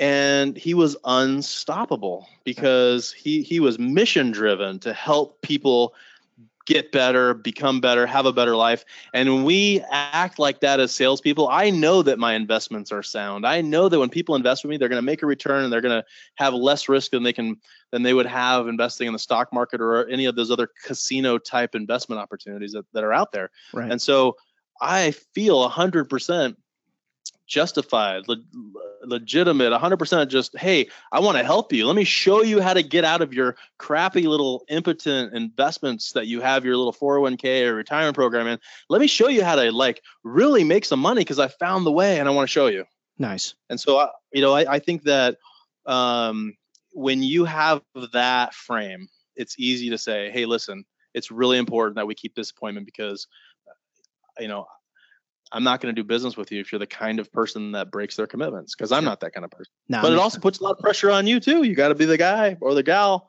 and 0.00 0.56
he 0.56 0.72
was 0.74 0.96
unstoppable 1.04 2.26
because 2.44 3.12
he 3.12 3.42
he 3.42 3.60
was 3.60 3.78
mission 3.78 4.32
driven 4.32 4.80
to 4.80 4.92
help 4.92 5.40
people 5.42 5.94
get 6.66 6.92
better, 6.92 7.34
become 7.34 7.80
better, 7.80 8.06
have 8.06 8.26
a 8.26 8.32
better 8.32 8.54
life. 8.54 8.84
And 9.12 9.28
when 9.28 9.44
we 9.44 9.82
act 9.90 10.38
like 10.38 10.60
that 10.60 10.78
as 10.78 10.94
salespeople, 10.94 11.48
I 11.48 11.70
know 11.70 12.02
that 12.02 12.18
my 12.18 12.34
investments 12.34 12.92
are 12.92 13.02
sound. 13.02 13.44
I 13.44 13.60
know 13.60 13.88
that 13.88 13.98
when 13.98 14.08
people 14.08 14.36
invest 14.36 14.62
with 14.62 14.70
me, 14.70 14.76
they're 14.76 14.88
going 14.88 15.02
to 15.02 15.02
make 15.02 15.22
a 15.22 15.26
return 15.26 15.64
and 15.64 15.72
they're 15.72 15.80
going 15.80 16.00
to 16.00 16.06
have 16.36 16.54
less 16.54 16.88
risk 16.88 17.10
than 17.10 17.24
they 17.24 17.32
can 17.32 17.56
than 17.90 18.02
they 18.02 18.14
would 18.14 18.26
have 18.26 18.68
investing 18.68 19.06
in 19.06 19.12
the 19.12 19.18
stock 19.18 19.52
market 19.52 19.80
or 19.80 20.06
any 20.08 20.26
of 20.26 20.36
those 20.36 20.50
other 20.50 20.68
casino 20.84 21.38
type 21.38 21.74
investment 21.74 22.20
opportunities 22.20 22.72
that, 22.72 22.86
that 22.92 23.04
are 23.04 23.12
out 23.12 23.32
there. 23.32 23.50
Right. 23.72 23.90
And 23.90 24.00
so 24.00 24.36
I 24.80 25.10
feel 25.10 25.64
a 25.64 25.68
hundred 25.68 26.08
percent 26.08 26.56
justified, 27.50 28.28
le- 28.28 28.42
legitimate, 29.02 29.72
100% 29.72 30.28
just, 30.28 30.56
hey, 30.56 30.88
I 31.10 31.18
want 31.18 31.36
to 31.36 31.44
help 31.44 31.72
you. 31.72 31.84
Let 31.84 31.96
me 31.96 32.04
show 32.04 32.42
you 32.42 32.60
how 32.60 32.72
to 32.72 32.82
get 32.82 33.04
out 33.04 33.20
of 33.20 33.34
your 33.34 33.56
crappy 33.76 34.22
little 34.28 34.64
impotent 34.68 35.34
investments 35.34 36.12
that 36.12 36.28
you 36.28 36.40
have 36.40 36.64
your 36.64 36.76
little 36.76 36.92
401k 36.92 37.66
or 37.66 37.74
retirement 37.74 38.14
program 38.14 38.46
in. 38.46 38.58
Let 38.88 39.00
me 39.00 39.08
show 39.08 39.28
you 39.28 39.44
how 39.44 39.56
to 39.56 39.72
like 39.72 40.00
really 40.22 40.62
make 40.62 40.84
some 40.84 41.00
money 41.00 41.22
because 41.22 41.40
I 41.40 41.48
found 41.48 41.84
the 41.84 41.92
way 41.92 42.20
and 42.20 42.28
I 42.28 42.30
want 42.30 42.48
to 42.48 42.52
show 42.52 42.68
you. 42.68 42.84
Nice. 43.18 43.54
And 43.68 43.78
so, 43.78 43.98
I, 43.98 44.08
you 44.32 44.40
know, 44.40 44.54
I, 44.54 44.74
I 44.74 44.78
think 44.78 45.02
that 45.02 45.36
um, 45.86 46.54
when 46.92 47.22
you 47.22 47.44
have 47.44 47.82
that 48.12 48.54
frame, 48.54 49.08
it's 49.34 49.56
easy 49.58 49.90
to 49.90 49.98
say, 49.98 50.30
hey, 50.30 50.46
listen, 50.46 50.84
it's 51.14 51.32
really 51.32 51.58
important 51.58 51.96
that 51.96 52.06
we 52.06 52.14
keep 52.14 52.36
this 52.36 52.52
appointment 52.52 52.86
because, 52.86 53.26
you 54.38 54.46
know, 54.46 54.66
I'm 55.52 55.64
not 55.64 55.80
going 55.80 55.94
to 55.94 56.00
do 56.00 56.06
business 56.06 56.36
with 56.36 56.52
you 56.52 56.60
if 56.60 56.70
you're 56.70 56.78
the 56.78 56.86
kind 56.86 57.18
of 57.18 57.32
person 57.32 57.72
that 57.72 57.90
breaks 57.90 58.16
their 58.16 58.26
commitments 58.26 58.74
because 58.74 58.92
I'm 58.92 59.04
not 59.04 59.20
that 59.20 59.32
kind 59.32 59.44
of 59.44 59.50
person. 59.50 59.72
No, 59.88 60.02
but 60.02 60.12
it 60.12 60.18
also 60.18 60.38
puts 60.38 60.60
a 60.60 60.64
lot 60.64 60.72
of 60.72 60.78
pressure 60.78 61.10
on 61.10 61.26
you 61.26 61.40
too. 61.40 61.62
You 61.64 61.74
got 61.74 61.88
to 61.88 61.94
be 61.94 62.04
the 62.04 62.18
guy 62.18 62.56
or 62.60 62.74
the 62.74 62.82
gal 62.82 63.28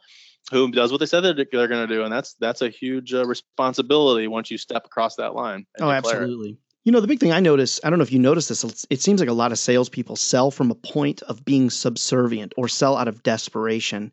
who 0.51 0.71
does 0.71 0.91
what 0.91 0.99
they 0.99 1.05
said 1.05 1.21
they're, 1.21 1.33
they're 1.33 1.67
going 1.67 1.87
to 1.87 1.93
do, 1.93 2.03
and 2.03 2.11
that's 2.11 2.35
that's 2.39 2.61
a 2.61 2.69
huge 2.69 3.13
uh, 3.13 3.25
responsibility 3.25 4.27
once 4.27 4.51
you 4.51 4.57
step 4.57 4.85
across 4.85 5.15
that 5.15 5.33
line. 5.33 5.65
Oh, 5.79 5.89
absolutely. 5.89 6.57
You 6.83 6.91
know, 6.91 6.99
the 6.99 7.07
big 7.07 7.19
thing 7.19 7.31
I 7.31 7.39
notice, 7.39 7.79
I 7.83 7.91
don't 7.91 7.99
know 7.99 8.03
if 8.03 8.11
you 8.11 8.17
notice 8.17 8.47
this, 8.47 8.85
it 8.89 9.01
seems 9.01 9.19
like 9.19 9.29
a 9.29 9.33
lot 9.33 9.51
of 9.51 9.59
salespeople 9.59 10.15
sell 10.15 10.49
from 10.49 10.71
a 10.71 10.75
point 10.75 11.21
of 11.23 11.45
being 11.45 11.69
subservient 11.69 12.53
or 12.57 12.67
sell 12.67 12.97
out 12.97 13.07
of 13.07 13.21
desperation. 13.21 14.11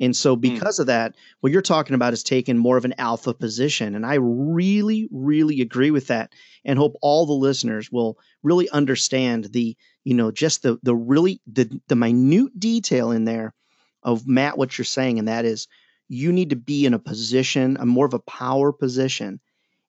And 0.00 0.16
so, 0.16 0.34
hmm. 0.34 0.40
because 0.40 0.76
mm. 0.76 0.80
of 0.80 0.86
that, 0.86 1.14
what 1.40 1.52
you're 1.52 1.62
talking 1.62 1.94
about 1.94 2.12
is 2.12 2.22
taking 2.22 2.58
more 2.58 2.76
of 2.76 2.84
an 2.84 2.94
alpha 2.98 3.32
position. 3.32 3.94
And 3.94 4.04
I 4.04 4.14
really, 4.14 5.08
really 5.12 5.60
agree 5.60 5.90
with 5.90 6.08
that 6.08 6.32
and 6.64 6.78
hope 6.78 6.96
all 7.00 7.26
the 7.26 7.32
listeners 7.32 7.92
will 7.92 8.18
really 8.42 8.68
understand 8.70 9.46
the, 9.46 9.76
you 10.02 10.14
know, 10.14 10.30
just 10.30 10.62
the, 10.62 10.78
the 10.82 10.94
really, 10.94 11.40
the, 11.46 11.80
the 11.88 11.96
minute 11.96 12.58
detail 12.58 13.10
in 13.12 13.24
there 13.24 13.54
of 14.02 14.26
Matt, 14.26 14.58
what 14.58 14.76
you're 14.76 14.84
saying. 14.84 15.18
And 15.18 15.28
that 15.28 15.44
is 15.44 15.68
you 16.08 16.32
need 16.32 16.50
to 16.50 16.56
be 16.56 16.86
in 16.86 16.94
a 16.94 16.98
position, 16.98 17.76
a 17.78 17.86
more 17.86 18.06
of 18.06 18.14
a 18.14 18.18
power 18.18 18.72
position. 18.72 19.40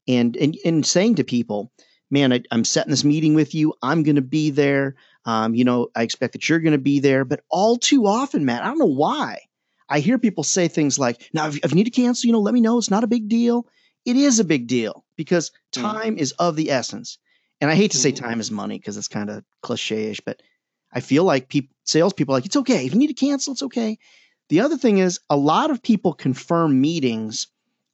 And, 0.08 0.38
and, 0.38 0.56
and 0.64 0.86
saying 0.86 1.16
to 1.16 1.24
people, 1.24 1.72
man, 2.12 2.32
I, 2.32 2.44
am 2.52 2.64
setting 2.64 2.92
this 2.92 3.04
meeting 3.04 3.34
with 3.34 3.56
you. 3.56 3.74
I'm 3.82 4.04
going 4.04 4.18
to 4.18 4.22
be 4.22 4.52
there. 4.52 4.96
Um, 5.26 5.56
you 5.56 5.64
know, 5.64 5.88
I 5.96 6.04
expect 6.04 6.34
that 6.34 6.48
you're 6.48 6.60
going 6.60 6.74
to 6.74 6.78
be 6.78 7.00
there. 7.00 7.26
But 7.26 7.42
all 7.50 7.78
too 7.78 8.06
often, 8.06 8.46
Matt, 8.46 8.62
I 8.62 8.68
don't 8.68 8.78
know 8.78 8.86
why 8.86 9.40
I 9.90 10.00
hear 10.00 10.18
people 10.18 10.44
say 10.44 10.68
things 10.68 10.98
like, 10.98 11.30
now, 11.34 11.48
if, 11.48 11.58
if 11.58 11.72
you 11.72 11.76
need 11.76 11.84
to 11.86 11.90
cancel, 11.90 12.28
you 12.28 12.34
know, 12.34 12.40
let 12.40 12.54
me 12.54 12.62
know. 12.62 12.78
It's 12.78 12.92
not 12.92 13.04
a 13.04 13.08
big 13.08 13.28
deal. 13.30 13.68
It 14.06 14.16
is 14.16 14.40
a 14.40 14.44
big 14.44 14.68
deal 14.68 15.04
because 15.16 15.52
mm. 15.74 15.82
time 15.82 16.16
mm. 16.16 16.20
is 16.20 16.32
of 16.34 16.56
the 16.56 16.72
essence. 16.72 17.18
And 17.62 17.72
I 17.72 17.76
hate 17.76 17.92
to 17.92 17.98
say 17.98 18.12
mm. 18.12 18.16
time 18.18 18.40
is 18.40 18.52
money 18.52 18.78
because 18.78 18.98
it's 18.98 19.08
kind 19.08 19.30
of 19.30 19.44
cliche 19.62 20.12
ish, 20.12 20.22
but 20.22 20.42
I 20.92 21.00
feel 21.00 21.24
like 21.24 21.50
people, 21.50 21.76
salespeople 21.84 22.34
like, 22.34 22.46
it's 22.46 22.56
okay. 22.56 22.86
If 22.86 22.94
you 22.94 23.00
need 23.00 23.08
to 23.08 23.14
cancel, 23.14 23.54
it's 23.54 23.64
okay. 23.64 23.98
The 24.50 24.62
other 24.62 24.78
thing 24.78 25.00
is, 25.00 25.20
a 25.30 25.38
lot 25.38 25.72
of 25.72 25.82
people 25.82 26.14
confirm 26.14 26.80
meetings 26.80 27.48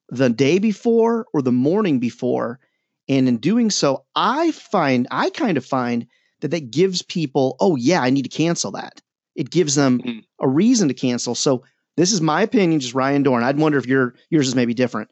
the 0.09 0.29
day 0.29 0.59
before 0.59 1.25
or 1.33 1.41
the 1.41 1.51
morning 1.51 1.99
before. 1.99 2.59
And 3.07 3.27
in 3.27 3.37
doing 3.37 3.69
so, 3.69 4.05
I 4.15 4.51
find, 4.51 5.07
I 5.11 5.29
kind 5.29 5.57
of 5.57 5.65
find 5.65 6.07
that 6.41 6.49
that 6.49 6.71
gives 6.71 7.01
people, 7.01 7.55
oh, 7.59 7.75
yeah, 7.75 8.01
I 8.01 8.09
need 8.09 8.23
to 8.23 8.29
cancel 8.29 8.71
that. 8.71 9.01
It 9.35 9.49
gives 9.49 9.75
them 9.75 10.01
mm. 10.01 10.23
a 10.39 10.47
reason 10.47 10.87
to 10.89 10.93
cancel. 10.93 11.35
So 11.35 11.63
this 12.01 12.11
is 12.11 12.19
my 12.19 12.41
opinion, 12.41 12.79
just 12.79 12.95
Ryan 12.95 13.23
Dohrn. 13.23 13.43
I'd 13.43 13.59
wonder 13.59 13.77
if 13.77 13.85
your 13.85 14.15
yours 14.31 14.47
is 14.47 14.55
maybe 14.55 14.73
different. 14.73 15.11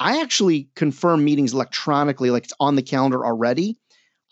I 0.00 0.20
actually 0.20 0.68
confirm 0.74 1.24
meetings 1.24 1.52
electronically, 1.52 2.30
like 2.30 2.42
it's 2.42 2.52
on 2.58 2.74
the 2.74 2.82
calendar 2.82 3.24
already. 3.24 3.78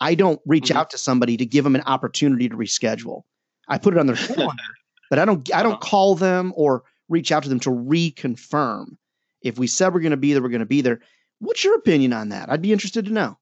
I 0.01 0.15
don't 0.15 0.41
reach 0.45 0.65
mm-hmm. 0.65 0.79
out 0.79 0.89
to 0.89 0.97
somebody 0.97 1.37
to 1.37 1.45
give 1.45 1.63
them 1.63 1.75
an 1.75 1.83
opportunity 1.85 2.49
to 2.49 2.57
reschedule. 2.57 3.21
I 3.69 3.77
put 3.77 3.93
it 3.93 4.01
on 4.01 4.07
their 4.07 4.15
calendar, 4.35 4.63
but 5.09 5.17
I 5.17 5.23
don't 5.23 5.49
I 5.55 5.63
don't 5.63 5.73
uh-huh. 5.73 5.89
call 5.89 6.15
them 6.15 6.51
or 6.57 6.83
reach 7.07 7.31
out 7.31 7.43
to 7.43 7.49
them 7.49 7.61
to 7.61 7.69
reconfirm. 7.69 8.97
If 9.41 9.57
we 9.57 9.67
said 9.67 9.93
we're 9.93 10.01
going 10.01 10.11
to 10.11 10.17
be 10.17 10.33
there, 10.33 10.41
we're 10.41 10.49
going 10.49 10.59
to 10.59 10.65
be 10.65 10.81
there. 10.81 10.99
What's 11.39 11.63
your 11.63 11.75
opinion 11.75 12.11
on 12.11 12.29
that? 12.29 12.49
I'd 12.49 12.61
be 12.61 12.73
interested 12.73 13.05
to 13.05 13.11
know. 13.11 13.37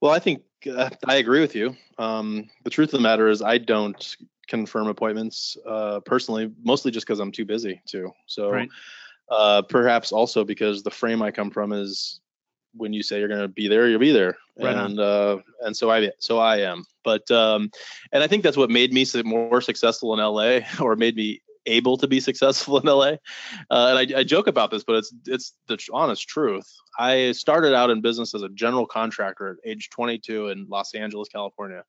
Well, 0.00 0.12
I 0.12 0.18
think 0.18 0.44
uh, 0.74 0.88
I 1.06 1.16
agree 1.16 1.40
with 1.40 1.54
you. 1.54 1.76
Um, 1.98 2.48
the 2.64 2.70
truth 2.70 2.88
of 2.88 3.00
the 3.00 3.02
matter 3.02 3.28
is, 3.28 3.42
I 3.42 3.58
don't 3.58 4.16
confirm 4.48 4.88
appointments 4.88 5.56
uh, 5.66 6.00
personally, 6.00 6.50
mostly 6.62 6.90
just 6.90 7.06
because 7.06 7.20
I'm 7.20 7.32
too 7.32 7.44
busy 7.44 7.82
too. 7.86 8.10
So 8.26 8.50
right. 8.50 8.68
uh, 9.30 9.62
perhaps 9.62 10.12
also 10.12 10.44
because 10.44 10.82
the 10.82 10.90
frame 10.90 11.22
I 11.22 11.30
come 11.30 11.50
from 11.50 11.72
is 11.72 12.20
when 12.74 12.92
you 12.92 13.02
say 13.02 13.18
you're 13.18 13.28
going 13.28 13.40
to 13.40 13.48
be 13.48 13.68
there, 13.68 13.88
you'll 13.88 13.98
be 13.98 14.12
there, 14.12 14.36
right 14.58 14.76
and 14.76 14.98
uh, 14.98 15.38
and 15.60 15.76
so 15.76 15.90
I 15.90 16.10
so 16.18 16.38
I 16.38 16.58
am. 16.58 16.84
But 17.04 17.30
um, 17.30 17.70
and 18.12 18.22
I 18.22 18.26
think 18.26 18.42
that's 18.42 18.56
what 18.56 18.70
made 18.70 18.92
me 18.92 19.06
more 19.24 19.60
successful 19.60 20.14
in 20.14 20.20
LA, 20.20 20.60
or 20.80 20.96
made 20.96 21.16
me 21.16 21.42
able 21.66 21.96
to 21.96 22.08
be 22.08 22.20
successful 22.20 22.78
in 22.78 22.86
LA. 22.86 23.16
Uh, 23.70 23.94
and 23.96 24.14
I, 24.14 24.20
I, 24.20 24.24
joke 24.24 24.46
about 24.46 24.70
this, 24.70 24.84
but 24.84 24.96
it's 24.96 25.14
it's 25.26 25.54
the 25.68 25.78
honest 25.92 26.28
truth. 26.28 26.68
I 26.98 27.32
started 27.32 27.74
out 27.74 27.90
in 27.90 28.00
business 28.00 28.34
as 28.34 28.42
a 28.42 28.48
general 28.48 28.86
contractor 28.86 29.50
at 29.50 29.56
age 29.64 29.90
22 29.90 30.48
in 30.48 30.66
Los 30.68 30.94
Angeles, 30.94 31.28
California. 31.28 31.84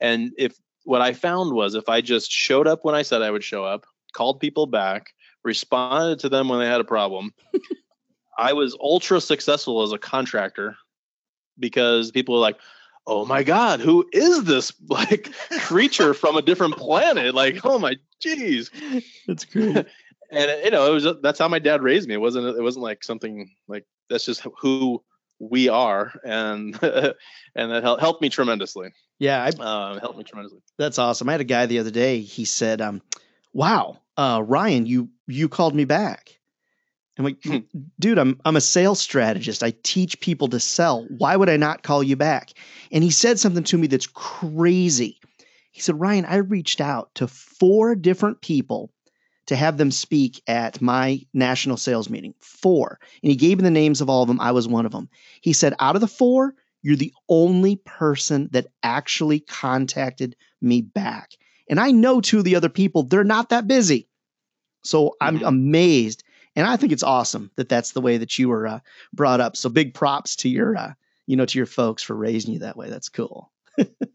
And 0.00 0.32
if 0.36 0.56
what 0.84 1.00
I 1.00 1.12
found 1.12 1.52
was 1.52 1.74
if 1.74 1.88
I 1.88 2.00
just 2.00 2.30
showed 2.30 2.66
up 2.66 2.84
when 2.84 2.94
I 2.94 3.02
said 3.02 3.22
I 3.22 3.30
would 3.30 3.44
show 3.44 3.64
up, 3.64 3.86
called 4.12 4.40
people 4.40 4.66
back, 4.66 5.12
responded 5.42 6.20
to 6.20 6.28
them 6.28 6.48
when 6.48 6.60
they 6.60 6.66
had 6.66 6.80
a 6.80 6.84
problem, 6.84 7.34
I 8.38 8.52
was 8.52 8.76
ultra 8.80 9.20
successful 9.20 9.82
as 9.82 9.92
a 9.92 9.98
contractor 9.98 10.76
because 11.58 12.10
people 12.10 12.34
were 12.34 12.40
like, 12.40 12.58
oh 13.06 13.26
my 13.26 13.42
god 13.42 13.80
who 13.80 14.08
is 14.14 14.44
this 14.44 14.72
like 14.88 15.30
creature 15.60 16.14
from 16.14 16.36
a 16.36 16.42
different 16.42 16.76
planet? 16.76 17.34
Like 17.34 17.64
oh 17.64 17.78
my 17.78 17.96
jeez. 18.24 18.70
That's 19.26 19.44
great. 19.44 19.86
And 20.30 20.50
you 20.64 20.70
know 20.70 20.90
it 20.90 20.94
was 20.94 21.06
that's 21.22 21.38
how 21.38 21.46
my 21.48 21.60
dad 21.60 21.82
raised 21.82 22.08
me. 22.08 22.14
It 22.14 22.20
wasn't 22.20 22.56
it 22.56 22.62
wasn't 22.62 22.82
like 22.82 23.04
something 23.04 23.50
like 23.68 23.84
that's 24.08 24.24
just 24.24 24.44
who 24.58 25.00
we 25.50 25.68
are 25.68 26.12
and 26.24 26.78
and 26.82 27.70
that 27.70 27.82
helped 27.82 28.22
me 28.22 28.28
tremendously 28.28 28.92
yeah 29.18 29.42
I, 29.42 29.62
uh, 29.62 30.00
helped 30.00 30.18
me 30.18 30.24
tremendously 30.24 30.60
that's 30.78 30.98
awesome 30.98 31.28
i 31.28 31.32
had 31.32 31.40
a 31.40 31.44
guy 31.44 31.66
the 31.66 31.78
other 31.78 31.90
day 31.90 32.20
he 32.20 32.44
said 32.44 32.80
um 32.80 33.02
wow 33.52 33.98
uh 34.16 34.42
ryan 34.44 34.86
you 34.86 35.08
you 35.26 35.48
called 35.48 35.74
me 35.74 35.84
back 35.84 36.38
I'm 37.16 37.24
like, 37.24 37.42
hmm. 37.44 37.58
dude, 38.00 38.18
I'm 38.18 38.40
I'm 38.44 38.56
a 38.56 38.60
sales 38.60 39.00
strategist. 39.00 39.62
I 39.62 39.72
teach 39.82 40.18
people 40.20 40.48
to 40.48 40.58
sell. 40.58 41.06
Why 41.18 41.36
would 41.36 41.48
I 41.48 41.56
not 41.56 41.84
call 41.84 42.02
you 42.02 42.16
back? 42.16 42.54
And 42.90 43.04
he 43.04 43.10
said 43.10 43.38
something 43.38 43.62
to 43.64 43.78
me 43.78 43.86
that's 43.86 44.08
crazy. 44.08 45.20
He 45.70 45.80
said, 45.80 46.00
Ryan, 46.00 46.24
I 46.24 46.36
reached 46.36 46.80
out 46.80 47.14
to 47.16 47.28
four 47.28 47.94
different 47.94 48.40
people 48.40 48.90
to 49.46 49.56
have 49.56 49.76
them 49.76 49.90
speak 49.90 50.42
at 50.46 50.80
my 50.80 51.20
national 51.32 51.76
sales 51.76 52.08
meeting. 52.08 52.34
Four. 52.40 52.98
And 53.22 53.30
he 53.30 53.36
gave 53.36 53.58
me 53.58 53.64
the 53.64 53.70
names 53.70 54.00
of 54.00 54.08
all 54.08 54.22
of 54.22 54.28
them. 54.28 54.40
I 54.40 54.52
was 54.52 54.68
one 54.68 54.86
of 54.86 54.92
them. 54.92 55.08
He 55.40 55.52
said, 55.52 55.74
out 55.80 55.94
of 55.94 56.00
the 56.00 56.08
four, 56.08 56.54
you're 56.82 56.96
the 56.96 57.14
only 57.28 57.76
person 57.76 58.48
that 58.52 58.66
actually 58.82 59.40
contacted 59.40 60.36
me 60.60 60.82
back. 60.82 61.32
And 61.68 61.80
I 61.80 61.90
know 61.90 62.20
two 62.20 62.38
of 62.38 62.44
the 62.44 62.56
other 62.56 62.68
people, 62.68 63.04
they're 63.04 63.24
not 63.24 63.48
that 63.50 63.66
busy. 63.66 64.08
So 64.82 65.16
I'm 65.20 65.36
mm-hmm. 65.36 65.46
amazed 65.46 66.24
and 66.56 66.66
I 66.66 66.76
think 66.76 66.92
it's 66.92 67.02
awesome 67.02 67.50
that 67.56 67.68
that's 67.68 67.92
the 67.92 68.00
way 68.00 68.16
that 68.18 68.38
you 68.38 68.48
were 68.48 68.66
uh, 68.66 68.80
brought 69.12 69.40
up. 69.40 69.56
So 69.56 69.68
big 69.68 69.94
props 69.94 70.36
to 70.36 70.48
your, 70.48 70.76
uh, 70.76 70.92
you 71.26 71.36
know, 71.36 71.46
to 71.46 71.58
your 71.58 71.66
folks 71.66 72.02
for 72.02 72.14
raising 72.14 72.52
you 72.52 72.60
that 72.60 72.76
way. 72.76 72.90
That's 72.90 73.08
cool. 73.08 73.50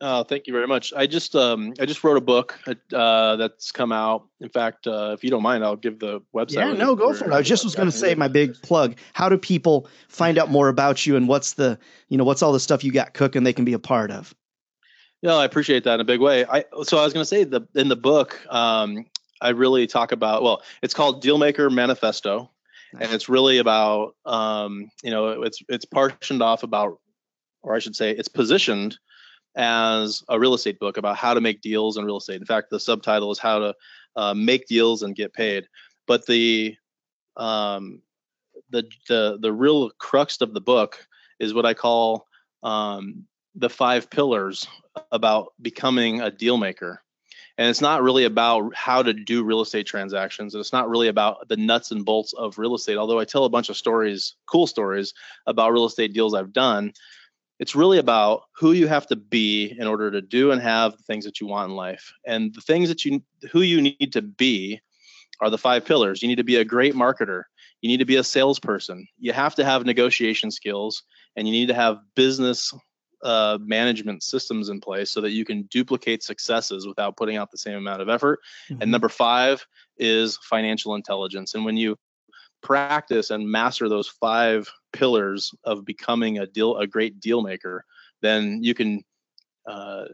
Oh, 0.02 0.24
thank 0.24 0.48
you 0.48 0.54
very 0.54 0.68
much. 0.68 0.94
I 0.96 1.08
just 1.08 1.36
um, 1.36 1.74
I 1.80 1.86
just 1.86 2.04
wrote 2.04 2.18
a 2.18 2.22
book 2.22 2.60
uh, 2.94 3.36
that's 3.36 3.72
come 3.72 3.92
out. 3.92 4.28
In 4.40 4.50
fact, 4.50 4.88
uh, 4.88 5.12
if 5.14 5.24
you 5.24 5.30
don't 5.30 5.44
mind, 5.44 5.64
I'll 5.64 5.76
give 5.76 6.00
the 6.00 6.22
website. 6.36 6.54
Yeah, 6.54 6.74
no, 6.74 6.96
go 6.96 7.14
for 7.14 7.26
it. 7.26 7.34
I 7.34 7.42
just 7.42 7.64
was 7.64 7.76
going 7.76 7.90
to 7.90 7.96
say 7.96 8.16
my 8.16 8.28
big 8.28 8.60
plug. 8.62 8.98
How 9.14 9.30
do 9.30 9.38
people 9.38 9.88
find 10.08 10.38
out 10.38 10.50
more 10.50 10.70
about 10.70 11.06
you 11.06 11.16
and 11.16 11.28
what's 11.28 11.54
the 11.54 11.78
you 12.08 12.18
know 12.18 12.24
what's 12.24 12.42
all 12.42 12.54
the 12.54 12.60
stuff 12.60 12.84
you 12.84 12.92
got 12.92 13.14
cooking 13.14 13.44
they 13.44 13.54
can 13.54 13.66
be 13.66 13.74
a 13.74 13.80
part 13.80 14.12
of? 14.12 14.34
Yeah, 15.22 15.36
I 15.36 15.46
appreciate 15.46 15.84
that 15.84 15.96
in 15.96 16.00
a 16.00 16.06
big 16.06 16.22
way. 16.22 16.46
I 16.46 16.64
so 16.84 16.98
I 16.98 17.04
was 17.04 17.14
going 17.14 17.24
to 17.24 17.28
say 17.28 17.44
the 17.44 17.62
in 17.76 17.90
the 17.90 17.98
book, 17.98 18.40
um, 18.50 19.06
I 19.42 19.50
really 19.50 19.88
talk 19.88 20.12
about. 20.12 20.44
Well, 20.44 20.64
it's 20.82 20.94
called 20.94 21.24
Dealmaker 21.24 21.72
Manifesto, 21.72 22.50
nice. 22.94 23.04
and 23.04 23.14
it's 23.14 23.28
really 23.28 23.58
about 23.58 24.16
um, 24.26 24.90
you 25.04 25.12
know 25.12 25.42
it's 25.42 25.62
it's 25.68 25.84
partitioned 25.84 26.42
off 26.42 26.64
about, 26.64 27.00
or 27.62 27.76
I 27.76 27.80
should 27.80 27.98
say, 27.98 28.12
it's 28.12 28.30
positioned 28.30 28.98
as 29.56 30.24
a 30.30 30.40
real 30.40 30.54
estate 30.54 30.80
book 30.80 30.98
about 30.98 31.18
how 31.18 31.34
to 31.34 31.42
make 31.42 31.62
deals 31.62 31.98
in 31.98 32.06
real 32.06 32.18
estate. 32.18 32.40
In 32.40 32.46
fact, 32.46 32.70
the 32.70 32.80
subtitle 32.80 33.32
is 33.32 33.40
how 33.40 33.60
to 33.60 33.76
uh, 34.16 34.34
make 34.34 34.68
deals 34.68 35.04
and 35.04 35.16
get 35.16 35.34
paid. 35.34 35.68
But 36.08 36.26
the 36.26 36.76
um, 37.38 38.02
the 38.70 38.84
the 39.08 39.38
the 39.42 39.54
real 39.54 39.92
crux 39.98 40.42
of 40.42 40.54
the 40.54 40.62
book 40.62 41.06
is 41.40 41.54
what 41.54 41.66
I 41.66 41.74
call 41.74 42.28
um, 42.64 43.26
the 43.56 43.70
five 43.70 44.10
pillars 44.10 44.68
about 45.12 45.54
becoming 45.62 46.22
a 46.22 46.32
deal 46.32 46.58
maker 46.58 47.02
and 47.60 47.70
it's 47.70 47.82
not 47.82 48.02
really 48.02 48.24
about 48.24 48.74
how 48.74 49.04
to 49.04 49.14
do 49.14 49.44
real 49.44 49.62
estate 49.62 49.86
transactions 49.86 50.54
and 50.54 50.62
it's 50.62 50.72
not 50.72 50.90
really 50.90 51.10
about 51.10 51.48
the 51.50 51.58
nuts 51.58 51.92
and 51.92 52.06
bolts 52.06 52.34
of 52.34 52.58
real 52.58 52.74
estate 52.74 52.98
although 52.98 53.20
i 53.20 53.26
tell 53.26 53.46
a 53.46 53.50
bunch 53.50 53.70
of 53.70 53.78
stories 53.78 54.36
cool 54.48 54.66
stories 54.66 55.14
about 55.46 55.72
real 55.72 55.86
estate 55.86 56.14
deals 56.14 56.34
i've 56.34 56.54
done 56.54 56.92
it's 57.60 57.76
really 57.76 58.00
about 58.00 58.44
who 58.56 58.72
you 58.72 58.88
have 58.88 59.06
to 59.08 59.16
be 59.16 59.76
in 59.78 59.86
order 59.86 60.10
to 60.10 60.22
do 60.22 60.52
and 60.52 60.62
have 60.62 60.96
the 60.96 61.04
things 61.04 61.26
that 61.26 61.40
you 61.40 61.48
want 61.48 61.70
in 61.70 61.76
life 61.76 62.14
and 62.26 62.54
the 62.56 62.62
things 62.62 62.90
that 62.90 63.06
you 63.06 63.22
who 63.52 63.62
you 63.62 63.82
need 63.82 64.14
to 64.14 64.22
be 64.22 64.80
are 65.42 65.50
the 65.50 65.58
five 65.58 65.86
pillars 65.86 66.22
you 66.22 66.28
need 66.28 66.36
to 66.36 66.44
be 66.44 66.56
a 66.56 66.66
great 66.66 66.96
marketer 66.96 67.44
you 67.82 67.90
need 67.90 67.98
to 67.98 68.06
be 68.06 68.16
a 68.16 68.24
salesperson 68.24 69.08
you 69.20 69.34
have 69.34 69.56
to 69.56 69.64
have 69.64 69.86
negotiation 69.86 70.52
skills 70.52 71.04
and 71.36 71.48
you 71.48 71.52
need 71.52 71.68
to 71.68 71.74
have 71.74 72.00
business 72.16 72.74
uh, 73.24 73.58
management 73.62 74.24
systems 74.24 74.70
in 74.70 74.80
place 74.80 75.12
so 75.12 75.22
that 75.22 75.32
you 75.32 75.44
can 75.44 75.64
duplicate 75.64 76.24
successes 76.24 76.88
without 76.88 77.18
putting 77.18 77.36
out 77.36 77.52
the 77.52 77.58
same 77.58 77.76
amount 77.76 78.02
of 78.02 78.08
effort. 78.08 78.40
Mm-hmm. 78.70 78.82
And 78.82 78.92
number 78.92 79.10
five 79.10 79.66
is 79.98 80.38
financial 80.42 80.96
intelligence. 80.96 81.54
And 81.54 81.66
when 81.66 81.76
you 81.76 81.98
practice 82.62 83.30
and 83.30 83.50
master 83.50 83.90
those 83.90 84.08
five 84.08 84.70
pillars 84.94 85.54
of 85.64 85.86
becoming 85.86 86.38
a 86.38 86.46
deal, 86.46 86.78
a 86.78 86.88
great 86.88 87.20
deal 87.20 87.42
maker, 87.42 87.86
then 88.22 88.64
you 88.64 88.74
can 88.74 89.04
uh, 89.68 90.06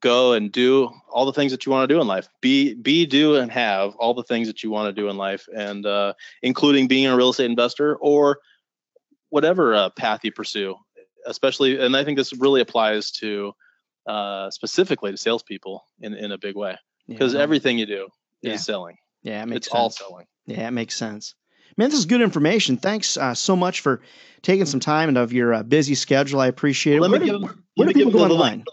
go 0.00 0.32
and 0.32 0.52
do 0.52 0.90
all 1.10 1.26
the 1.26 1.32
things 1.32 1.52
that 1.52 1.64
you 1.64 1.72
want 1.72 1.88
to 1.88 1.94
do 1.94 2.00
in 2.00 2.06
life. 2.06 2.28
Be, 2.40 2.74
be, 2.74 3.06
do, 3.06 3.36
and 3.36 3.50
have 3.50 3.94
all 3.96 4.14
the 4.14 4.24
things 4.24 4.48
that 4.48 4.62
you 4.62 4.70
want 4.70 4.94
to 4.94 5.00
do 5.00 5.08
in 5.08 5.16
life, 5.16 5.46
and 5.54 5.86
uh, 5.86 6.14
including 6.42 6.88
being 6.88 7.06
a 7.06 7.16
real 7.16 7.30
estate 7.30 7.46
investor 7.46 7.96
or 7.96 8.38
whatever 9.30 9.74
uh, 9.74 9.90
path 9.90 10.20
you 10.24 10.32
pursue 10.32 10.76
especially, 11.26 11.78
and 11.78 11.96
I 11.96 12.04
think 12.04 12.16
this 12.16 12.32
really 12.32 12.60
applies 12.60 13.10
to 13.12 13.52
uh, 14.06 14.50
specifically 14.50 15.10
to 15.10 15.16
salespeople 15.16 15.84
in 16.00 16.14
in 16.14 16.32
a 16.32 16.38
big 16.38 16.56
way 16.56 16.76
because 17.08 17.34
yeah. 17.34 17.40
everything 17.40 17.78
you 17.78 17.86
do 17.86 18.08
yeah. 18.42 18.52
is 18.52 18.64
selling. 18.64 18.96
Yeah, 19.22 19.42
it 19.42 19.46
makes 19.46 19.56
it's 19.56 19.66
sense. 19.68 19.78
all 19.78 19.90
selling. 19.90 20.26
Yeah, 20.46 20.68
it 20.68 20.72
makes 20.72 20.96
sense. 20.96 21.34
Man, 21.76 21.90
this 21.90 21.98
is 21.98 22.06
good 22.06 22.22
information. 22.22 22.78
Thanks 22.78 23.16
uh, 23.16 23.34
so 23.34 23.54
much 23.54 23.80
for 23.80 24.00
taking 24.42 24.64
some 24.64 24.80
time 24.80 25.10
out 25.10 25.16
of 25.18 25.32
your 25.32 25.52
uh, 25.52 25.62
busy 25.62 25.94
schedule. 25.94 26.40
I 26.40 26.46
appreciate 26.46 26.96
it. 26.96 27.00
Let 27.02 27.10
where 27.10 27.20
me 27.20 27.26
do, 27.26 27.40
give, 27.40 27.56
where 27.74 27.88
do 27.88 27.94
people 27.94 28.12
go 28.12 28.24
online? 28.24 28.64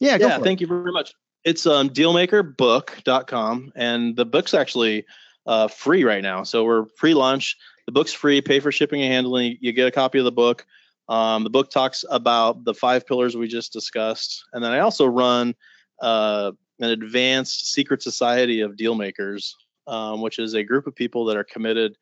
Yeah, 0.00 0.16
yeah. 0.16 0.38
thank 0.38 0.60
it. 0.60 0.62
you 0.62 0.66
very 0.66 0.92
much. 0.92 1.12
It's 1.44 1.66
um, 1.66 1.90
dealmakerbook.com, 1.90 3.72
and 3.76 4.16
the 4.16 4.24
book's 4.24 4.54
actually 4.54 5.04
uh, 5.46 5.68
free 5.68 6.04
right 6.04 6.22
now. 6.22 6.42
So 6.44 6.64
we're 6.64 6.84
pre-launch. 6.96 7.56
The 7.84 7.92
book's 7.92 8.12
free. 8.12 8.40
Pay 8.40 8.60
for 8.60 8.72
shipping 8.72 9.02
and 9.02 9.12
handling. 9.12 9.58
You 9.60 9.72
get 9.72 9.86
a 9.86 9.92
copy 9.92 10.18
of 10.18 10.24
the 10.24 10.32
book. 10.32 10.66
Um, 11.08 11.44
the 11.44 11.50
book 11.50 11.70
talks 11.70 12.04
about 12.10 12.64
the 12.64 12.74
five 12.74 13.06
pillars 13.06 13.36
we 13.36 13.48
just 13.48 13.72
discussed, 13.72 14.44
and 14.54 14.64
then 14.64 14.72
I 14.72 14.80
also 14.80 15.06
run 15.06 15.54
uh, 16.00 16.52
an 16.80 16.90
advanced 16.90 17.72
secret 17.72 18.02
society 18.02 18.60
of 18.60 18.76
deal 18.76 18.94
makers, 18.94 19.56
um, 19.86 20.20
which 20.22 20.38
is 20.38 20.54
a 20.54 20.64
group 20.64 20.86
of 20.86 20.96
people 20.96 21.26
that 21.26 21.36
are 21.36 21.44
committed 21.44 21.96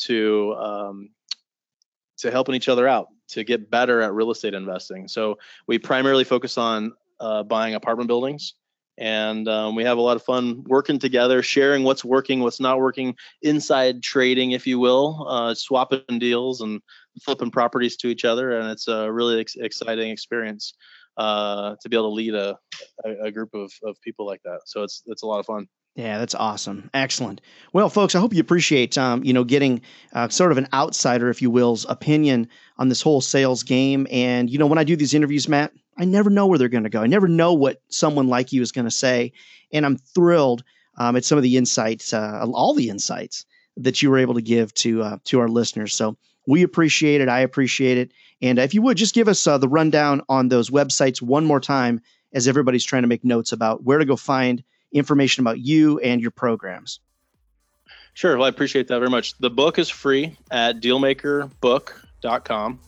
to 0.00 0.54
um, 0.54 1.10
to 2.18 2.30
helping 2.30 2.54
each 2.54 2.68
other 2.68 2.86
out 2.86 3.08
to 3.28 3.44
get 3.44 3.70
better 3.70 4.02
at 4.02 4.12
real 4.12 4.30
estate 4.30 4.54
investing. 4.54 5.08
So 5.08 5.38
we 5.66 5.78
primarily 5.78 6.24
focus 6.24 6.58
on 6.58 6.92
uh, 7.20 7.42
buying 7.44 7.74
apartment 7.74 8.08
buildings 8.08 8.54
and 9.00 9.48
um, 9.48 9.74
we 9.74 9.82
have 9.84 9.96
a 9.96 10.02
lot 10.02 10.16
of 10.16 10.22
fun 10.22 10.62
working 10.66 10.98
together, 10.98 11.42
sharing 11.42 11.84
what's 11.84 12.04
working, 12.04 12.40
what's 12.40 12.60
not 12.60 12.78
working, 12.78 13.16
inside 13.40 14.02
trading, 14.02 14.50
if 14.50 14.66
you 14.66 14.78
will, 14.78 15.26
uh, 15.26 15.54
swapping 15.54 16.18
deals 16.18 16.60
and 16.60 16.82
flipping 17.22 17.50
properties 17.50 17.96
to 17.96 18.08
each 18.08 18.26
other, 18.26 18.58
and 18.58 18.70
it's 18.70 18.88
a 18.88 19.10
really 19.10 19.40
ex- 19.40 19.56
exciting 19.56 20.10
experience 20.10 20.74
uh, 21.16 21.76
to 21.80 21.88
be 21.88 21.96
able 21.96 22.10
to 22.10 22.14
lead 22.14 22.34
a, 22.34 22.58
a, 23.24 23.30
group 23.32 23.54
of, 23.54 23.72
of 23.84 23.96
people 24.02 24.26
like 24.26 24.42
that. 24.44 24.60
So 24.66 24.82
it's 24.82 25.02
it's 25.06 25.22
a 25.22 25.26
lot 25.26 25.40
of 25.40 25.46
fun. 25.46 25.66
Yeah, 25.96 26.18
that's 26.18 26.34
awesome. 26.36 26.88
Excellent. 26.94 27.40
Well, 27.72 27.88
folks, 27.88 28.14
I 28.14 28.20
hope 28.20 28.32
you 28.32 28.40
appreciate, 28.40 28.96
um, 28.96 29.24
you 29.24 29.32
know, 29.32 29.44
getting 29.44 29.82
uh, 30.12 30.28
sort 30.28 30.52
of 30.52 30.58
an 30.58 30.68
outsider, 30.72 31.30
if 31.30 31.42
you 31.42 31.50
will's 31.50 31.84
opinion 31.88 32.48
on 32.78 32.88
this 32.88 33.02
whole 33.02 33.20
sales 33.20 33.64
game. 33.64 34.06
And 34.10 34.48
you 34.48 34.58
know, 34.58 34.66
when 34.66 34.78
I 34.78 34.84
do 34.84 34.96
these 34.96 35.14
interviews, 35.14 35.48
Matt, 35.48 35.72
I 35.98 36.04
never 36.04 36.30
know 36.30 36.46
where 36.46 36.58
they're 36.58 36.68
going 36.68 36.84
to 36.84 36.90
go. 36.90 37.02
I 37.02 37.06
never 37.08 37.28
know 37.28 37.52
what 37.54 37.82
someone 37.88 38.28
like 38.28 38.52
you 38.52 38.62
is 38.62 38.72
going 38.72 38.84
to 38.86 38.90
say, 38.90 39.32
and 39.72 39.84
I'm 39.84 39.98
thrilled 39.98 40.62
um, 40.96 41.16
at 41.16 41.24
some 41.24 41.38
of 41.38 41.42
the 41.42 41.56
insights, 41.56 42.12
uh, 42.12 42.46
all 42.52 42.72
the 42.72 42.88
insights 42.88 43.44
that 43.76 44.00
you 44.00 44.10
were 44.10 44.18
able 44.18 44.34
to 44.34 44.42
give 44.42 44.72
to 44.74 45.02
uh, 45.02 45.16
to 45.24 45.40
our 45.40 45.48
listeners. 45.48 45.94
So 45.94 46.16
we 46.46 46.62
appreciate 46.62 47.20
it. 47.20 47.28
I 47.28 47.40
appreciate 47.40 47.98
it. 47.98 48.12
And 48.40 48.58
if 48.58 48.74
you 48.74 48.82
would 48.82 48.96
just 48.96 49.14
give 49.14 49.28
us 49.28 49.46
uh, 49.46 49.58
the 49.58 49.68
rundown 49.68 50.22
on 50.28 50.48
those 50.48 50.70
websites 50.70 51.20
one 51.20 51.44
more 51.44 51.60
time, 51.60 52.00
as 52.32 52.48
everybody's 52.48 52.84
trying 52.84 53.02
to 53.02 53.08
make 53.08 53.24
notes 53.24 53.52
about 53.52 53.82
where 53.82 53.98
to 53.98 54.04
go 54.04 54.16
find 54.16 54.62
information 54.92 55.42
about 55.42 55.58
you 55.58 55.98
and 56.00 56.20
your 56.20 56.30
programs. 56.30 57.00
Sure. 58.14 58.36
Well, 58.36 58.46
I 58.46 58.48
appreciate 58.48 58.88
that 58.88 58.98
very 58.98 59.10
much. 59.10 59.38
The 59.38 59.50
book 59.50 59.78
is 59.78 59.88
free 59.88 60.36
at 60.50 60.80
dealmakerbook.com. 60.80 62.80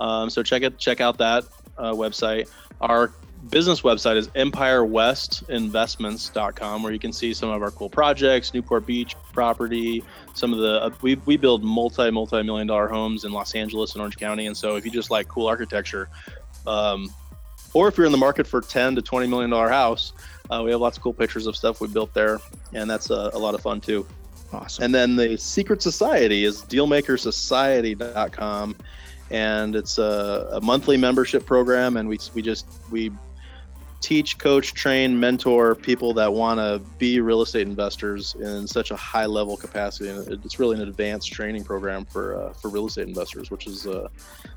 Um, 0.00 0.30
so 0.30 0.42
check 0.42 0.62
it, 0.62 0.78
check 0.78 1.00
out 1.00 1.18
that 1.18 1.44
uh, 1.76 1.92
website. 1.92 2.48
Our 2.80 3.12
business 3.48 3.80
website 3.82 4.16
is 4.16 4.28
empirewestinvestments.com 4.28 6.82
where 6.82 6.92
you 6.92 6.98
can 6.98 7.12
see 7.12 7.32
some 7.32 7.48
of 7.48 7.62
our 7.62 7.70
cool 7.70 7.88
projects 7.88 8.52
newport 8.52 8.84
beach 8.84 9.16
property 9.32 10.04
some 10.34 10.52
of 10.52 10.58
the 10.58 10.82
uh, 10.82 10.90
we, 11.00 11.14
we 11.24 11.38
build 11.38 11.64
multi 11.64 12.10
multi 12.10 12.42
million 12.42 12.66
dollar 12.66 12.86
homes 12.86 13.24
in 13.24 13.32
los 13.32 13.54
angeles 13.54 13.94
and 13.94 14.02
orange 14.02 14.18
county 14.18 14.46
and 14.46 14.54
so 14.54 14.76
if 14.76 14.84
you 14.84 14.90
just 14.90 15.10
like 15.10 15.26
cool 15.26 15.46
architecture 15.46 16.10
um, 16.66 17.08
or 17.74 17.88
if 17.88 17.96
you're 17.96 18.06
in 18.06 18.12
the 18.12 18.18
market 18.18 18.46
for 18.46 18.60
10 18.60 18.96
to 18.96 19.02
20 19.02 19.26
million 19.26 19.50
dollar 19.50 19.68
house 19.68 20.12
uh, 20.50 20.62
we 20.64 20.70
have 20.70 20.80
lots 20.80 20.96
of 20.96 21.02
cool 21.02 21.12
pictures 21.12 21.46
of 21.46 21.56
stuff 21.56 21.80
we 21.80 21.88
built 21.88 22.12
there 22.14 22.38
and 22.72 22.88
that's 22.90 23.10
a, 23.10 23.30
a 23.32 23.38
lot 23.38 23.54
of 23.54 23.60
fun 23.60 23.80
too 23.80 24.06
Awesome. 24.52 24.84
and 24.84 24.94
then 24.94 25.16
the 25.16 25.36
secret 25.36 25.82
society 25.82 26.44
is 26.44 26.62
dealmakersociety.com 26.62 28.76
and 29.30 29.76
it's 29.76 29.98
a, 29.98 30.48
a 30.52 30.60
monthly 30.60 30.96
membership 30.96 31.46
program 31.46 31.96
and 31.96 32.08
we, 32.08 32.18
we 32.34 32.42
just 32.42 32.66
we 32.90 33.10
teach 34.00 34.38
coach 34.38 34.72
train 34.74 35.18
mentor 35.18 35.74
people 35.74 36.14
that 36.14 36.32
want 36.32 36.58
to 36.58 36.80
be 36.98 37.20
real 37.20 37.42
estate 37.42 37.66
investors 37.66 38.34
in 38.40 38.66
such 38.66 38.90
a 38.90 38.96
high 38.96 39.26
level 39.26 39.56
capacity 39.56 40.08
and 40.08 40.26
it's 40.44 40.58
really 40.58 40.76
an 40.80 40.88
advanced 40.88 41.30
training 41.32 41.62
program 41.62 42.04
for 42.06 42.34
uh, 42.34 42.52
for 42.54 42.68
real 42.68 42.86
estate 42.86 43.06
investors 43.06 43.50
which 43.50 43.66
is 43.66 43.86
uh, 43.86 44.08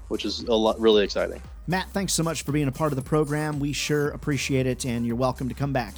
which 0.07 0.25
is 0.25 0.43
a 0.43 0.53
lot 0.53 0.79
really 0.79 1.03
exciting 1.03 1.41
Matt, 1.65 1.89
thanks 1.91 2.11
so 2.11 2.23
much 2.23 2.41
for 2.41 2.51
being 2.51 2.67
a 2.67 2.73
part 2.73 2.91
of 2.91 2.97
the 2.97 3.03
program. 3.03 3.57
We 3.57 3.71
sure 3.71 4.09
appreciate 4.09 4.67
it, 4.67 4.85
and 4.85 5.05
you're 5.05 5.15
welcome 5.15 5.47
to 5.47 5.55
come 5.55 5.71
back 5.71 5.93